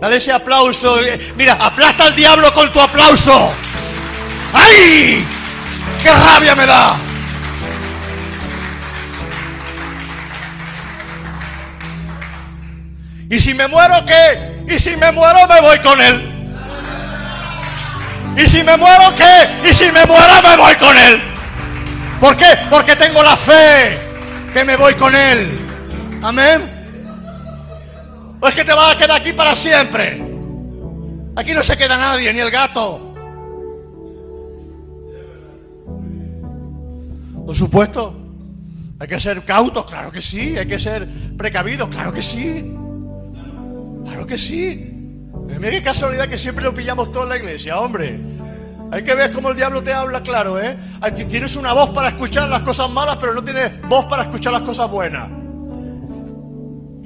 Dale 0.00 0.16
ese 0.16 0.32
aplauso. 0.32 0.96
Mira, 1.36 1.54
aplasta 1.54 2.04
al 2.04 2.14
diablo 2.14 2.52
con 2.54 2.72
tu 2.72 2.80
aplauso. 2.80 3.52
¡Ay! 4.52 5.24
¡Qué 6.02 6.12
rabia 6.12 6.54
me 6.54 6.66
da! 6.66 6.96
¿Y 13.30 13.40
si 13.40 13.52
me 13.54 13.68
muero 13.68 14.04
qué? 14.06 14.74
¿Y 14.74 14.78
si 14.78 14.96
me 14.96 15.12
muero 15.12 15.46
me 15.46 15.60
voy 15.60 15.78
con 15.80 16.00
él? 16.00 16.34
¿Y 18.36 18.48
si 18.48 18.62
me 18.62 18.76
muero 18.76 19.14
qué? 19.16 19.68
¿Y 19.68 19.74
si 19.74 19.90
me 19.90 20.06
muero 20.06 20.42
me 20.42 20.56
voy 20.56 20.74
con 20.76 20.96
él? 20.96 21.20
¿Por 22.20 22.36
qué? 22.36 22.58
Porque 22.70 22.96
tengo 22.96 23.22
la 23.22 23.36
fe 23.36 23.98
que 24.54 24.64
me 24.64 24.76
voy 24.76 24.94
con 24.94 25.14
él. 25.14 25.58
Amén. 26.22 26.77
¿O 28.40 28.48
es 28.48 28.54
que 28.54 28.64
te 28.64 28.72
vas 28.72 28.94
a 28.94 28.98
quedar 28.98 29.20
aquí 29.20 29.32
para 29.32 29.56
siempre? 29.56 30.22
Aquí 31.34 31.52
no 31.54 31.62
se 31.62 31.76
queda 31.76 31.96
nadie, 31.96 32.32
ni 32.32 32.40
el 32.40 32.50
gato. 32.50 33.14
Por 37.46 37.56
supuesto, 37.56 38.14
hay 39.00 39.08
que 39.08 39.18
ser 39.18 39.44
cautos, 39.44 39.86
claro 39.86 40.12
que 40.12 40.20
sí. 40.20 40.56
Hay 40.56 40.66
que 40.66 40.78
ser 40.78 41.08
precavidos, 41.36 41.88
claro 41.88 42.12
que 42.12 42.22
sí. 42.22 42.74
Claro 44.04 44.26
que 44.26 44.38
sí. 44.38 44.94
Mira 45.46 45.70
qué 45.70 45.82
casualidad 45.82 46.28
que 46.28 46.38
siempre 46.38 46.64
lo 46.64 46.74
pillamos 46.74 47.10
todo 47.10 47.24
en 47.24 47.28
la 47.30 47.36
iglesia, 47.36 47.80
hombre. 47.80 48.20
Hay 48.90 49.02
que 49.02 49.14
ver 49.14 49.32
cómo 49.32 49.50
el 49.50 49.56
diablo 49.56 49.82
te 49.82 49.92
habla, 49.92 50.22
claro, 50.22 50.60
¿eh? 50.60 50.76
Tienes 51.28 51.56
una 51.56 51.72
voz 51.72 51.90
para 51.90 52.08
escuchar 52.08 52.48
las 52.48 52.62
cosas 52.62 52.90
malas, 52.90 53.16
pero 53.20 53.34
no 53.34 53.42
tienes 53.42 53.80
voz 53.88 54.06
para 54.06 54.22
escuchar 54.22 54.52
las 54.52 54.62
cosas 54.62 54.90
buenas. 54.90 55.28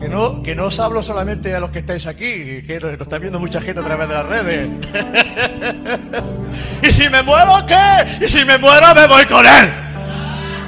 Que 0.02 0.08
no, 0.08 0.42
que 0.42 0.56
no 0.56 0.66
os 0.66 0.80
hablo 0.80 1.00
solamente 1.00 1.54
a 1.54 1.60
los 1.60 1.70
que 1.70 1.78
estáis 1.78 2.08
aquí, 2.08 2.62
que 2.66 2.80
nos 2.82 2.92
está 2.92 3.18
viendo 3.18 3.38
mucha 3.38 3.60
gente 3.60 3.80
a 3.80 3.84
través 3.84 4.08
de 4.08 4.14
las 4.14 4.26
redes. 4.26 4.68
¿Y 6.82 6.90
si 6.90 7.08
me 7.08 7.22
muero 7.22 7.64
qué? 7.64 8.24
¿Y 8.26 8.28
si 8.28 8.44
me 8.44 8.58
muero 8.58 8.92
me 8.96 9.06
voy 9.06 9.24
con 9.26 9.46
él? 9.46 9.72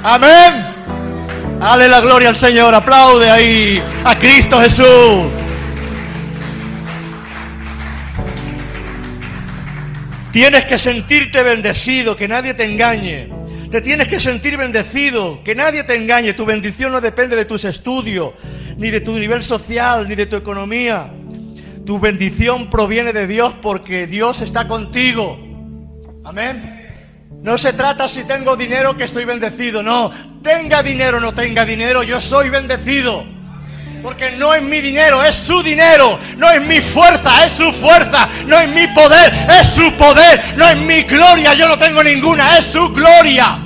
Amén. 0.03 1.59
Dale 1.59 1.89
la 1.89 1.99
gloria 1.99 2.29
al 2.29 2.37
Señor, 2.37 2.73
aplaude 2.73 3.29
ahí 3.29 3.83
a 4.05 4.17
Cristo 4.17 4.61
Jesús. 4.61 5.25
Tienes 10.31 10.63
que 10.63 10.77
sentirte 10.77 11.43
bendecido, 11.43 12.15
que 12.15 12.29
nadie 12.29 12.53
te 12.53 12.63
engañe. 12.63 13.27
Te 13.69 13.81
tienes 13.81 14.07
que 14.07 14.21
sentir 14.21 14.55
bendecido, 14.55 15.43
que 15.43 15.55
nadie 15.55 15.83
te 15.83 15.95
engañe. 15.95 16.33
Tu 16.33 16.45
bendición 16.45 16.93
no 16.93 17.01
depende 17.01 17.35
de 17.35 17.43
tus 17.43 17.65
estudios, 17.65 18.31
ni 18.77 18.91
de 18.91 19.01
tu 19.01 19.13
nivel 19.13 19.43
social, 19.43 20.07
ni 20.07 20.15
de 20.15 20.25
tu 20.25 20.35
economía. 20.35 21.09
Tu 21.85 21.99
bendición 21.99 22.69
proviene 22.69 23.13
de 23.13 23.27
Dios 23.27 23.53
porque 23.61 24.07
Dios 24.07 24.41
está 24.41 24.67
contigo. 24.67 25.39
Amén. 26.23 26.81
No 27.43 27.57
se 27.57 27.73
trata 27.73 28.09
si 28.09 28.23
tengo 28.23 28.55
dinero 28.55 28.97
que 28.97 29.03
estoy 29.03 29.23
bendecido, 29.23 29.83
no. 29.83 30.11
Tenga 30.41 30.81
dinero 30.81 31.17
o 31.17 31.19
no 31.19 31.33
tenga 31.33 31.63
dinero, 31.63 32.01
yo 32.01 32.19
soy 32.19 32.49
bendecido. 32.49 33.23
Porque 34.01 34.31
no 34.31 34.53
es 34.53 34.61
mi 34.61 34.81
dinero, 34.81 35.23
es 35.23 35.35
su 35.35 35.61
dinero. 35.63 36.19
No 36.37 36.49
es 36.51 36.61
mi 36.61 36.81
fuerza, 36.81 37.45
es 37.45 37.53
su 37.53 37.71
fuerza. 37.71 38.27
No 38.45 38.59
es 38.59 38.69
mi 38.69 38.87
poder, 38.87 39.33
es 39.59 39.67
su 39.67 39.91
poder. 39.93 40.55
No 40.57 40.67
es 40.67 40.77
mi 40.77 41.03
gloria, 41.03 41.53
yo 41.53 41.67
no 41.67 41.77
tengo 41.77 42.03
ninguna, 42.03 42.57
es 42.57 42.65
su 42.65 42.89
gloria. 42.89 43.64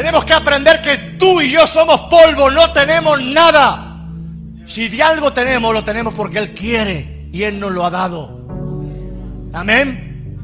Tenemos 0.00 0.24
que 0.24 0.32
aprender 0.32 0.80
que 0.80 0.96
tú 1.18 1.42
y 1.42 1.50
yo 1.50 1.66
somos 1.66 2.08
polvo, 2.08 2.50
no 2.50 2.72
tenemos 2.72 3.20
nada. 3.20 3.98
Si 4.66 4.88
de 4.88 5.02
algo 5.02 5.34
tenemos, 5.34 5.74
lo 5.74 5.84
tenemos 5.84 6.14
porque 6.14 6.38
Él 6.38 6.54
quiere 6.54 7.26
y 7.30 7.42
Él 7.42 7.60
nos 7.60 7.70
lo 7.70 7.84
ha 7.84 7.90
dado. 7.90 8.40
Amén. 9.52 10.38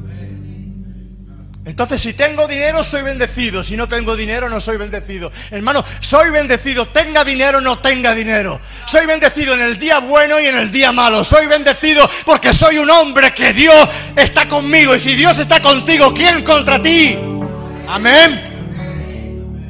Entonces, 1.64 2.02
si 2.02 2.12
tengo 2.12 2.46
dinero, 2.46 2.84
soy 2.84 3.00
bendecido. 3.00 3.64
Si 3.64 3.78
no 3.78 3.88
tengo 3.88 4.14
dinero, 4.14 4.50
no 4.50 4.60
soy 4.60 4.76
bendecido. 4.76 5.32
Hermano, 5.50 5.82
soy 6.00 6.28
bendecido. 6.28 6.88
Tenga 6.88 7.24
dinero, 7.24 7.58
no 7.58 7.78
tenga 7.78 8.14
dinero. 8.14 8.60
Soy 8.84 9.06
bendecido 9.06 9.54
en 9.54 9.62
el 9.62 9.78
día 9.78 10.00
bueno 10.00 10.38
y 10.38 10.44
en 10.44 10.58
el 10.58 10.70
día 10.70 10.92
malo. 10.92 11.24
Soy 11.24 11.46
bendecido 11.46 12.06
porque 12.26 12.52
soy 12.52 12.76
un 12.76 12.90
hombre 12.90 13.32
que 13.32 13.54
Dios 13.54 13.88
está 14.16 14.46
conmigo. 14.46 14.94
Y 14.94 15.00
si 15.00 15.14
Dios 15.14 15.38
está 15.38 15.62
contigo, 15.62 16.12
¿quién 16.12 16.44
contra 16.44 16.82
ti? 16.82 17.16
Amén. 17.88 18.55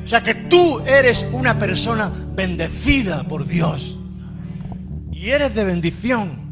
O 0.07 0.09
sea 0.09 0.23
que 0.23 0.37
tú 0.37 0.79
eres 0.87 1.27
una 1.33 1.59
persona 1.59 2.13
bendecida 2.37 3.25
por 3.25 3.45
Dios. 3.45 3.99
Y 5.11 5.31
eres 5.31 5.53
de 5.53 5.65
bendición. 5.65 6.47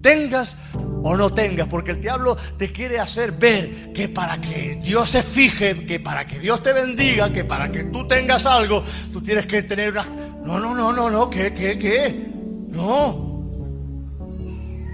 Tengas 0.00 0.56
o 1.02 1.16
no 1.16 1.34
tengas, 1.34 1.66
porque 1.66 1.90
el 1.90 2.00
diablo 2.00 2.36
te 2.56 2.70
quiere 2.70 3.00
hacer 3.00 3.32
ver 3.32 3.92
que 3.92 4.08
para 4.08 4.40
que 4.40 4.78
Dios 4.80 5.10
se 5.10 5.24
fije, 5.24 5.84
que 5.86 5.98
para 5.98 6.24
que 6.24 6.38
Dios 6.38 6.62
te 6.62 6.72
bendiga, 6.72 7.32
que 7.32 7.42
para 7.42 7.72
que 7.72 7.82
tú 7.82 8.06
tengas 8.06 8.46
algo, 8.46 8.84
tú 9.12 9.20
tienes 9.20 9.46
que 9.46 9.64
tener 9.64 9.90
una... 9.90 10.04
No, 10.44 10.60
no, 10.60 10.72
no, 10.72 10.92
no, 10.92 11.10
no, 11.10 11.28
¿qué, 11.28 11.52
qué, 11.52 11.76
qué? 11.80 12.30
No. 12.68 13.42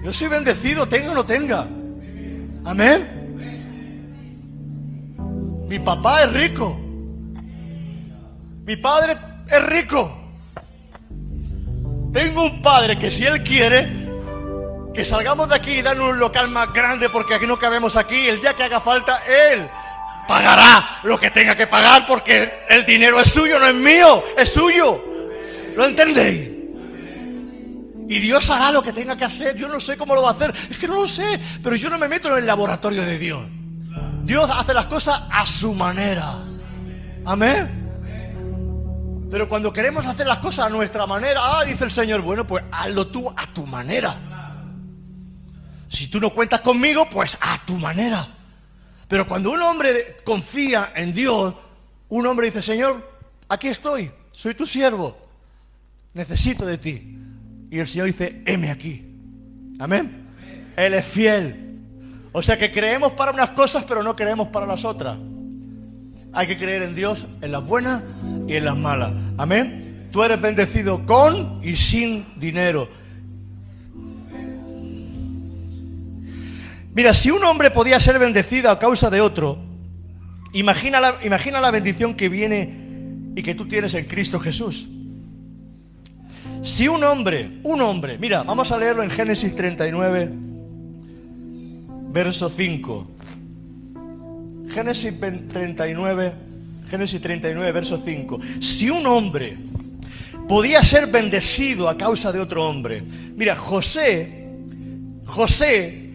Yo 0.03 0.11
soy 0.11 0.27
bendecido, 0.27 0.87
tenga 0.87 1.11
o 1.11 1.13
no 1.13 1.23
tenga. 1.23 1.67
Amén. 2.65 3.07
Mi 5.69 5.77
papá 5.77 6.23
es 6.23 6.33
rico. 6.33 6.86
Mi 8.67 8.75
padre 8.75 9.17
es 9.49 9.63
rico. 9.63 10.13
Tengo 12.11 12.43
un 12.43 12.61
padre 12.61 12.99
que 12.99 13.09
si 13.09 13.25
él 13.25 13.41
quiere, 13.41 13.87
que 14.93 15.05
salgamos 15.05 15.47
de 15.47 15.55
aquí 15.55 15.71
y 15.71 15.81
darnos 15.81 16.09
un 16.09 16.19
local 16.19 16.49
más 16.49 16.73
grande 16.73 17.07
porque 17.07 17.35
aquí 17.35 17.47
no 17.47 17.57
cabemos 17.57 17.95
aquí. 17.95 18.27
El 18.27 18.41
día 18.41 18.55
que 18.55 18.63
haga 18.63 18.81
falta, 18.81 19.21
Él 19.25 19.69
pagará 20.27 20.99
lo 21.03 21.17
que 21.17 21.31
tenga 21.31 21.55
que 21.55 21.67
pagar 21.67 22.05
porque 22.05 22.65
el 22.67 22.85
dinero 22.85 23.21
es 23.21 23.29
suyo, 23.29 23.57
no 23.57 23.67
es 23.67 23.75
mío, 23.75 24.21
es 24.37 24.53
suyo. 24.53 25.01
¿Lo 25.77 25.85
entendéis? 25.85 26.49
Y 28.09 28.19
Dios 28.19 28.49
hará 28.49 28.69
lo 28.71 28.83
que 28.83 28.91
tenga 28.91 29.15
que 29.15 29.23
hacer. 29.23 29.55
Yo 29.55 29.69
no 29.69 29.79
sé 29.79 29.95
cómo 29.95 30.13
lo 30.13 30.23
va 30.23 30.29
a 30.29 30.33
hacer. 30.33 30.53
Es 30.69 30.77
que 30.77 30.89
no 30.89 30.95
lo 30.95 31.07
sé. 31.07 31.39
Pero 31.63 31.77
yo 31.77 31.89
no 31.89 31.97
me 31.97 32.09
meto 32.09 32.27
en 32.29 32.39
el 32.39 32.45
laboratorio 32.45 33.03
de 33.03 33.17
Dios. 33.17 33.45
Dios 34.23 34.49
hace 34.53 34.73
las 34.73 34.87
cosas 34.87 35.21
a 35.31 35.47
su 35.47 35.73
manera. 35.73 36.33
Amén. 37.23 37.76
Pero 39.29 39.49
cuando 39.49 39.73
queremos 39.73 40.05
hacer 40.05 40.25
las 40.25 40.39
cosas 40.39 40.67
a 40.67 40.69
nuestra 40.69 41.05
manera, 41.05 41.41
ah, 41.43 41.65
dice 41.65 41.83
el 41.83 41.91
Señor, 41.91 42.21
bueno, 42.21 42.47
pues 42.47 42.63
hazlo 42.71 43.07
tú 43.07 43.29
a 43.35 43.47
tu 43.53 43.65
manera. 43.65 44.17
Si 45.89 46.07
tú 46.07 46.19
no 46.19 46.33
cuentas 46.33 46.61
conmigo, 46.61 47.09
pues 47.09 47.37
a 47.39 47.59
tu 47.65 47.77
manera. 47.77 48.27
Pero 49.07 49.27
cuando 49.27 49.51
un 49.51 49.61
hombre 49.61 50.17
confía 50.23 50.91
en 50.95 51.13
Dios, 51.13 51.53
un 52.09 52.25
hombre 52.25 52.47
dice, 52.47 52.61
Señor, 52.61 53.09
aquí 53.49 53.67
estoy, 53.67 54.11
soy 54.31 54.53
tu 54.53 54.65
siervo, 54.65 55.17
necesito 56.13 56.65
de 56.65 56.77
ti. 56.77 57.17
Y 57.69 57.79
el 57.79 57.87
Señor 57.87 58.07
dice, 58.07 58.41
heme 58.45 58.71
aquí. 58.71 59.03
Amén. 59.79 60.25
Él 60.75 60.93
es 60.93 61.05
fiel. 61.05 61.67
O 62.31 62.41
sea 62.41 62.57
que 62.57 62.71
creemos 62.71 63.13
para 63.13 63.31
unas 63.31 63.49
cosas, 63.49 63.83
pero 63.85 64.03
no 64.03 64.15
creemos 64.15 64.47
para 64.47 64.65
las 64.65 64.85
otras. 64.85 65.17
Hay 66.37 66.45
que 66.45 66.55
creer 66.55 66.83
en 66.83 66.93
Dios 66.93 67.25
en 67.41 67.51
las 67.51 67.65
buenas 67.65 68.03
y 68.47 68.53
en 68.53 68.65
las 68.65 68.77
malas. 68.77 69.11
Amén. 69.39 70.07
Tú 70.11 70.21
eres 70.21 70.39
bendecido 70.39 71.03
con 71.03 71.61
y 71.63 71.75
sin 71.75 72.27
dinero. 72.39 72.87
Mira, 76.93 77.15
si 77.15 77.31
un 77.31 77.43
hombre 77.43 77.71
podía 77.71 77.99
ser 77.99 78.19
bendecido 78.19 78.69
a 78.69 78.77
causa 78.77 79.09
de 79.09 79.19
otro, 79.19 79.57
imagina 80.53 80.99
la, 80.99 81.15
imagina 81.23 81.59
la 81.59 81.71
bendición 81.71 82.13
que 82.13 82.29
viene 82.29 82.71
y 83.35 83.41
que 83.41 83.55
tú 83.55 83.67
tienes 83.67 83.95
en 83.95 84.05
Cristo 84.05 84.39
Jesús. 84.39 84.87
Si 86.61 86.87
un 86.87 87.03
hombre, 87.03 87.49
un 87.63 87.81
hombre, 87.81 88.19
mira, 88.19 88.43
vamos 88.43 88.71
a 88.71 88.77
leerlo 88.77 89.01
en 89.01 89.09
Génesis 89.09 89.55
39, 89.55 90.29
verso 92.11 92.47
5. 92.47 93.16
Génesis 94.73 95.13
39, 95.19 96.33
Génesis 96.89 97.21
39, 97.21 97.71
verso 97.71 98.01
5. 98.03 98.39
Si 98.61 98.89
un 98.89 99.05
hombre 99.05 99.57
podía 100.47 100.83
ser 100.83 101.07
bendecido 101.07 101.89
a 101.89 101.97
causa 101.97 102.31
de 102.31 102.39
otro 102.39 102.67
hombre, 102.67 103.03
mira, 103.35 103.55
José, 103.55 104.47
José 105.25 106.09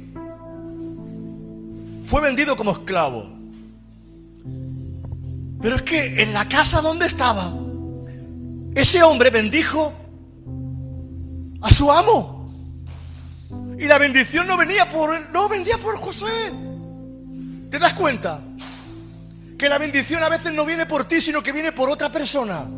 fue 2.07 2.20
vendido 2.20 2.57
como 2.57 2.72
esclavo. 2.72 3.26
Pero 5.61 5.76
es 5.76 5.82
que 5.82 6.22
en 6.22 6.32
la 6.32 6.48
casa 6.48 6.80
donde 6.80 7.07
estaba, 7.07 7.55
ese 8.74 9.03
hombre 9.03 9.30
bendijo 9.30 9.92
a 11.61 11.70
su 11.70 11.90
amo. 11.90 12.53
Y 13.78 13.84
la 13.86 13.98
bendición 13.98 14.46
no 14.46 14.57
venía 14.57 14.90
por 14.90 15.14
él, 15.14 15.24
no 15.32 15.48
vendía 15.48 15.78
por 15.78 15.96
José. 15.96 16.26
¿Te 17.73 17.79
das 17.79 17.95
cuenta? 17.95 18.39
Que 19.59 19.66
la 19.66 19.79
bendición 19.79 20.23
a 20.23 20.29
veces 20.29 20.53
no 20.53 20.66
viene 20.66 20.85
por 20.85 21.07
ti, 21.07 21.23
sino 21.23 21.43
que 21.43 21.53
viene 21.53 21.73
por 21.73 21.89
otra 21.89 22.12
persona. 22.12 22.68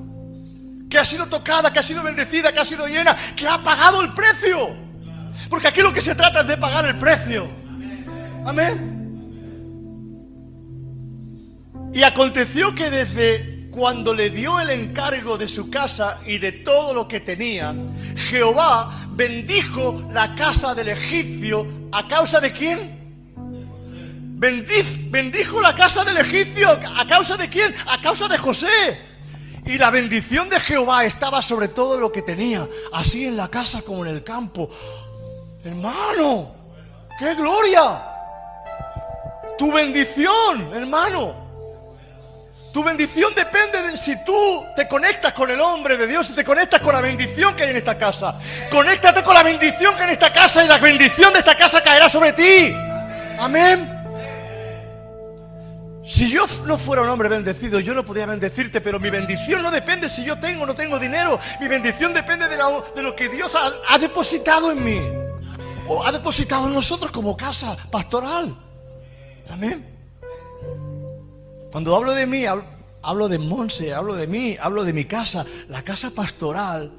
Que 0.89 0.97
ha 0.97 1.05
sido 1.05 1.27
tocada, 1.27 1.73
que 1.73 1.81
ha 1.81 1.83
sido 1.83 2.05
bendecida, 2.05 2.53
que 2.53 2.61
ha 2.61 2.65
sido 2.65 2.87
llena, 2.87 3.17
que 3.35 3.49
ha 3.49 3.61
pagado 3.61 4.03
el 4.03 4.15
precio. 4.15 4.77
Porque 5.51 5.67
aquí 5.67 5.81
lo 5.81 5.93
que 5.93 6.01
se 6.01 6.15
trata 6.15 6.43
es 6.43 6.47
de 6.47 6.57
pagar 6.59 6.87
el 6.87 6.97
precio. 6.97 7.51
Amén. 8.47 8.93
Y 11.93 12.05
aconteció 12.05 12.73
que 12.73 12.89
desde 12.89 13.69
cuando 13.73 14.15
le 14.15 14.31
dio 14.31 14.61
el 14.61 14.71
encargo 14.71 15.37
de 15.37 15.49
su 15.49 15.71
casa 15.71 16.21
y 16.25 16.39
de 16.39 16.53
todo 16.53 16.95
lo 16.95 17.09
que 17.09 17.19
tenía, 17.19 17.75
Jehová 18.31 19.09
bendijo 19.11 20.09
la 20.13 20.37
casa 20.37 20.73
del 20.73 20.91
egipcio 20.91 21.67
a 21.91 22.07
causa 22.07 22.39
de 22.39 22.53
quién? 22.53 23.04
Bendijo 25.11 25.61
la 25.61 25.75
casa 25.75 26.05
del 26.05 26.19
egipcio 26.19 26.71
a 26.71 27.07
causa 27.07 27.37
de 27.37 27.49
quién? 27.49 27.75
A 27.87 28.01
causa 28.01 28.29
de 28.29 28.39
José. 28.39 28.99
Y 29.67 29.79
la 29.79 29.91
bendición 29.91 30.51
de 30.51 30.61
Jehová 30.61 31.05
estaba 31.05 31.41
sobre 31.41 31.69
todo 31.69 31.99
lo 31.99 32.13
que 32.13 32.21
tenía, 32.21 32.69
así 32.93 33.27
en 33.27 33.37
la 33.37 33.49
casa 33.49 33.81
como 33.83 34.05
en 34.05 34.15
el 34.15 34.23
campo. 34.23 34.71
Hermano, 35.65 36.55
qué 37.19 37.35
gloria. 37.35 38.03
Tu 39.57 39.73
bendición, 39.73 40.71
hermano. 40.75 41.45
Tu 42.75 42.83
bendición 42.83 43.33
depende 43.35 43.83
de 43.83 43.97
si 43.97 44.23
tú 44.25 44.65
te 44.75 44.89
conectas 44.89 45.33
con 45.33 45.49
el 45.49 45.61
hombre 45.61 45.97
de 45.97 46.09
Dios 46.09 46.29
y 46.31 46.33
te 46.33 46.45
conectas 46.45 46.83
con 46.83 46.93
la 46.93 47.01
bendición 47.01 47.55
que 47.55 47.63
hay 47.63 47.71
en 47.71 47.77
esta 47.77 47.97
casa. 47.97 48.37
Conéctate 48.69 49.23
con 49.23 49.33
la 49.33 49.45
bendición 49.45 49.95
que 49.95 50.03
hay 50.03 50.09
en 50.09 50.15
esta 50.15 50.33
casa 50.33 50.65
y 50.65 50.69
la 50.69 50.79
bendición 50.79 51.33
de 51.33 51.39
esta 51.39 51.57
casa 51.57 51.81
caerá 51.81 52.09
sobre 52.09 52.33
ti. 52.33 52.75
Amén. 53.39 53.94
Si 56.07 56.31
yo 56.31 56.45
no 56.67 56.79
fuera 56.79 57.03
un 57.03 57.09
hombre 57.09 57.29
bendecido, 57.29 57.81
yo 57.81 57.95
no 57.95 58.05
podía 58.05 58.27
bendecirte, 58.27 58.81
pero 58.81 59.01
mi 59.01 59.09
bendición 59.09 59.63
no 59.63 59.71
depende 59.71 60.09
si 60.09 60.25
yo 60.25 60.39
tengo 60.39 60.65
o 60.65 60.67
no 60.67 60.75
tengo 60.75 60.99
dinero. 60.99 61.41
Mi 61.61 61.67
bendición 61.67 62.13
depende 62.13 62.47
de, 62.47 62.59
lo 63.03 63.17
que 63.17 63.29
Dios 63.31 63.55
ha, 63.55 63.73
ha 63.89 63.99
depositado 63.99 64.71
en 64.71 64.85
mí. 64.85 65.01
O 65.89 66.05
ha 66.05 66.13
depositado 66.13 66.67
en 66.67 66.75
nosotros 66.75 67.11
como 67.11 67.37
casa 67.37 67.77
pastoral. 67.91 68.55
Amén. 69.51 69.95
Cuando 71.73 71.97
hablo 71.97 72.13
de 72.13 72.27
mí, 72.27 72.45
hablo, 72.47 73.29
de 73.29 73.39
Monse, 73.39 73.93
hablo 73.95 74.15
de 74.15 74.27
mí, 74.27 74.57
hablo 74.61 74.85
de 74.85 74.93
mi 74.93 75.07
casa, 75.07 75.45
la 75.69 75.83
casa 75.83 76.11
pastoral, 76.11 76.93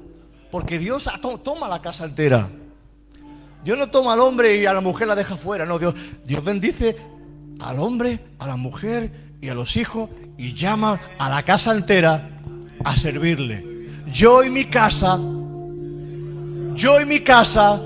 porque 0.50 0.78
Dios 0.78 1.08
toma 1.42 1.68
la 1.68 1.80
casa 1.80 2.04
entera. 2.04 2.48
Dios 3.64 3.78
no 3.78 3.88
toma 3.88 4.12
al 4.12 4.20
hombre 4.20 4.56
y 4.56 4.66
a 4.66 4.74
la 4.74 4.80
mujer 4.80 5.08
la 5.08 5.14
deja 5.14 5.36
fuera, 5.36 5.64
no, 5.64 5.78
Dios, 5.78 5.94
Dios 6.24 6.44
bendice 6.44 6.96
al 7.66 7.80
hombre, 7.80 8.20
a 8.38 8.46
la 8.46 8.56
mujer 8.56 9.10
y 9.40 9.48
a 9.48 9.54
los 9.54 9.76
hijos 9.76 10.08
y 10.38 10.54
llama 10.54 11.00
a 11.18 11.28
la 11.28 11.42
casa 11.42 11.72
entera 11.72 12.28
a 12.84 12.96
servirle. 12.96 13.64
Yo 14.12 14.44
y 14.44 14.50
mi 14.50 14.66
casa, 14.66 15.18
yo 16.74 17.00
y 17.00 17.06
mi 17.06 17.20
casa, 17.20 17.80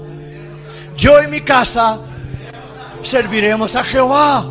yo 0.97 1.23
y 1.23 1.29
mi 1.29 1.41
casa 1.41 1.99
serviremos 3.03 3.75
a 3.75 3.83
Jehová. 3.83 4.47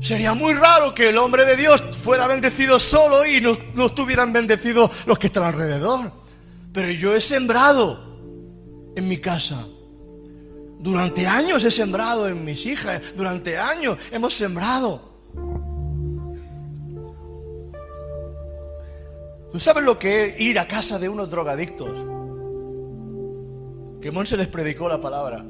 Sería 0.00 0.34
muy 0.34 0.54
raro 0.54 0.94
que 0.94 1.10
el 1.10 1.18
hombre 1.18 1.44
de 1.44 1.56
Dios 1.56 1.82
fuera 2.02 2.26
bendecido 2.26 2.78
solo 2.78 3.26
y 3.26 3.40
no, 3.40 3.86
estuvieran 3.86 4.32
bendecidos 4.32 4.90
los 5.04 5.18
que 5.18 5.26
están 5.26 5.44
alrededor. 5.44 6.12
Pero 6.72 6.90
yo 6.90 7.14
he 7.14 7.20
sembrado 7.20 8.16
en 8.96 9.06
mi 9.06 9.18
casa. 9.18 9.66
Durante 10.78 11.26
años 11.26 11.64
he 11.64 11.70
sembrado 11.70 12.28
en 12.28 12.44
mis 12.44 12.66
hijas. 12.66 13.00
Durante 13.16 13.56
años 13.58 13.98
hemos 14.10 14.34
sembrado. 14.34 15.14
¿Tú 19.52 19.60
sabes 19.60 19.84
lo 19.84 19.98
que 19.98 20.24
es 20.24 20.40
ir 20.40 20.58
a 20.58 20.66
casa 20.66 20.98
de 20.98 21.08
unos 21.08 21.30
drogadictos? 21.30 21.88
Que 24.02 24.10
Monse 24.10 24.36
les 24.36 24.48
predicó 24.48 24.88
la 24.88 25.00
palabra. 25.00 25.44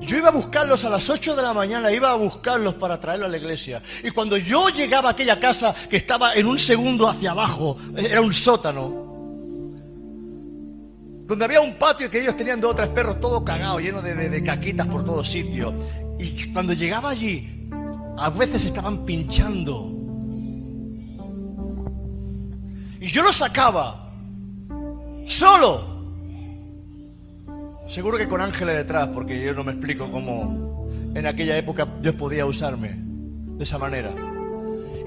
Yo 0.00 0.16
iba 0.16 0.28
a 0.28 0.32
buscarlos 0.32 0.82
a 0.84 0.88
las 0.88 1.10
8 1.10 1.36
de 1.36 1.42
la 1.42 1.52
mañana, 1.52 1.92
iba 1.92 2.10
a 2.10 2.14
buscarlos 2.14 2.74
para 2.74 2.98
traerlos 2.98 3.26
a 3.26 3.30
la 3.30 3.36
iglesia. 3.36 3.82
Y 4.02 4.10
cuando 4.10 4.38
yo 4.38 4.70
llegaba 4.70 5.10
a 5.10 5.12
aquella 5.12 5.38
casa 5.38 5.74
que 5.90 5.98
estaba 5.98 6.34
en 6.34 6.46
un 6.46 6.58
segundo 6.58 7.06
hacia 7.06 7.32
abajo, 7.32 7.76
era 7.94 8.22
un 8.22 8.32
sótano, 8.32 9.09
donde 11.30 11.44
había 11.44 11.60
un 11.60 11.74
patio 11.74 12.10
que 12.10 12.20
ellos 12.20 12.36
tenían 12.36 12.60
dos 12.60 12.72
o 12.72 12.74
tres 12.74 12.88
perros 12.88 13.20
todo 13.20 13.44
cagado, 13.44 13.78
lleno 13.78 14.02
de, 14.02 14.16
de, 14.16 14.28
de 14.28 14.42
caquitas 14.42 14.88
por 14.88 15.04
todos 15.04 15.30
sitios. 15.30 15.72
Y 16.18 16.52
cuando 16.52 16.72
llegaba 16.72 17.10
allí, 17.10 17.68
a 18.18 18.30
veces 18.30 18.64
estaban 18.64 19.04
pinchando. 19.04 19.92
Y 23.00 23.06
yo 23.06 23.22
los 23.22 23.36
sacaba, 23.36 24.12
solo, 25.24 25.90
Seguro 27.86 28.18
que 28.18 28.28
con 28.28 28.40
ángeles 28.40 28.76
detrás, 28.76 29.08
porque 29.08 29.40
yo 29.40 29.52
no 29.52 29.64
me 29.64 29.72
explico 29.72 30.12
cómo 30.12 30.88
en 31.12 31.26
aquella 31.26 31.56
época 31.56 31.88
Dios 32.00 32.14
podía 32.14 32.46
usarme 32.46 32.94
de 32.96 33.64
esa 33.64 33.78
manera. 33.78 34.12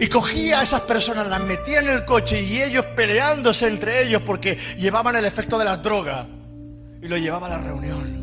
Y 0.04 0.10
cogía 0.10 0.60
a 0.60 0.64
esas 0.64 0.82
personas, 0.82 1.30
las 1.30 1.42
metía 1.42 1.80
en 1.80 1.88
el 1.88 2.04
coche 2.04 2.42
y 2.42 2.62
ellos 2.62 2.86
peleándose 2.88 3.70
entre 3.70 4.04
ellos 4.04 4.22
porque 4.24 4.58
llevaban 4.78 5.16
el 5.16 5.24
efecto 5.24 5.58
de 5.58 5.64
las 5.64 5.82
drogas. 5.82 6.28
Y 7.02 7.08
lo 7.08 7.18
llevaba 7.18 7.48
a 7.48 7.52
la 7.52 7.60
reunión. 7.60 8.20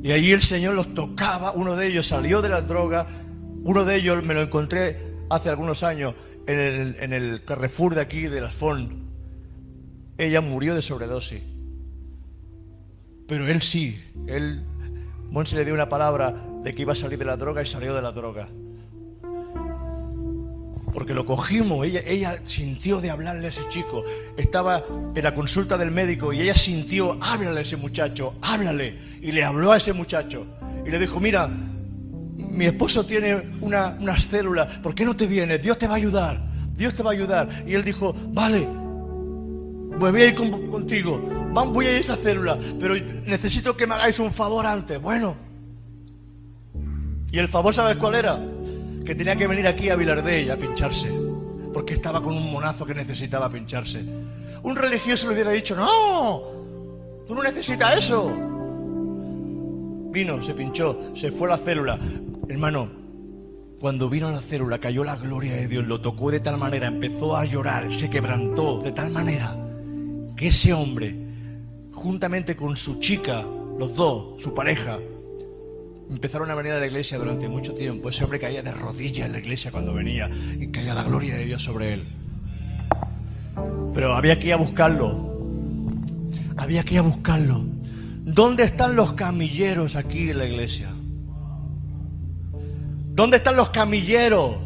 Y 0.00 0.12
allí 0.12 0.30
el 0.30 0.42
Señor 0.42 0.74
los 0.74 0.94
tocaba, 0.94 1.50
uno 1.50 1.74
de 1.74 1.88
ellos 1.88 2.06
salió 2.06 2.40
de 2.40 2.48
las 2.50 2.68
drogas, 2.68 3.08
uno 3.64 3.84
de 3.84 3.96
ellos 3.96 4.22
me 4.22 4.32
lo 4.32 4.42
encontré 4.42 5.00
hace 5.28 5.50
algunos 5.50 5.82
años 5.82 6.14
en 6.46 7.12
el, 7.12 7.42
Carrefour 7.44 7.96
de 7.96 8.00
aquí, 8.00 8.20
de 8.28 8.40
las 8.42 8.54
Fond. 8.54 8.92
Ella 10.18 10.40
murió 10.40 10.72
de 10.72 10.82
sobredosis. 10.82 11.42
Pero 13.26 13.48
él 13.48 13.60
sí, 13.60 14.00
él, 14.28 14.62
Monse 15.32 15.56
le 15.56 15.64
dio 15.64 15.74
una 15.74 15.88
palabra 15.88 16.32
de 16.62 16.72
que 16.72 16.82
iba 16.82 16.92
a 16.92 16.96
salir 16.96 17.18
de 17.18 17.24
la 17.24 17.36
droga 17.36 17.60
y 17.60 17.66
salió 17.66 17.92
de 17.92 18.00
la 18.00 18.12
droga. 18.12 18.46
Porque 20.94 21.12
lo 21.12 21.26
cogimos, 21.26 21.84
ella, 21.84 22.38
sintió 22.46 23.00
de 23.00 23.10
hablarle 23.10 23.46
a 23.46 23.50
ese 23.50 23.68
chico. 23.68 24.04
Estaba 24.36 24.84
en 25.12 25.24
la 25.24 25.34
consulta 25.34 25.76
del 25.76 25.90
médico 25.90 26.32
y 26.32 26.40
ella 26.40 26.54
sintió, 26.54 27.18
háblale 27.20 27.58
a 27.58 27.62
ese 27.62 27.76
muchacho, 27.76 28.34
háblale. 28.40 28.96
Y 29.20 29.32
le 29.32 29.42
habló 29.42 29.72
a 29.72 29.76
ese 29.76 29.92
muchacho. 29.92 30.46
Y 30.86 30.90
le 30.90 31.00
dijo, 31.00 31.18
mira, 31.18 31.48
mi 31.48 32.66
esposo 32.66 33.04
tiene 33.04 33.50
una, 33.60 33.96
unas 33.98 34.22
células, 34.22 34.68
¿por 34.78 34.94
qué 34.94 35.04
no 35.04 35.16
te 35.16 35.26
vienes? 35.26 35.60
Dios 35.60 35.76
te 35.76 35.88
va 35.88 35.94
a 35.94 35.96
ayudar, 35.96 36.40
Dios 36.76 36.94
te 36.94 37.02
va 37.02 37.10
a 37.10 37.14
ayudar. 37.14 37.64
Y 37.66 37.74
él 37.74 37.82
dijo, 37.82 38.14
vale, 38.28 38.68
pues 39.98 40.12
voy 40.12 40.22
a 40.22 40.26
ir 40.26 40.34
con, 40.36 40.70
contigo, 40.70 41.18
voy 41.18 41.86
a 41.86 41.90
ir 41.90 41.96
a 41.96 42.00
esa 42.00 42.16
célula, 42.16 42.56
pero 42.78 42.94
necesito 43.26 43.76
que 43.76 43.88
me 43.88 43.94
hagáis 43.94 44.20
un 44.20 44.32
favor 44.32 44.64
antes. 44.64 45.02
Bueno. 45.02 45.34
Y 47.32 47.38
el 47.38 47.48
favor, 47.48 47.74
¿sabes 47.74 47.96
cuál 47.96 48.14
era? 48.14 48.38
Que 49.04 49.14
tenía 49.14 49.36
que 49.36 49.46
venir 49.46 49.66
aquí 49.66 49.90
a 49.90 49.96
Vilardell 49.96 50.50
a 50.50 50.56
pincharse, 50.56 51.12
porque 51.72 51.94
estaba 51.94 52.22
con 52.22 52.34
un 52.34 52.50
monazo 52.50 52.86
que 52.86 52.94
necesitaba 52.94 53.50
pincharse. 53.50 54.02
Un 54.62 54.76
religioso 54.76 55.28
le 55.28 55.34
hubiera 55.34 55.50
dicho, 55.50 55.76
no, 55.76 56.42
tú 57.28 57.34
no 57.34 57.42
necesitas 57.42 57.98
eso. 57.98 58.32
Vino, 60.10 60.42
se 60.42 60.54
pinchó, 60.54 61.12
se 61.14 61.30
fue 61.30 61.48
a 61.48 61.56
la 61.56 61.58
célula. 61.58 61.98
Hermano, 62.48 62.88
cuando 63.80 64.08
vino 64.08 64.28
a 64.28 64.32
la 64.32 64.40
célula 64.40 64.78
cayó 64.78 65.04
la 65.04 65.16
gloria 65.16 65.54
de 65.54 65.68
Dios, 65.68 65.86
lo 65.86 66.00
tocó 66.00 66.30
de 66.30 66.40
tal 66.40 66.56
manera, 66.56 66.86
empezó 66.86 67.36
a 67.36 67.44
llorar, 67.44 67.92
se 67.92 68.08
quebrantó 68.08 68.80
de 68.80 68.92
tal 68.92 69.10
manera 69.10 69.54
que 70.36 70.46
ese 70.46 70.72
hombre, 70.72 71.14
juntamente 71.92 72.56
con 72.56 72.76
su 72.76 73.00
chica, 73.00 73.44
los 73.78 73.94
dos, 73.94 74.42
su 74.42 74.54
pareja, 74.54 74.98
empezaron 76.10 76.50
a 76.50 76.54
venir 76.54 76.72
a 76.72 76.80
la 76.80 76.86
iglesia 76.86 77.18
durante 77.18 77.48
mucho 77.48 77.74
tiempo. 77.74 78.08
Ese 78.08 78.24
hombre 78.24 78.40
caía 78.40 78.62
de 78.62 78.72
rodillas 78.72 79.26
en 79.26 79.32
la 79.32 79.38
iglesia 79.38 79.70
cuando 79.70 79.94
venía 79.94 80.30
y 80.58 80.68
caía 80.68 80.94
la 80.94 81.04
gloria 81.04 81.36
de 81.36 81.44
Dios 81.44 81.62
sobre 81.62 81.94
él. 81.94 82.04
Pero 83.94 84.14
había 84.14 84.38
que 84.38 84.48
ir 84.48 84.52
a 84.54 84.56
buscarlo. 84.56 85.32
Había 86.56 86.84
que 86.84 86.94
ir 86.94 87.00
a 87.00 87.02
buscarlo. 87.02 87.64
¿Dónde 88.24 88.64
están 88.64 88.96
los 88.96 89.12
camilleros 89.12 89.96
aquí 89.96 90.30
en 90.30 90.38
la 90.38 90.46
iglesia? 90.46 90.88
¿Dónde 93.14 93.36
están 93.36 93.56
los 93.56 93.70
camilleros? 93.70 94.56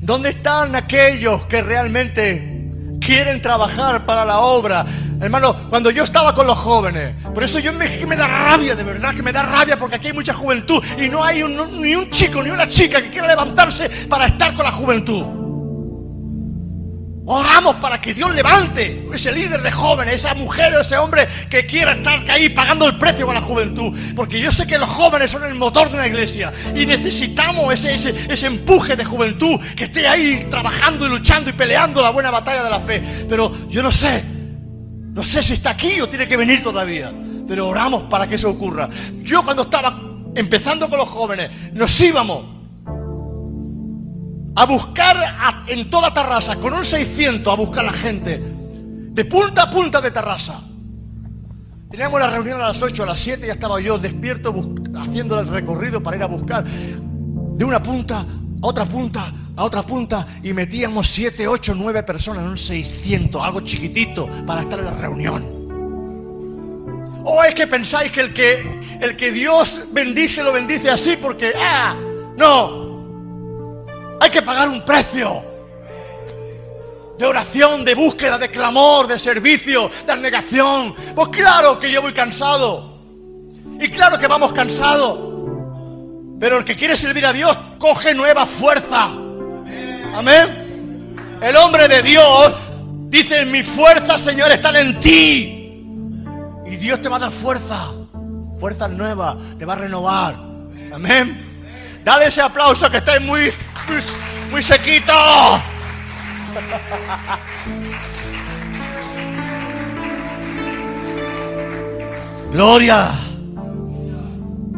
¿Dónde 0.00 0.30
están 0.30 0.74
aquellos 0.74 1.44
que 1.44 1.62
realmente 1.62 2.57
quieren 3.00 3.40
trabajar 3.40 4.04
para 4.04 4.24
la 4.24 4.40
obra? 4.40 4.84
Hermano, 5.20 5.68
cuando 5.68 5.90
yo 5.90 6.04
estaba 6.04 6.34
con 6.34 6.46
los 6.46 6.56
jóvenes, 6.58 7.14
por 7.34 7.42
eso 7.42 7.58
yo 7.58 7.72
me, 7.72 7.88
me 8.06 8.16
da 8.16 8.26
rabia, 8.26 8.74
de 8.74 8.84
verdad 8.84 9.14
que 9.14 9.22
me 9.22 9.32
da 9.32 9.42
rabia, 9.42 9.76
porque 9.76 9.96
aquí 9.96 10.08
hay 10.08 10.12
mucha 10.12 10.32
juventud 10.32 10.82
y 10.96 11.08
no 11.08 11.24
hay 11.24 11.42
ni 11.42 11.94
un 11.94 12.10
chico 12.10 12.42
ni 12.42 12.50
una 12.50 12.68
chica 12.68 13.02
que 13.02 13.10
quiera 13.10 13.26
levantarse 13.26 13.88
para 14.08 14.26
estar 14.26 14.54
con 14.54 14.64
la 14.64 14.70
juventud. 14.72 15.37
Oramos 17.30 17.76
para 17.76 18.00
que 18.00 18.14
Dios 18.14 18.34
levante 18.34 19.06
ese 19.12 19.30
líder 19.30 19.60
de 19.60 19.70
jóvenes, 19.70 20.14
esa 20.14 20.34
mujer 20.34 20.74
o 20.74 20.80
ese 20.80 20.96
hombre 20.96 21.28
que 21.50 21.66
quiera 21.66 21.92
estar 21.92 22.24
ahí 22.30 22.48
pagando 22.48 22.86
el 22.86 22.96
precio 22.96 23.26
con 23.26 23.34
la 23.34 23.42
juventud. 23.42 23.94
Porque 24.16 24.40
yo 24.40 24.50
sé 24.50 24.66
que 24.66 24.78
los 24.78 24.88
jóvenes 24.88 25.30
son 25.30 25.44
el 25.44 25.54
motor 25.54 25.90
de 25.90 25.96
una 25.96 26.06
iglesia 26.06 26.50
y 26.74 26.86
necesitamos 26.86 27.74
ese, 27.74 27.92
ese, 27.92 28.14
ese 28.32 28.46
empuje 28.46 28.96
de 28.96 29.04
juventud 29.04 29.60
que 29.76 29.84
esté 29.84 30.08
ahí 30.08 30.46
trabajando 30.48 31.04
y 31.04 31.10
luchando 31.10 31.50
y 31.50 31.52
peleando 31.52 32.00
la 32.00 32.08
buena 32.08 32.30
batalla 32.30 32.64
de 32.64 32.70
la 32.70 32.80
fe. 32.80 33.02
Pero 33.28 33.68
yo 33.68 33.82
no 33.82 33.92
sé, 33.92 34.24
no 35.12 35.22
sé 35.22 35.42
si 35.42 35.52
está 35.52 35.68
aquí 35.68 36.00
o 36.00 36.08
tiene 36.08 36.26
que 36.26 36.36
venir 36.38 36.62
todavía. 36.62 37.12
Pero 37.46 37.68
oramos 37.68 38.04
para 38.04 38.26
que 38.26 38.36
eso 38.36 38.48
ocurra. 38.48 38.88
Yo 39.20 39.44
cuando 39.44 39.64
estaba 39.64 40.00
empezando 40.34 40.88
con 40.88 40.98
los 40.98 41.08
jóvenes, 41.08 41.50
nos 41.74 42.00
íbamos 42.00 42.57
a 44.54 44.64
buscar 44.66 45.16
en 45.66 45.88
toda 45.90 46.12
Tarrasa, 46.12 46.56
con 46.56 46.72
un 46.72 46.84
600 46.84 47.52
a 47.52 47.56
buscar 47.56 47.84
a 47.84 47.90
la 47.90 47.96
gente, 47.96 48.40
de 48.40 49.24
punta 49.24 49.62
a 49.62 49.70
punta 49.70 50.00
de 50.00 50.10
Tarrasa. 50.10 50.60
Teníamos 51.90 52.20
la 52.20 52.30
reunión 52.30 52.60
a 52.60 52.68
las 52.68 52.82
8, 52.82 53.02
a 53.02 53.06
las 53.06 53.20
7 53.20 53.46
ya 53.46 53.54
estaba 53.54 53.80
yo 53.80 53.98
despierto 53.98 54.54
haciendo 55.00 55.38
el 55.40 55.48
recorrido 55.48 56.02
para 56.02 56.16
ir 56.16 56.22
a 56.22 56.26
buscar 56.26 56.64
de 56.64 57.64
una 57.64 57.82
punta 57.82 58.20
a 58.20 58.26
otra 58.60 58.84
punta 58.84 59.32
a 59.58 59.64
otra 59.64 59.82
punta 59.82 60.24
y 60.42 60.52
metíamos 60.52 61.08
7, 61.08 61.48
8, 61.48 61.74
9 61.74 62.04
personas 62.04 62.44
en 62.44 62.50
un 62.50 62.56
600, 62.56 63.42
algo 63.42 63.60
chiquitito 63.62 64.28
para 64.46 64.60
estar 64.62 64.78
en 64.78 64.84
la 64.84 64.92
reunión. 64.92 65.58
¿O 67.24 67.42
es 67.42 67.54
que 67.56 67.66
pensáis 67.66 68.12
que 68.12 68.20
el 68.20 68.32
que, 68.32 68.98
el 69.00 69.16
que 69.16 69.32
Dios 69.32 69.82
bendice 69.90 70.44
lo 70.44 70.52
bendice 70.52 70.88
así 70.88 71.16
porque, 71.20 71.52
ah, 71.60 71.96
no, 72.36 72.87
hay 74.20 74.30
que 74.30 74.42
pagar 74.42 74.68
un 74.68 74.84
precio 74.84 75.44
de 77.18 77.26
oración, 77.26 77.84
de 77.84 77.94
búsqueda, 77.94 78.38
de 78.38 78.48
clamor, 78.48 79.08
de 79.08 79.18
servicio, 79.18 79.90
de 80.06 80.12
abnegación. 80.12 80.94
Pues 81.14 81.28
claro 81.30 81.78
que 81.78 81.90
yo 81.90 82.00
voy 82.00 82.12
cansado. 82.12 82.96
Y 83.80 83.88
claro 83.88 84.18
que 84.18 84.26
vamos 84.26 84.52
cansados. 84.52 85.18
Pero 86.38 86.58
el 86.58 86.64
que 86.64 86.76
quiere 86.76 86.96
servir 86.96 87.26
a 87.26 87.32
Dios 87.32 87.58
coge 87.78 88.14
nueva 88.14 88.46
fuerza. 88.46 89.06
Amén. 90.14 91.16
El 91.40 91.56
hombre 91.56 91.88
de 91.88 92.02
Dios 92.02 92.54
dice, 93.08 93.44
mi 93.44 93.62
fuerza, 93.62 94.16
Señor, 94.18 94.50
están 94.52 94.76
en 94.76 95.00
ti. 95.00 95.54
Y 96.66 96.76
Dios 96.76 97.02
te 97.02 97.08
va 97.08 97.16
a 97.16 97.20
dar 97.20 97.30
fuerza. 97.30 97.92
Fuerzas 98.60 98.90
nuevas, 98.90 99.36
te 99.58 99.64
va 99.64 99.72
a 99.72 99.76
renovar. 99.76 100.34
Amén. 100.92 101.48
Dale 102.04 102.26
ese 102.26 102.40
aplauso 102.40 102.90
que 102.90 102.98
estáis 102.98 103.20
muy, 103.20 103.52
muy, 103.88 103.98
muy 104.50 104.62
sequito. 104.62 105.12
Gloria. 112.52 113.10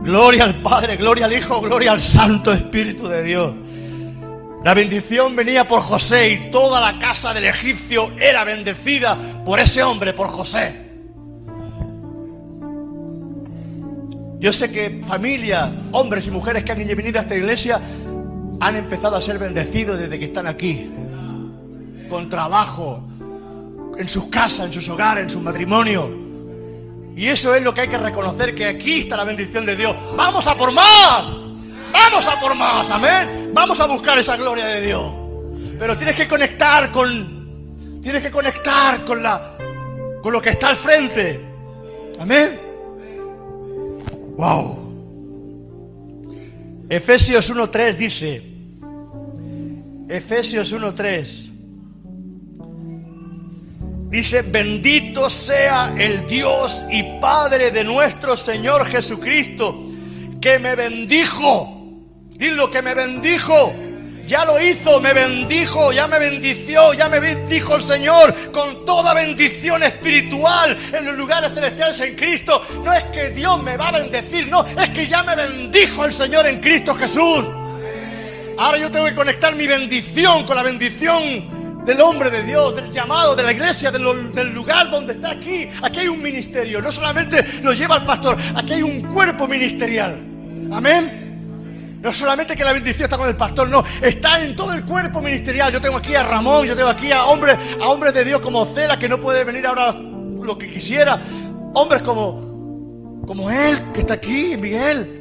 Gloria 0.03 0.45
al 0.45 0.63
Padre, 0.63 0.97
gloria 0.97 1.27
al 1.27 1.33
Hijo, 1.35 1.61
gloria 1.61 1.93
al 1.93 2.01
Santo 2.01 2.53
Espíritu 2.53 3.07
de 3.07 3.23
Dios. 3.23 3.53
La 4.65 4.75
bendición 4.75 5.37
venía 5.37 5.69
por 5.69 5.83
José 5.83 6.33
y 6.33 6.51
toda 6.51 6.81
la 6.81 6.99
casa 6.99 7.33
del 7.33 7.45
egipcio 7.45 8.11
era 8.19 8.45
bendecida 8.45 9.17
por 9.45 9.61
ese 9.61 9.83
hombre, 9.83 10.15
por 10.15 10.29
José. 10.29 10.91
Yo 14.41 14.55
sé 14.55 14.73
que 14.73 15.03
familias, 15.07 15.71
hombres 15.93 16.27
y 16.27 16.31
mujeres 16.31 16.65
que 16.65 16.73
han 16.73 16.79
venido 16.79 17.19
a 17.19 17.23
esta 17.23 17.37
iglesia 17.37 17.79
han 18.61 18.77
empezado 18.77 19.17
a 19.17 19.23
ser 19.23 19.39
bendecidos 19.39 19.99
desde 19.99 20.19
que 20.19 20.27
están 20.27 20.47
aquí. 20.47 20.91
con 22.09 22.29
trabajo, 22.29 23.05
en 23.97 24.09
sus 24.09 24.27
casas, 24.27 24.67
en 24.67 24.73
sus 24.73 24.89
hogares, 24.89 25.23
en 25.23 25.31
su 25.31 25.41
matrimonio. 25.41 26.11
Y 27.15 27.29
eso 27.29 27.55
es 27.55 27.63
lo 27.63 27.73
que 27.73 27.83
hay 27.83 27.89
que 27.89 27.99
reconocer, 27.99 28.53
que 28.53 28.67
aquí 28.67 28.99
está 28.99 29.17
la 29.17 29.23
bendición 29.23 29.65
de 29.65 29.77
Dios. 29.77 29.95
Vamos 30.17 30.45
a 30.49 30.57
por 30.57 30.73
más. 30.73 31.25
Vamos 31.93 32.27
a 32.27 32.41
por 32.41 32.55
más, 32.57 32.91
amén. 32.91 33.51
Vamos 33.53 33.79
a 33.79 33.87
buscar 33.87 34.19
esa 34.19 34.37
gloria 34.37 34.67
de 34.67 34.81
Dios. 34.81 35.13
Pero 35.79 35.97
tienes 35.97 36.17
que 36.17 36.27
conectar 36.27 36.91
con 36.91 37.39
tienes 38.03 38.23
que 38.23 38.31
conectar 38.31 39.05
con 39.05 39.23
la 39.23 39.57
con 40.21 40.33
lo 40.33 40.43
que 40.43 40.51
está 40.51 40.69
al 40.69 40.77
frente. 40.77 41.41
Amén. 42.19 42.61
Wow. 44.37 44.79
Efesios 46.89 47.49
1:3 47.51 47.97
dice 47.97 48.50
Efesios 50.11 50.73
1:3 50.73 51.49
Dice, 54.11 54.43
bendito 54.43 55.31
sea 55.31 55.95
el 55.97 56.27
Dios 56.27 56.83
y 56.91 57.05
Padre 57.21 57.71
de 57.71 57.85
nuestro 57.85 58.37
Señor 58.37 58.87
Jesucristo, 58.87 59.85
que 60.41 60.59
me 60.59 60.75
bendijo. 60.75 61.77
Dilo 62.31 62.69
que 62.73 62.83
me 62.83 62.93
bendijo. 62.93 63.73
Ya 64.27 64.45
lo 64.45 64.61
hizo, 64.61 65.01
me 65.01 65.13
bendijo, 65.13 65.93
ya 65.93 66.09
me 66.09 66.19
bendició, 66.19 66.93
ya 66.93 67.09
me 67.09 67.21
bendijo 67.21 67.77
el 67.77 67.83
Señor 67.83 68.35
con 68.51 68.85
toda 68.85 69.15
bendición 69.15 69.85
espiritual 69.85 70.77
en 70.93 71.07
los 71.07 71.17
lugares 71.17 71.55
celestiales 71.55 72.01
en 72.01 72.17
Cristo. 72.17 72.67
No 72.83 72.93
es 72.93 73.05
que 73.05 73.31
Dios 73.31 73.63
me 73.63 73.77
va 73.77 73.89
a 73.89 73.93
bendecir, 73.93 74.49
no, 74.49 74.67
es 74.67 74.91
que 74.91 75.07
ya 75.07 75.23
me 75.23 75.37
bendijo 75.37 76.05
el 76.05 76.13
Señor 76.13 76.49
en 76.49 76.61
Cristo 76.61 76.97
Jesús. 76.97 77.60
Ahora 78.61 78.77
yo 78.77 78.91
tengo 78.91 79.07
que 79.07 79.15
conectar 79.15 79.57
mi 79.57 79.67
bendición 79.67 80.45
con 80.45 80.55
la 80.55 80.63
bendición 80.63 81.87
del 81.87 81.99
hombre 82.03 82.29
de 82.29 82.43
Dios, 82.43 82.77
del 82.77 82.91
llamado, 82.91 83.35
de 83.35 83.43
la 83.43 83.53
iglesia, 83.53 83.91
del, 83.91 84.03
lugar 84.53 84.91
donde 84.91 85.15
está 85.15 85.31
aquí. 85.31 85.67
Aquí 85.81 86.01
hay 86.01 86.09
un 86.09 86.21
ministerio, 86.21 86.83
no 86.83 86.93
solamente 86.93 87.43
lo 87.63 87.73
lleva 87.73 87.97
el 87.97 88.05
pastor, 88.05 88.37
aquí 88.55 88.75
hay 88.75 88.83
un 88.83 89.01
cuerpo 89.15 89.49
ministerial. 89.49 90.21
Amén. 90.73 92.01
No 92.03 92.13
solamente 92.13 92.55
que 92.55 92.63
la 92.63 92.75
bendición 92.75 93.05
está 93.05 93.17
con 93.17 93.31
el 93.31 93.37
pastor, 93.37 93.67
no, 93.67 93.83
está 94.03 94.45
en 94.45 94.55
todo 94.55 94.75
el 94.75 94.85
cuerpo 94.85 95.23
ministerial. 95.23 95.73
Yo 95.73 95.81
tengo 95.81 95.97
aquí 95.97 96.15
a 96.15 96.23
Ramón, 96.23 96.67
yo 96.67 96.77
tengo 96.77 96.91
aquí 96.91 97.11
a 97.13 97.25
hombres, 97.25 97.57
a 97.81 97.89
hombres 97.89 98.13
de 98.13 98.27
Dios 98.27 98.43
como 98.43 98.67
Cela, 98.67 98.99
que 98.99 99.09
no 99.09 99.19
puede 99.19 99.43
venir 99.43 99.67
ahora 99.67 99.93
lo 99.93 100.59
que 100.59 100.71
quisiera. 100.71 101.19
Hombres 101.73 102.03
como, 102.03 103.23
como 103.27 103.51
él, 103.51 103.79
que 103.95 104.01
está 104.01 104.13
aquí, 104.13 104.55
Miguel. 104.59 105.20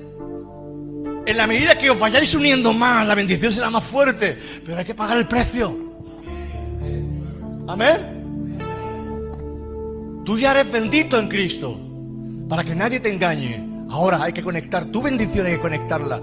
En 1.30 1.38
la 1.38 1.46
medida 1.46 1.78
que 1.78 1.92
os 1.92 2.00
vayáis 2.00 2.34
uniendo 2.34 2.74
más, 2.74 3.06
la 3.06 3.14
bendición 3.14 3.54
será 3.54 3.70
más 3.70 3.84
fuerte, 3.84 4.36
pero 4.66 4.80
hay 4.80 4.84
que 4.84 4.96
pagar 4.96 5.16
el 5.16 5.28
precio. 5.28 5.78
Amén. 7.68 8.18
Tú 10.26 10.40
ya 10.40 10.50
eres 10.50 10.72
bendito 10.72 11.20
en 11.20 11.30
Cristo, 11.30 11.80
para 12.50 12.64
que 12.64 12.74
nadie 12.74 13.00
te 13.00 13.14
engañe. 13.14 13.64
Ahora 13.92 14.24
hay 14.24 14.34
que 14.34 14.42
conectar 14.42 14.86
tu 14.86 15.04
bendición, 15.04 15.46
hay 15.46 15.54
que 15.54 15.60
conectarla 15.60 16.20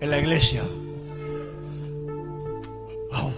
en 0.00 0.10
la 0.10 0.18
iglesia. 0.18 0.62
Wow. 3.12 3.30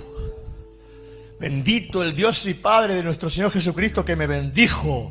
Bendito 1.40 2.04
el 2.04 2.14
Dios 2.14 2.46
y 2.46 2.54
Padre 2.54 2.94
de 2.94 3.02
nuestro 3.02 3.28
Señor 3.28 3.50
Jesucristo 3.50 4.04
que 4.04 4.14
me 4.14 4.28
bendijo. 4.28 5.11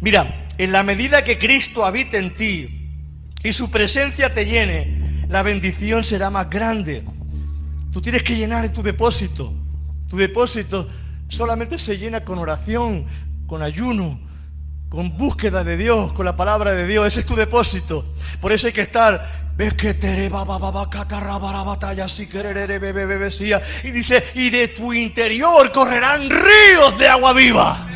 Mira, 0.00 0.46
en 0.56 0.70
la 0.70 0.84
medida 0.84 1.24
que 1.24 1.36
Cristo 1.36 1.84
habite 1.84 2.18
en 2.18 2.36
ti 2.36 2.77
y 3.42 3.52
su 3.52 3.70
presencia 3.70 4.34
te 4.34 4.44
llene, 4.46 5.24
la 5.28 5.42
bendición 5.42 6.02
será 6.04 6.30
más 6.30 6.50
grande. 6.50 7.04
Tú 7.92 8.02
tienes 8.02 8.22
que 8.22 8.36
llenar 8.36 8.68
tu 8.72 8.82
depósito. 8.82 9.52
Tu 10.08 10.16
depósito 10.16 10.88
solamente 11.28 11.78
se 11.78 11.98
llena 11.98 12.24
con 12.24 12.38
oración, 12.38 13.06
con 13.46 13.62
ayuno, 13.62 14.18
con 14.88 15.16
búsqueda 15.16 15.62
de 15.64 15.76
Dios, 15.76 16.12
con 16.12 16.24
la 16.24 16.36
palabra 16.36 16.72
de 16.72 16.86
Dios. 16.86 17.06
Ese 17.06 17.20
es 17.20 17.26
tu 17.26 17.36
depósito. 17.36 18.04
Por 18.40 18.52
eso 18.52 18.66
hay 18.66 18.72
que 18.72 18.82
estar. 18.82 19.48
Ves 19.56 19.74
que 19.74 19.94
catarrabara 20.88 21.62
batalla 21.64 22.08
si 22.08 22.26
bebesía. 23.06 23.60
Y 23.84 23.90
dice, 23.90 24.24
y 24.34 24.50
de 24.50 24.68
tu 24.68 24.92
interior 24.92 25.70
correrán 25.72 26.28
ríos 26.30 26.98
de 26.98 27.08
agua 27.08 27.32
viva. 27.32 27.86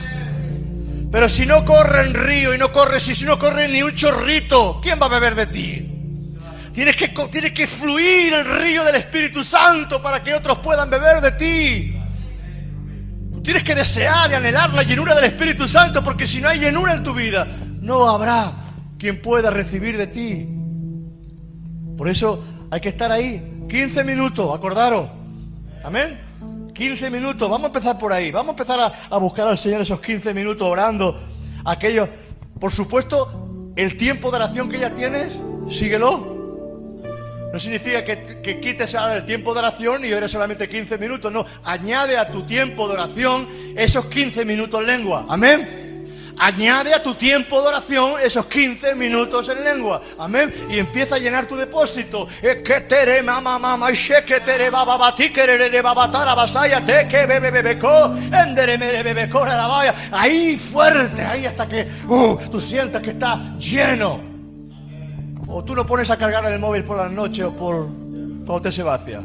Pero 1.13 1.29
si 1.29 1.45
no 1.45 1.63
corren 1.63 2.15
río 2.15 2.55
y 2.55 2.59
no 2.59 2.73
corre, 2.73 2.99
si, 2.99 3.25
no 3.27 3.39
corre 3.39 3.69
ni 3.69 3.83
un 3.83 3.95
chorrito, 3.95 4.81
¿quién 4.83 4.99
va 5.01 5.07
a 5.07 5.11
beber 5.11 5.35
de 5.35 5.47
ti? 5.47 5.89
Tienes 6.73 6.97
que, 6.97 7.13
que 7.53 7.67
fluir 7.67 8.33
el 8.33 8.47
río 8.47 8.83
del 8.83 8.97
Espíritu 8.97 9.45
Santo 9.45 10.01
para 10.01 10.23
que 10.23 10.33
otros 10.33 10.59
puedan 10.61 10.89
beber 10.89 11.21
de 11.21 11.33
ti. 11.33 11.97
Tienes 13.45 13.63
que 13.63 13.75
desear 13.75 14.31
y 14.31 14.35
anhelar 14.35 14.73
la 14.73 14.85
llenura 14.85 15.15
del 15.15 15.25
Espíritu 15.25 15.69
Santo, 15.69 16.03
porque 16.03 16.27
si 16.27 16.41
no 16.41 16.49
hay 16.49 16.59
llenura 16.59 16.95
en 16.95 17.03
tu 17.03 17.13
vida, 17.13 17.47
no 17.83 18.09
habrá 18.09 18.55
quien 18.99 19.21
pueda 19.21 19.51
recibir 19.51 19.99
de 19.99 20.07
ti. 20.07 20.49
Por 21.99 22.09
eso 22.09 22.43
hay 22.71 22.81
que 22.81 22.89
estar 22.89 23.13
ahí. 23.13 23.67
15 23.69 24.03
minutos, 24.05 24.49
acordaros. 24.55 25.11
Amén. 25.85 26.32
15 26.73 27.11
minutos, 27.11 27.49
vamos 27.49 27.65
a 27.65 27.67
empezar 27.67 27.99
por 27.99 28.13
ahí. 28.13 28.31
Vamos 28.31 28.49
a 28.49 28.63
empezar 28.63 28.95
a, 29.11 29.19
buscar 29.19 29.47
al 29.47 29.59
Señor 29.59 29.83
esos 29.83 30.01
15 30.01 30.35
minutos 30.35 30.67
orando. 30.67 31.21
Aquellos, 31.65 32.09
por 32.59 32.73
supuesto, 32.73 33.73
el 33.77 33.97
tiempo 33.97 34.31
de 34.31 34.37
oración 34.37 34.69
que 34.69 34.79
ya 34.79 34.95
tienes, 34.95 35.33
síguelo. 35.69 36.33
No 37.53 37.59
significa 37.59 38.03
que, 38.03 38.61
quites 38.61 38.95
el 38.95 39.27
tiempo 39.27 39.53
de 39.53 39.61
oración 39.61 40.05
y 40.05 40.13
ores 40.13 40.33
solamente 40.33 40.69
15 40.69 40.97
minutos. 40.97 41.31
No, 41.31 41.45
añade 41.65 42.17
a 42.17 42.31
tu 42.31 42.43
tiempo 42.45 42.89
de 42.89 42.95
oración 42.95 43.49
esos 43.77 44.07
15 44.07 44.45
minutos 44.47 44.81
en 44.81 44.87
lengua. 44.87 45.27
Amén. 45.29 45.83
Añade 46.39 46.95
a 46.95 47.03
tu 47.03 47.15
tiempo 47.15 47.61
de 47.63 47.69
oración 47.69 48.15
esos 48.23 48.47
15 48.47 48.95
minutos 48.95 49.49
en 49.49 49.63
lengua. 49.63 50.01
Amén. 50.19 50.53
Y 50.71 50.79
empieza 50.79 51.17
a 51.17 51.19
llenar 51.19 51.47
tu 51.47 51.57
depósito. 51.57 52.27
Que 52.41 52.63
que. 52.63 52.83
Ahí 60.11 60.57
fuerte, 60.57 61.23
ahí 61.23 61.47
hasta 61.47 61.69
que 61.69 61.87
uh, 62.09 62.39
tú 62.51 62.61
sientas 62.61 63.03
que 63.03 63.11
está 63.11 63.57
lleno. 63.59 64.21
O 65.47 65.63
tú 65.63 65.75
lo 65.75 65.87
pones 65.87 66.09
a 66.11 66.17
cargar 66.17 66.45
en 66.47 66.55
el 66.55 66.59
móvil 66.59 66.85
por 66.85 66.97
la 66.97 67.09
noche 67.09 67.45
o 67.45 67.55
por 67.55 67.87
cuando 68.47 68.63
te 68.63 68.73
se 68.73 68.83
vacía. 68.83 69.23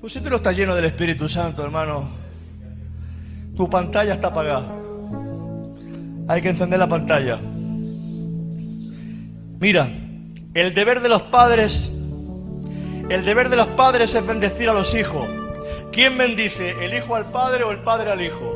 Pues 0.00 0.12
si 0.12 0.20
tú 0.20 0.30
no 0.30 0.36
estás 0.36 0.56
lleno 0.56 0.74
del 0.74 0.86
Espíritu 0.86 1.28
Santo, 1.28 1.62
hermano, 1.62 2.08
tu 3.56 3.68
pantalla 3.68 4.14
está 4.14 4.28
apagada. 4.28 4.64
Hay 6.30 6.40
que 6.42 6.50
encender 6.50 6.78
la 6.78 6.86
pantalla. 6.86 7.40
Mira, 9.58 9.90
el 10.54 10.74
deber 10.74 11.00
de 11.00 11.08
los 11.08 11.22
padres, 11.22 11.90
el 13.08 13.24
deber 13.24 13.48
de 13.48 13.56
los 13.56 13.66
padres 13.66 14.14
es 14.14 14.24
bendecir 14.24 14.68
a 14.68 14.72
los 14.72 14.94
hijos. 14.94 15.28
¿Quién 15.90 16.16
bendice? 16.16 16.76
¿El 16.84 16.94
hijo 16.94 17.16
al 17.16 17.32
padre 17.32 17.64
o 17.64 17.72
el 17.72 17.78
padre 17.78 18.12
al 18.12 18.22
hijo? 18.22 18.46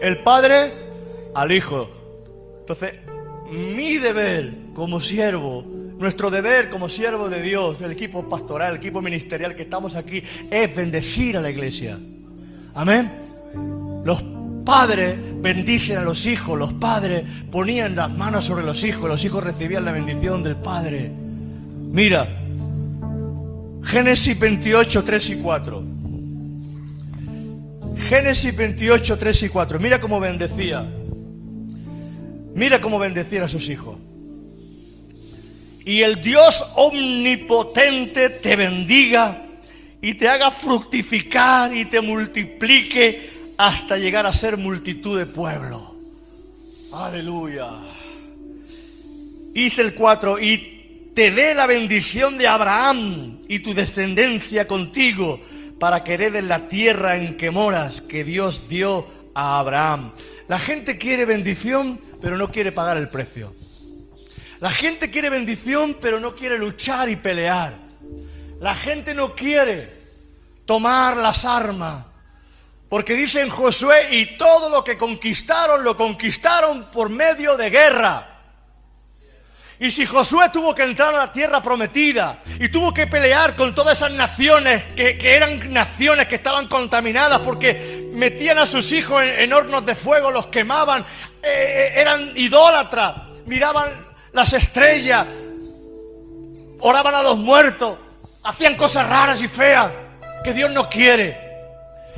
El 0.00 0.18
padre 0.18 0.72
al 1.34 1.50
hijo. 1.50 1.90
Entonces, 2.60 2.94
mi 3.50 3.96
deber 3.96 4.52
como 4.72 5.00
siervo, 5.00 5.64
nuestro 5.98 6.30
deber 6.30 6.70
como 6.70 6.88
siervo 6.88 7.28
de 7.28 7.42
Dios, 7.42 7.76
el 7.80 7.90
equipo 7.90 8.28
pastoral, 8.28 8.70
el 8.70 8.76
equipo 8.76 9.02
ministerial 9.02 9.56
que 9.56 9.62
estamos 9.62 9.96
aquí, 9.96 10.22
es 10.48 10.76
bendecir 10.76 11.38
a 11.38 11.40
la 11.40 11.50
iglesia. 11.50 11.98
Amén. 12.72 13.10
Los 14.04 14.33
padres 14.64 15.16
bendicen 15.40 15.98
a 15.98 16.02
los 16.02 16.26
hijos, 16.26 16.58
los 16.58 16.72
padres 16.72 17.24
ponían 17.50 17.94
las 17.94 18.10
manos 18.10 18.46
sobre 18.46 18.64
los 18.64 18.82
hijos, 18.84 19.08
los 19.08 19.24
hijos 19.24 19.44
recibían 19.44 19.84
la 19.84 19.92
bendición 19.92 20.42
del 20.42 20.56
padre. 20.56 21.10
Mira, 21.92 22.28
Génesis 23.84 24.38
28, 24.38 25.04
3 25.04 25.30
y 25.30 25.36
4. 25.36 25.84
Génesis 28.08 28.56
28, 28.56 29.18
3 29.18 29.42
y 29.42 29.48
4. 29.48 29.80
Mira 29.80 30.00
cómo 30.00 30.18
bendecía. 30.18 30.84
Mira 32.54 32.80
cómo 32.80 32.98
bendecía 32.98 33.44
a 33.44 33.48
sus 33.48 33.68
hijos. 33.68 33.96
Y 35.84 36.00
el 36.00 36.22
Dios 36.22 36.64
omnipotente 36.76 38.30
te 38.30 38.56
bendiga 38.56 39.42
y 40.00 40.14
te 40.14 40.28
haga 40.28 40.50
fructificar 40.50 41.74
y 41.76 41.84
te 41.84 42.00
multiplique 42.00 43.33
hasta 43.56 43.98
llegar 43.98 44.26
a 44.26 44.32
ser 44.32 44.56
multitud 44.56 45.18
de 45.18 45.26
pueblo. 45.26 45.94
Aleluya. 46.92 47.70
Dice 49.52 49.82
el 49.82 49.94
4, 49.94 50.38
y 50.40 51.10
te 51.14 51.30
dé 51.30 51.54
la 51.54 51.66
bendición 51.66 52.38
de 52.38 52.48
Abraham 52.48 53.38
y 53.48 53.60
tu 53.60 53.72
descendencia 53.72 54.66
contigo 54.66 55.40
para 55.78 56.02
que 56.02 56.14
heredes 56.14 56.44
la 56.44 56.66
tierra 56.68 57.16
en 57.16 57.36
que 57.36 57.50
moras 57.50 58.00
que 58.00 58.24
Dios 58.24 58.68
dio 58.68 59.06
a 59.34 59.58
Abraham. 59.58 60.12
La 60.48 60.58
gente 60.58 60.98
quiere 60.98 61.24
bendición, 61.24 62.00
pero 62.20 62.36
no 62.36 62.50
quiere 62.50 62.72
pagar 62.72 62.96
el 62.96 63.08
precio. 63.08 63.54
La 64.60 64.70
gente 64.70 65.10
quiere 65.10 65.30
bendición, 65.30 65.96
pero 66.00 66.20
no 66.20 66.34
quiere 66.34 66.58
luchar 66.58 67.08
y 67.08 67.16
pelear. 67.16 67.74
La 68.60 68.74
gente 68.74 69.14
no 69.14 69.34
quiere 69.34 69.90
tomar 70.64 71.16
las 71.16 71.44
armas. 71.44 72.06
Porque 72.94 73.16
dicen 73.16 73.50
Josué, 73.50 74.06
y 74.12 74.36
todo 74.36 74.70
lo 74.70 74.84
que 74.84 74.96
conquistaron, 74.96 75.82
lo 75.82 75.96
conquistaron 75.96 76.92
por 76.92 77.10
medio 77.10 77.56
de 77.56 77.68
guerra. 77.68 78.24
Y 79.80 79.90
si 79.90 80.06
Josué 80.06 80.50
tuvo 80.52 80.72
que 80.76 80.84
entrar 80.84 81.12
a 81.12 81.18
la 81.18 81.32
tierra 81.32 81.60
prometida 81.60 82.38
y 82.60 82.68
tuvo 82.68 82.94
que 82.94 83.08
pelear 83.08 83.56
con 83.56 83.74
todas 83.74 83.98
esas 83.98 84.12
naciones 84.12 84.84
que, 84.94 85.18
eran 85.20 85.72
naciones 85.72 86.28
que 86.28 86.36
estaban 86.36 86.68
contaminadas 86.68 87.40
porque 87.40 88.08
metían 88.12 88.58
a 88.58 88.64
sus 88.64 88.92
hijos 88.92 89.24
en, 89.24 89.52
hornos 89.52 89.84
de 89.84 89.96
fuego, 89.96 90.30
los 90.30 90.46
quemaban, 90.46 91.04
eh, 91.42 91.94
eran 91.96 92.30
idólatras, 92.36 93.12
miraban 93.46 93.88
las 94.32 94.52
estrellas, 94.52 95.26
oraban 96.78 97.16
a 97.16 97.24
los 97.24 97.38
muertos, 97.38 97.98
hacían 98.44 98.76
cosas 98.76 99.08
raras 99.08 99.42
y 99.42 99.48
feas 99.48 99.90
que 100.44 100.52
Dios 100.52 100.70
no 100.70 100.88
quiere. 100.88 101.43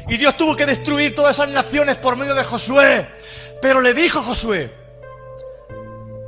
Y 0.09 0.17
Dios 0.17 0.37
tuvo 0.37 0.55
que 0.55 0.67
destruir 0.67 1.15
todas 1.15 1.37
esas 1.37 1.51
naciones 1.51 1.97
por 1.97 2.17
medio 2.17 2.35
de 2.35 2.45
Josué. 2.45 3.09
Pero 3.61 3.81
le 3.81 3.95
dijo 3.95 4.23
Josué, 4.23 4.71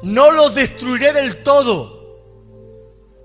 no 0.02 0.30
los 0.30 0.54
destruiré 0.54 1.12
del 1.12 1.42
todo. 1.42 1.98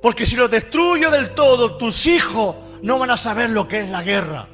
Porque 0.02 0.26
si 0.26 0.36
los 0.36 0.52
destruyo 0.52 1.10
del 1.10 1.32
todo, 1.32 1.78
tus 1.78 2.06
hijos 2.08 2.56
no 2.82 3.00
van 3.00 3.12
a 3.12 3.18
saber 3.18 3.50
lo 3.50 3.68
que 3.68 3.82
es 3.82 3.90
la 3.90 4.04
guerra. 4.04 4.48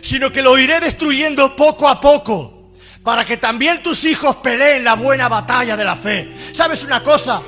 Sino 0.00 0.32
que 0.32 0.42
lo 0.42 0.58
iré 0.58 0.80
destruyendo 0.80 1.54
poco 1.54 1.88
a 1.88 2.00
poco. 2.00 2.72
Para 3.04 3.24
que 3.24 3.36
también 3.36 3.82
tus 3.82 4.04
hijos 4.04 4.36
peleen 4.36 4.84
la 4.84 4.94
buena 4.94 5.28
batalla 5.28 5.76
de 5.76 5.84
la 5.84 5.96
fe. 5.96 6.28
¿Sabes 6.52 6.84
una 6.84 7.02
cosa? 7.02 7.42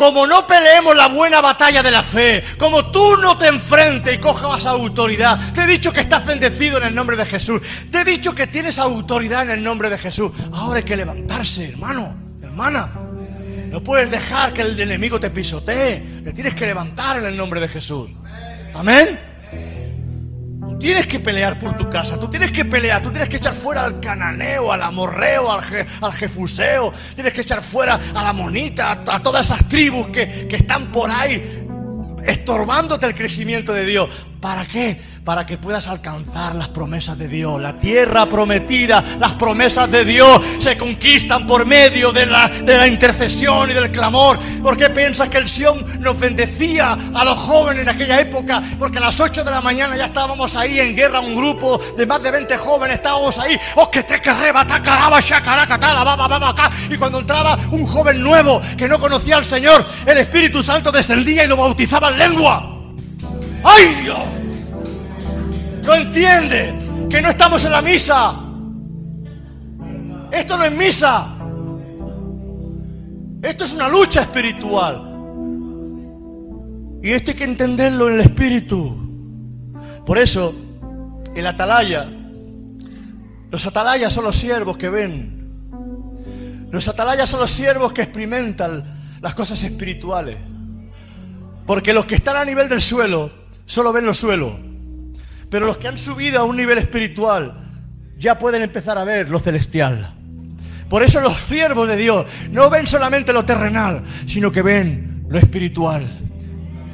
Como 0.00 0.26
no 0.26 0.46
peleemos 0.46 0.96
la 0.96 1.08
buena 1.08 1.42
batalla 1.42 1.82
de 1.82 1.90
la 1.90 2.02
fe, 2.02 2.42
como 2.56 2.90
tú 2.90 3.18
no 3.18 3.36
te 3.36 3.48
enfrentes 3.48 4.14
y 4.14 4.16
cojas 4.16 4.64
autoridad, 4.64 5.52
te 5.52 5.64
he 5.64 5.66
dicho 5.66 5.92
que 5.92 6.00
estás 6.00 6.24
bendecido 6.24 6.78
en 6.78 6.84
el 6.84 6.94
nombre 6.94 7.18
de 7.18 7.26
Jesús, 7.26 7.60
te 7.92 8.00
he 8.00 8.04
dicho 8.06 8.34
que 8.34 8.46
tienes 8.46 8.78
autoridad 8.78 9.42
en 9.42 9.50
el 9.50 9.62
nombre 9.62 9.90
de 9.90 9.98
Jesús. 9.98 10.32
Ahora 10.54 10.78
hay 10.78 10.84
que 10.84 10.96
levantarse, 10.96 11.68
hermano, 11.68 12.14
hermana. 12.42 12.90
No 13.70 13.82
puedes 13.82 14.10
dejar 14.10 14.54
que 14.54 14.62
el 14.62 14.80
enemigo 14.80 15.20
te 15.20 15.28
pisotee, 15.28 16.22
te 16.24 16.32
tienes 16.32 16.54
que 16.54 16.64
levantar 16.64 17.18
en 17.18 17.26
el 17.26 17.36
nombre 17.36 17.60
de 17.60 17.68
Jesús. 17.68 18.08
Amén. 18.72 19.29
Tú 20.60 20.78
tienes 20.78 21.06
que 21.06 21.20
pelear 21.20 21.58
por 21.58 21.76
tu 21.76 21.88
casa, 21.90 22.18
tú 22.18 22.28
tienes 22.28 22.52
que 22.52 22.64
pelear, 22.64 23.02
tú 23.02 23.10
tienes 23.10 23.28
que 23.28 23.36
echar 23.36 23.54
fuera 23.54 23.84
al 23.84 24.00
cananeo, 24.00 24.72
al 24.72 24.82
amorreo, 24.82 25.50
al, 25.50 25.60
je- 25.62 25.86
al 26.00 26.12
jefuseo, 26.12 26.92
tienes 27.14 27.32
que 27.32 27.40
echar 27.42 27.62
fuera 27.62 27.98
a 28.14 28.22
la 28.22 28.32
monita, 28.32 28.92
a, 28.92 29.16
a 29.16 29.22
todas 29.22 29.46
esas 29.46 29.66
tribus 29.68 30.08
que, 30.08 30.46
que 30.48 30.56
están 30.56 30.90
por 30.92 31.10
ahí 31.10 31.66
estorbándote 32.24 33.06
el 33.06 33.14
crecimiento 33.14 33.72
de 33.72 33.84
Dios. 33.86 34.08
¿Para 34.40 34.66
qué? 34.66 35.00
Para 35.30 35.46
que 35.46 35.58
puedas 35.58 35.86
alcanzar 35.86 36.56
las 36.56 36.66
promesas 36.70 37.16
de 37.16 37.28
Dios, 37.28 37.62
la 37.62 37.74
tierra 37.74 38.26
prometida, 38.26 39.00
las 39.20 39.34
promesas 39.34 39.88
de 39.88 40.04
Dios 40.04 40.40
se 40.58 40.76
conquistan 40.76 41.46
por 41.46 41.64
medio 41.64 42.10
de 42.10 42.26
la, 42.26 42.48
de 42.48 42.76
la 42.76 42.88
intercesión 42.88 43.70
y 43.70 43.72
del 43.72 43.92
clamor. 43.92 44.40
¿Por 44.60 44.76
qué 44.76 44.90
piensas 44.90 45.28
que 45.28 45.38
el 45.38 45.46
Sion 45.46 46.00
nos 46.00 46.18
bendecía 46.18 46.98
a 47.14 47.24
los 47.24 47.38
jóvenes 47.38 47.82
en 47.82 47.90
aquella 47.90 48.20
época? 48.20 48.60
Porque 48.76 48.98
a 48.98 49.02
las 49.02 49.20
8 49.20 49.44
de 49.44 49.52
la 49.52 49.60
mañana 49.60 49.96
ya 49.96 50.06
estábamos 50.06 50.56
ahí 50.56 50.80
en 50.80 50.96
guerra, 50.96 51.20
un 51.20 51.36
grupo 51.36 51.80
de 51.96 52.04
más 52.06 52.20
de 52.20 52.32
20 52.32 52.56
jóvenes, 52.56 52.96
estábamos 52.96 53.38
ahí, 53.38 53.56
oh 53.76 53.88
que 53.88 54.02
te 54.02 54.20
querreba, 54.20 54.66
tacaraba, 54.66 55.20
shakaraca, 55.20 55.78
tala, 55.78 56.02
ba, 56.02 56.16
ba, 56.16 56.26
ba, 56.26 56.38
ba, 56.40 56.48
acá. 56.48 56.70
Y 56.90 56.96
cuando 56.96 57.20
entraba 57.20 57.56
un 57.70 57.86
joven 57.86 58.20
nuevo 58.20 58.60
que 58.76 58.88
no 58.88 58.98
conocía 58.98 59.36
al 59.36 59.44
Señor, 59.44 59.86
el 60.04 60.18
Espíritu 60.18 60.60
Santo 60.60 60.90
descendía 60.90 61.44
y 61.44 61.46
lo 61.46 61.56
bautizaba 61.56 62.10
en 62.10 62.18
lengua. 62.18 62.78
¡Ay 63.62 63.94
Dios! 64.02 64.39
No 65.82 65.94
entiende 65.94 66.74
que 67.08 67.20
no 67.22 67.30
estamos 67.30 67.64
en 67.64 67.72
la 67.72 67.82
misa. 67.82 68.34
Esto 70.30 70.56
no 70.56 70.64
es 70.64 70.72
misa. 70.72 71.26
Esto 73.42 73.64
es 73.64 73.72
una 73.72 73.88
lucha 73.88 74.22
espiritual. 74.22 75.06
Y 77.02 77.10
esto 77.10 77.30
hay 77.30 77.36
que 77.36 77.44
entenderlo 77.44 78.08
en 78.08 78.14
el 78.14 78.20
espíritu. 78.20 78.96
Por 80.04 80.18
eso, 80.18 80.54
el 81.34 81.46
atalaya, 81.46 82.08
los 83.50 83.66
atalayas 83.66 84.12
son 84.12 84.24
los 84.24 84.36
siervos 84.36 84.76
que 84.76 84.90
ven. 84.90 86.68
Los 86.70 86.86
atalayas 86.86 87.28
son 87.28 87.40
los 87.40 87.50
siervos 87.50 87.92
que 87.92 88.02
experimentan 88.02 89.18
las 89.20 89.34
cosas 89.34 89.62
espirituales. 89.62 90.36
Porque 91.66 91.92
los 91.92 92.06
que 92.06 92.14
están 92.14 92.36
a 92.36 92.44
nivel 92.44 92.68
del 92.68 92.80
suelo 92.80 93.30
solo 93.66 93.92
ven 93.92 94.04
los 94.04 94.18
suelos. 94.18 94.52
Pero 95.50 95.66
los 95.66 95.76
que 95.76 95.88
han 95.88 95.98
subido 95.98 96.40
a 96.40 96.44
un 96.44 96.56
nivel 96.56 96.78
espiritual 96.78 97.54
ya 98.18 98.38
pueden 98.38 98.62
empezar 98.62 98.96
a 98.96 99.04
ver 99.04 99.28
lo 99.28 99.40
celestial. 99.40 100.12
Por 100.88 101.02
eso 101.02 101.20
los 101.20 101.38
siervos 101.42 101.88
de 101.88 101.96
Dios 101.96 102.26
no 102.50 102.68
ven 102.68 102.86
solamente 102.86 103.32
lo 103.32 103.44
terrenal, 103.44 104.02
sino 104.26 104.50
que 104.52 104.62
ven 104.62 105.24
lo 105.28 105.38
espiritual. 105.38 106.18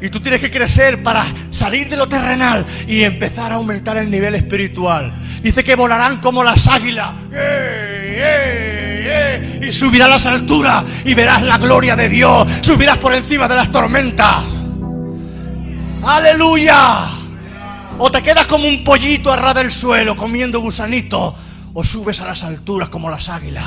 Y 0.01 0.11
tú 0.11 0.21
tienes 0.21 0.41
que 0.41 0.51
crecer 0.51 1.03
para 1.03 1.27
salir 1.51 1.89
de 1.89 1.97
lo 1.97 2.07
terrenal 2.07 2.67
y 2.87 3.03
empezar 3.03 3.53
a 3.53 3.57
aumentar 3.57 3.97
el 3.97 4.11
nivel 4.11 4.35
espiritual. 4.35 5.13
Dice 5.43 5.65
que 5.65 5.75
volarán 5.75 6.21
como 6.21 6.45
las 6.45 6.67
águilas. 6.67 7.15
¡Eh, 7.33 8.17
eh, 8.19 9.61
eh! 9.63 9.69
Y 9.69 9.73
subirás 9.73 10.09
a 10.09 10.11
las 10.11 10.27
alturas 10.27 10.85
y 11.05 11.15
verás 11.15 11.43
la 11.43 11.57
gloria 11.57 11.97
de 11.97 12.11
Dios. 12.11 12.47
Subirás 12.61 12.99
por 12.99 13.15
encima 13.15 13.49
de 13.49 13.55
las 13.55 13.71
tormentas. 13.71 14.45
¡Aleluya! 16.05 17.16
O 17.99 18.11
te 18.11 18.23
quedas 18.23 18.47
como 18.47 18.69
un 18.69 18.85
pollito 18.85 19.33
a 19.33 19.37
ras 19.37 19.55
del 19.55 19.73
suelo 19.73 20.17
comiendo 20.17 20.61
gusanito. 20.61 21.35
O 21.73 21.85
subes 21.85 22.21
a 22.21 22.27
las 22.27 22.43
alturas 22.43 22.89
como 22.89 23.11
las 23.11 23.29
águilas. 23.29 23.65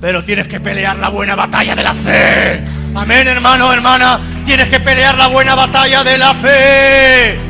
Pero 0.00 0.24
tienes 0.24 0.46
que 0.46 0.60
pelear 0.60 0.96
la 0.98 1.08
buena 1.08 1.34
batalla 1.34 1.74
de 1.74 1.82
la 1.82 1.94
fe. 1.94 2.60
Amén, 2.94 3.26
hermano, 3.26 3.72
hermana. 3.72 4.20
Tienes 4.44 4.68
que 4.68 4.80
pelear 4.80 5.16
la 5.16 5.28
buena 5.28 5.54
batalla 5.54 6.04
de 6.04 6.18
la 6.18 6.34
fe. 6.34 7.40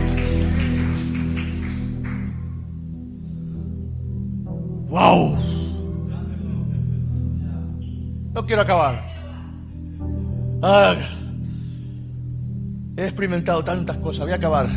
¡Wow! 4.88 5.38
No 8.32 8.46
quiero 8.46 8.62
acabar. 8.62 9.04
Ah, 10.62 10.96
he 12.96 13.04
experimentado 13.04 13.62
tantas 13.62 13.98
cosas. 13.98 14.24
Voy 14.24 14.32
a 14.32 14.36
acabar. 14.36 14.68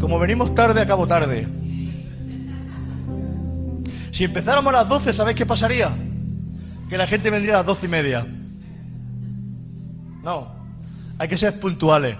Como 0.00 0.18
venimos 0.18 0.54
tarde, 0.54 0.80
acabo 0.80 1.06
tarde. 1.06 1.46
Si 4.10 4.24
empezáramos 4.24 4.72
a 4.74 4.78
las 4.78 4.88
12, 4.88 5.12
¿sabéis 5.12 5.36
qué 5.36 5.46
pasaría? 5.46 5.96
Que 6.88 6.98
la 6.98 7.06
gente 7.06 7.30
vendría 7.30 7.54
a 7.54 7.56
las 7.58 7.66
doce 7.66 7.86
y 7.86 7.88
media. 7.88 8.26
No, 10.24 10.48
hay 11.18 11.28
que 11.28 11.36
ser 11.36 11.60
puntuales. 11.60 12.16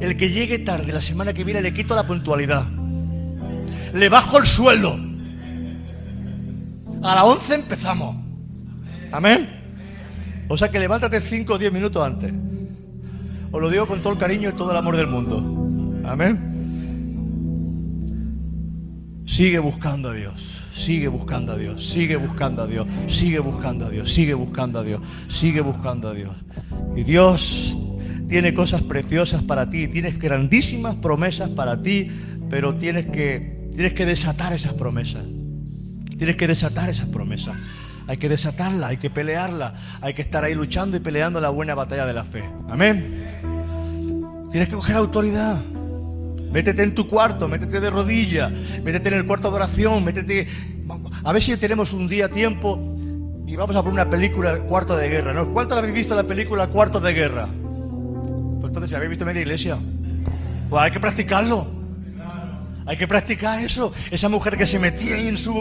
El 0.00 0.16
que 0.16 0.30
llegue 0.30 0.58
tarde 0.58 0.92
la 0.92 1.00
semana 1.00 1.32
que 1.32 1.44
viene 1.44 1.62
le 1.62 1.72
quito 1.72 1.94
la 1.94 2.06
puntualidad. 2.06 2.66
Le 3.92 4.08
bajo 4.08 4.38
el 4.38 4.46
sueldo. 4.46 4.98
A 7.02 7.14
las 7.14 7.24
11 7.24 7.54
empezamos. 7.54 8.16
Amén. 9.12 9.48
O 10.48 10.56
sea 10.56 10.70
que 10.70 10.78
levántate 10.78 11.20
5 11.20 11.54
o 11.54 11.58
10 11.58 11.72
minutos 11.72 12.04
antes. 12.04 12.32
Os 13.56 13.62
lo 13.62 13.70
digo 13.70 13.86
con 13.86 14.02
todo 14.02 14.12
el 14.12 14.18
cariño 14.18 14.50
y 14.50 14.52
todo 14.52 14.70
el 14.70 14.76
amor 14.76 14.98
del 14.98 15.06
mundo. 15.06 15.38
Amén. 16.06 16.38
Sigue 19.26 19.58
buscando 19.60 20.10
a 20.10 20.12
Dios. 20.12 20.62
Sigue 20.74 21.08
buscando 21.08 21.52
a 21.52 21.56
Dios, 21.56 21.88
sigue 21.88 22.16
buscando 22.16 22.64
a 22.64 22.66
Dios, 22.66 22.86
sigue 23.06 23.38
buscando 23.38 23.86
a 23.86 23.88
Dios, 23.88 24.12
sigue 24.12 24.34
buscando 24.34 24.78
a 24.78 24.82
Dios, 24.82 25.00
sigue 25.28 25.62
buscando 25.62 26.08
a 26.08 26.12
Dios. 26.12 26.36
Y 26.94 27.02
Dios 27.02 27.78
tiene 28.28 28.52
cosas 28.52 28.82
preciosas 28.82 29.42
para 29.42 29.70
ti, 29.70 29.88
tienes 29.88 30.18
grandísimas 30.18 30.96
promesas 30.96 31.48
para 31.48 31.80
ti, 31.80 32.10
pero 32.50 32.74
tienes 32.74 33.06
que, 33.06 33.70
tienes 33.74 33.94
que 33.94 34.04
desatar 34.04 34.52
esas 34.52 34.74
promesas. 34.74 35.24
Tienes 36.18 36.36
que 36.36 36.46
desatar 36.46 36.90
esas 36.90 37.06
promesas. 37.06 37.56
Hay 38.08 38.16
que 38.18 38.28
desatarla, 38.28 38.88
hay 38.88 38.98
que 38.98 39.10
pelearla, 39.10 39.74
hay 40.00 40.14
que 40.14 40.22
estar 40.22 40.44
ahí 40.44 40.54
luchando 40.54 40.96
y 40.96 41.00
peleando 41.00 41.40
la 41.40 41.50
buena 41.50 41.74
batalla 41.74 42.06
de 42.06 42.14
la 42.14 42.24
fe. 42.24 42.44
Amén. 42.70 44.48
Tienes 44.50 44.68
que 44.68 44.74
coger 44.74 44.96
autoridad. 44.96 45.60
Métete 46.52 46.82
en 46.82 46.94
tu 46.94 47.08
cuarto, 47.08 47.48
métete 47.48 47.80
de 47.80 47.90
rodillas, 47.90 48.50
métete 48.82 49.08
en 49.08 49.14
el 49.14 49.26
cuarto 49.26 49.50
de 49.50 49.56
oración, 49.56 50.04
métete. 50.04 50.48
A 51.24 51.32
ver 51.32 51.42
si 51.42 51.56
tenemos 51.56 51.92
un 51.92 52.08
día 52.08 52.28
tiempo 52.28 52.96
y 53.46 53.54
vamos 53.54 53.76
a 53.76 53.82
poner 53.82 53.94
una 53.94 54.10
película 54.10 54.58
Cuarto 54.58 54.96
de 54.96 55.08
Guerra, 55.08 55.32
¿no? 55.32 55.46
¿Cuántos 55.52 55.78
habéis 55.78 55.94
visto 55.94 56.16
la 56.16 56.24
película 56.24 56.66
Cuarto 56.66 56.98
de 57.00 57.12
Guerra? 57.12 57.46
Pues 57.46 58.70
entonces, 58.70 58.92
¿habéis 58.92 59.10
visto 59.10 59.24
media 59.24 59.42
iglesia? 59.42 59.78
Pues 60.68 60.82
hay 60.82 60.90
que 60.90 60.98
practicarlo. 60.98 61.75
Hay 62.86 62.96
que 62.96 63.08
practicar 63.08 63.60
eso. 63.60 63.92
Esa 64.10 64.28
mujer 64.28 64.56
que 64.56 64.66
se 64.66 64.78
metía 64.78 65.16
ahí 65.16 65.28
en 65.28 65.36
su, 65.38 65.58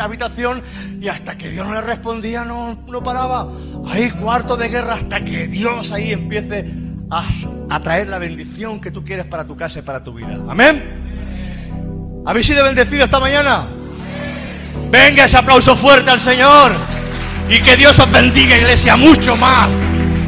habitación 0.00 0.62
y 1.00 1.08
hasta 1.08 1.38
que 1.38 1.50
Dios 1.50 1.66
no 1.66 1.74
le 1.74 1.80
respondía 1.80 2.44
no, 2.44 2.76
paraba. 3.02 3.48
Ahí 3.86 4.10
cuarto 4.10 4.56
de 4.56 4.68
guerra 4.68 4.94
hasta 4.94 5.24
que 5.24 5.46
Dios 5.46 5.92
ahí 5.92 6.12
empiece 6.12 6.70
a 7.10 7.22
a 7.70 7.80
traer 7.80 8.08
la 8.08 8.18
bendición 8.18 8.80
que 8.80 8.90
tú 8.90 9.04
quieres 9.04 9.26
para 9.26 9.44
tu 9.44 9.56
casa 9.56 9.78
y 9.78 9.82
para 9.82 10.02
tu 10.02 10.14
vida. 10.14 10.38
Amén. 10.48 12.22
¿Habéis 12.26 12.46
sido 12.46 12.64
bendecidos 12.64 13.04
esta 13.04 13.20
mañana? 13.20 13.66
Venga 14.90 15.24
ese 15.24 15.36
aplauso 15.36 15.76
fuerte 15.76 16.10
al 16.10 16.20
Señor. 16.20 16.72
Y 17.48 17.60
que 17.60 17.76
Dios 17.76 17.98
os 17.98 18.10
bendiga, 18.10 18.56
iglesia, 18.56 18.96
mucho 18.96 19.36
más. 19.36 19.68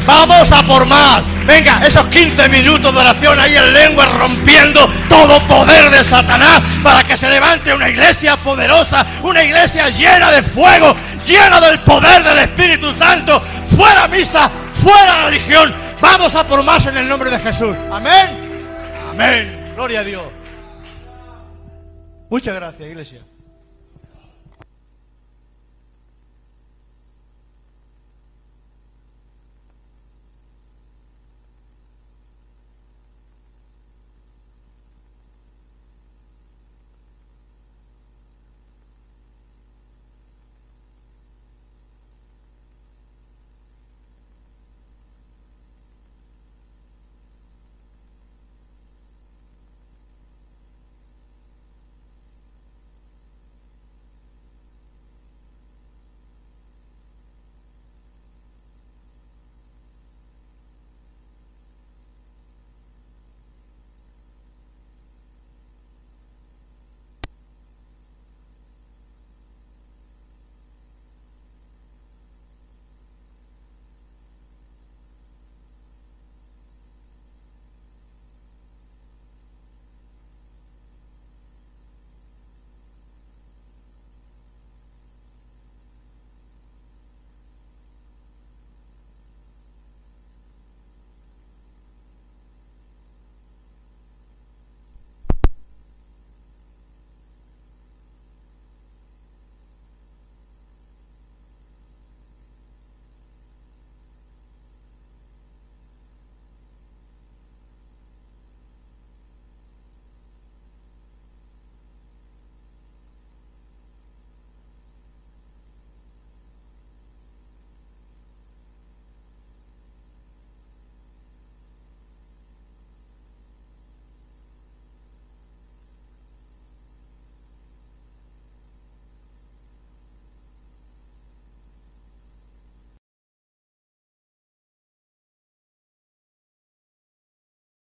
Vamos 0.07 0.53
a 0.53 0.63
por 0.63 0.87
más. 0.87 1.23
Venga, 1.47 1.83
esos 1.85 2.07
15 2.07 2.49
minutos 2.49 2.93
de 2.93 3.01
oración 3.01 3.39
ahí 3.39 3.57
en 3.57 3.73
lengua 3.73 4.07
rompiendo 4.07 4.89
todo 5.09 5.41
poder 5.47 5.91
de 5.91 6.05
Satanás 6.05 6.63
para 6.83 7.05
que 7.05 7.17
se 7.17 7.29
levante 7.29 7.75
una 7.75 7.89
iglesia 7.89 8.37
poderosa, 8.37 9.05
una 9.23 9.43
iglesia 9.43 9.89
llena 9.89 10.31
de 10.31 10.43
fuego, 10.43 10.95
llena 11.27 11.61
del 11.61 11.81
poder 11.81 12.23
del 12.23 12.39
Espíritu 12.39 12.93
Santo. 12.93 13.43
Fuera 13.77 14.07
misa, 14.09 14.51
fuera 14.73 15.27
religión. 15.27 15.75
Vamos 16.01 16.35
a 16.35 16.47
por 16.47 16.63
más 16.63 16.87
en 16.87 16.97
el 16.97 17.09
nombre 17.09 17.31
de 17.31 17.39
Jesús. 17.41 17.77
Amén. 17.91 18.63
Amén. 19.11 19.73
Gloria 19.75 20.01
a 20.01 20.05
Dios. 20.05 20.25
Muchas 22.29 22.55
gracias, 22.55 22.89
iglesia. 22.89 23.21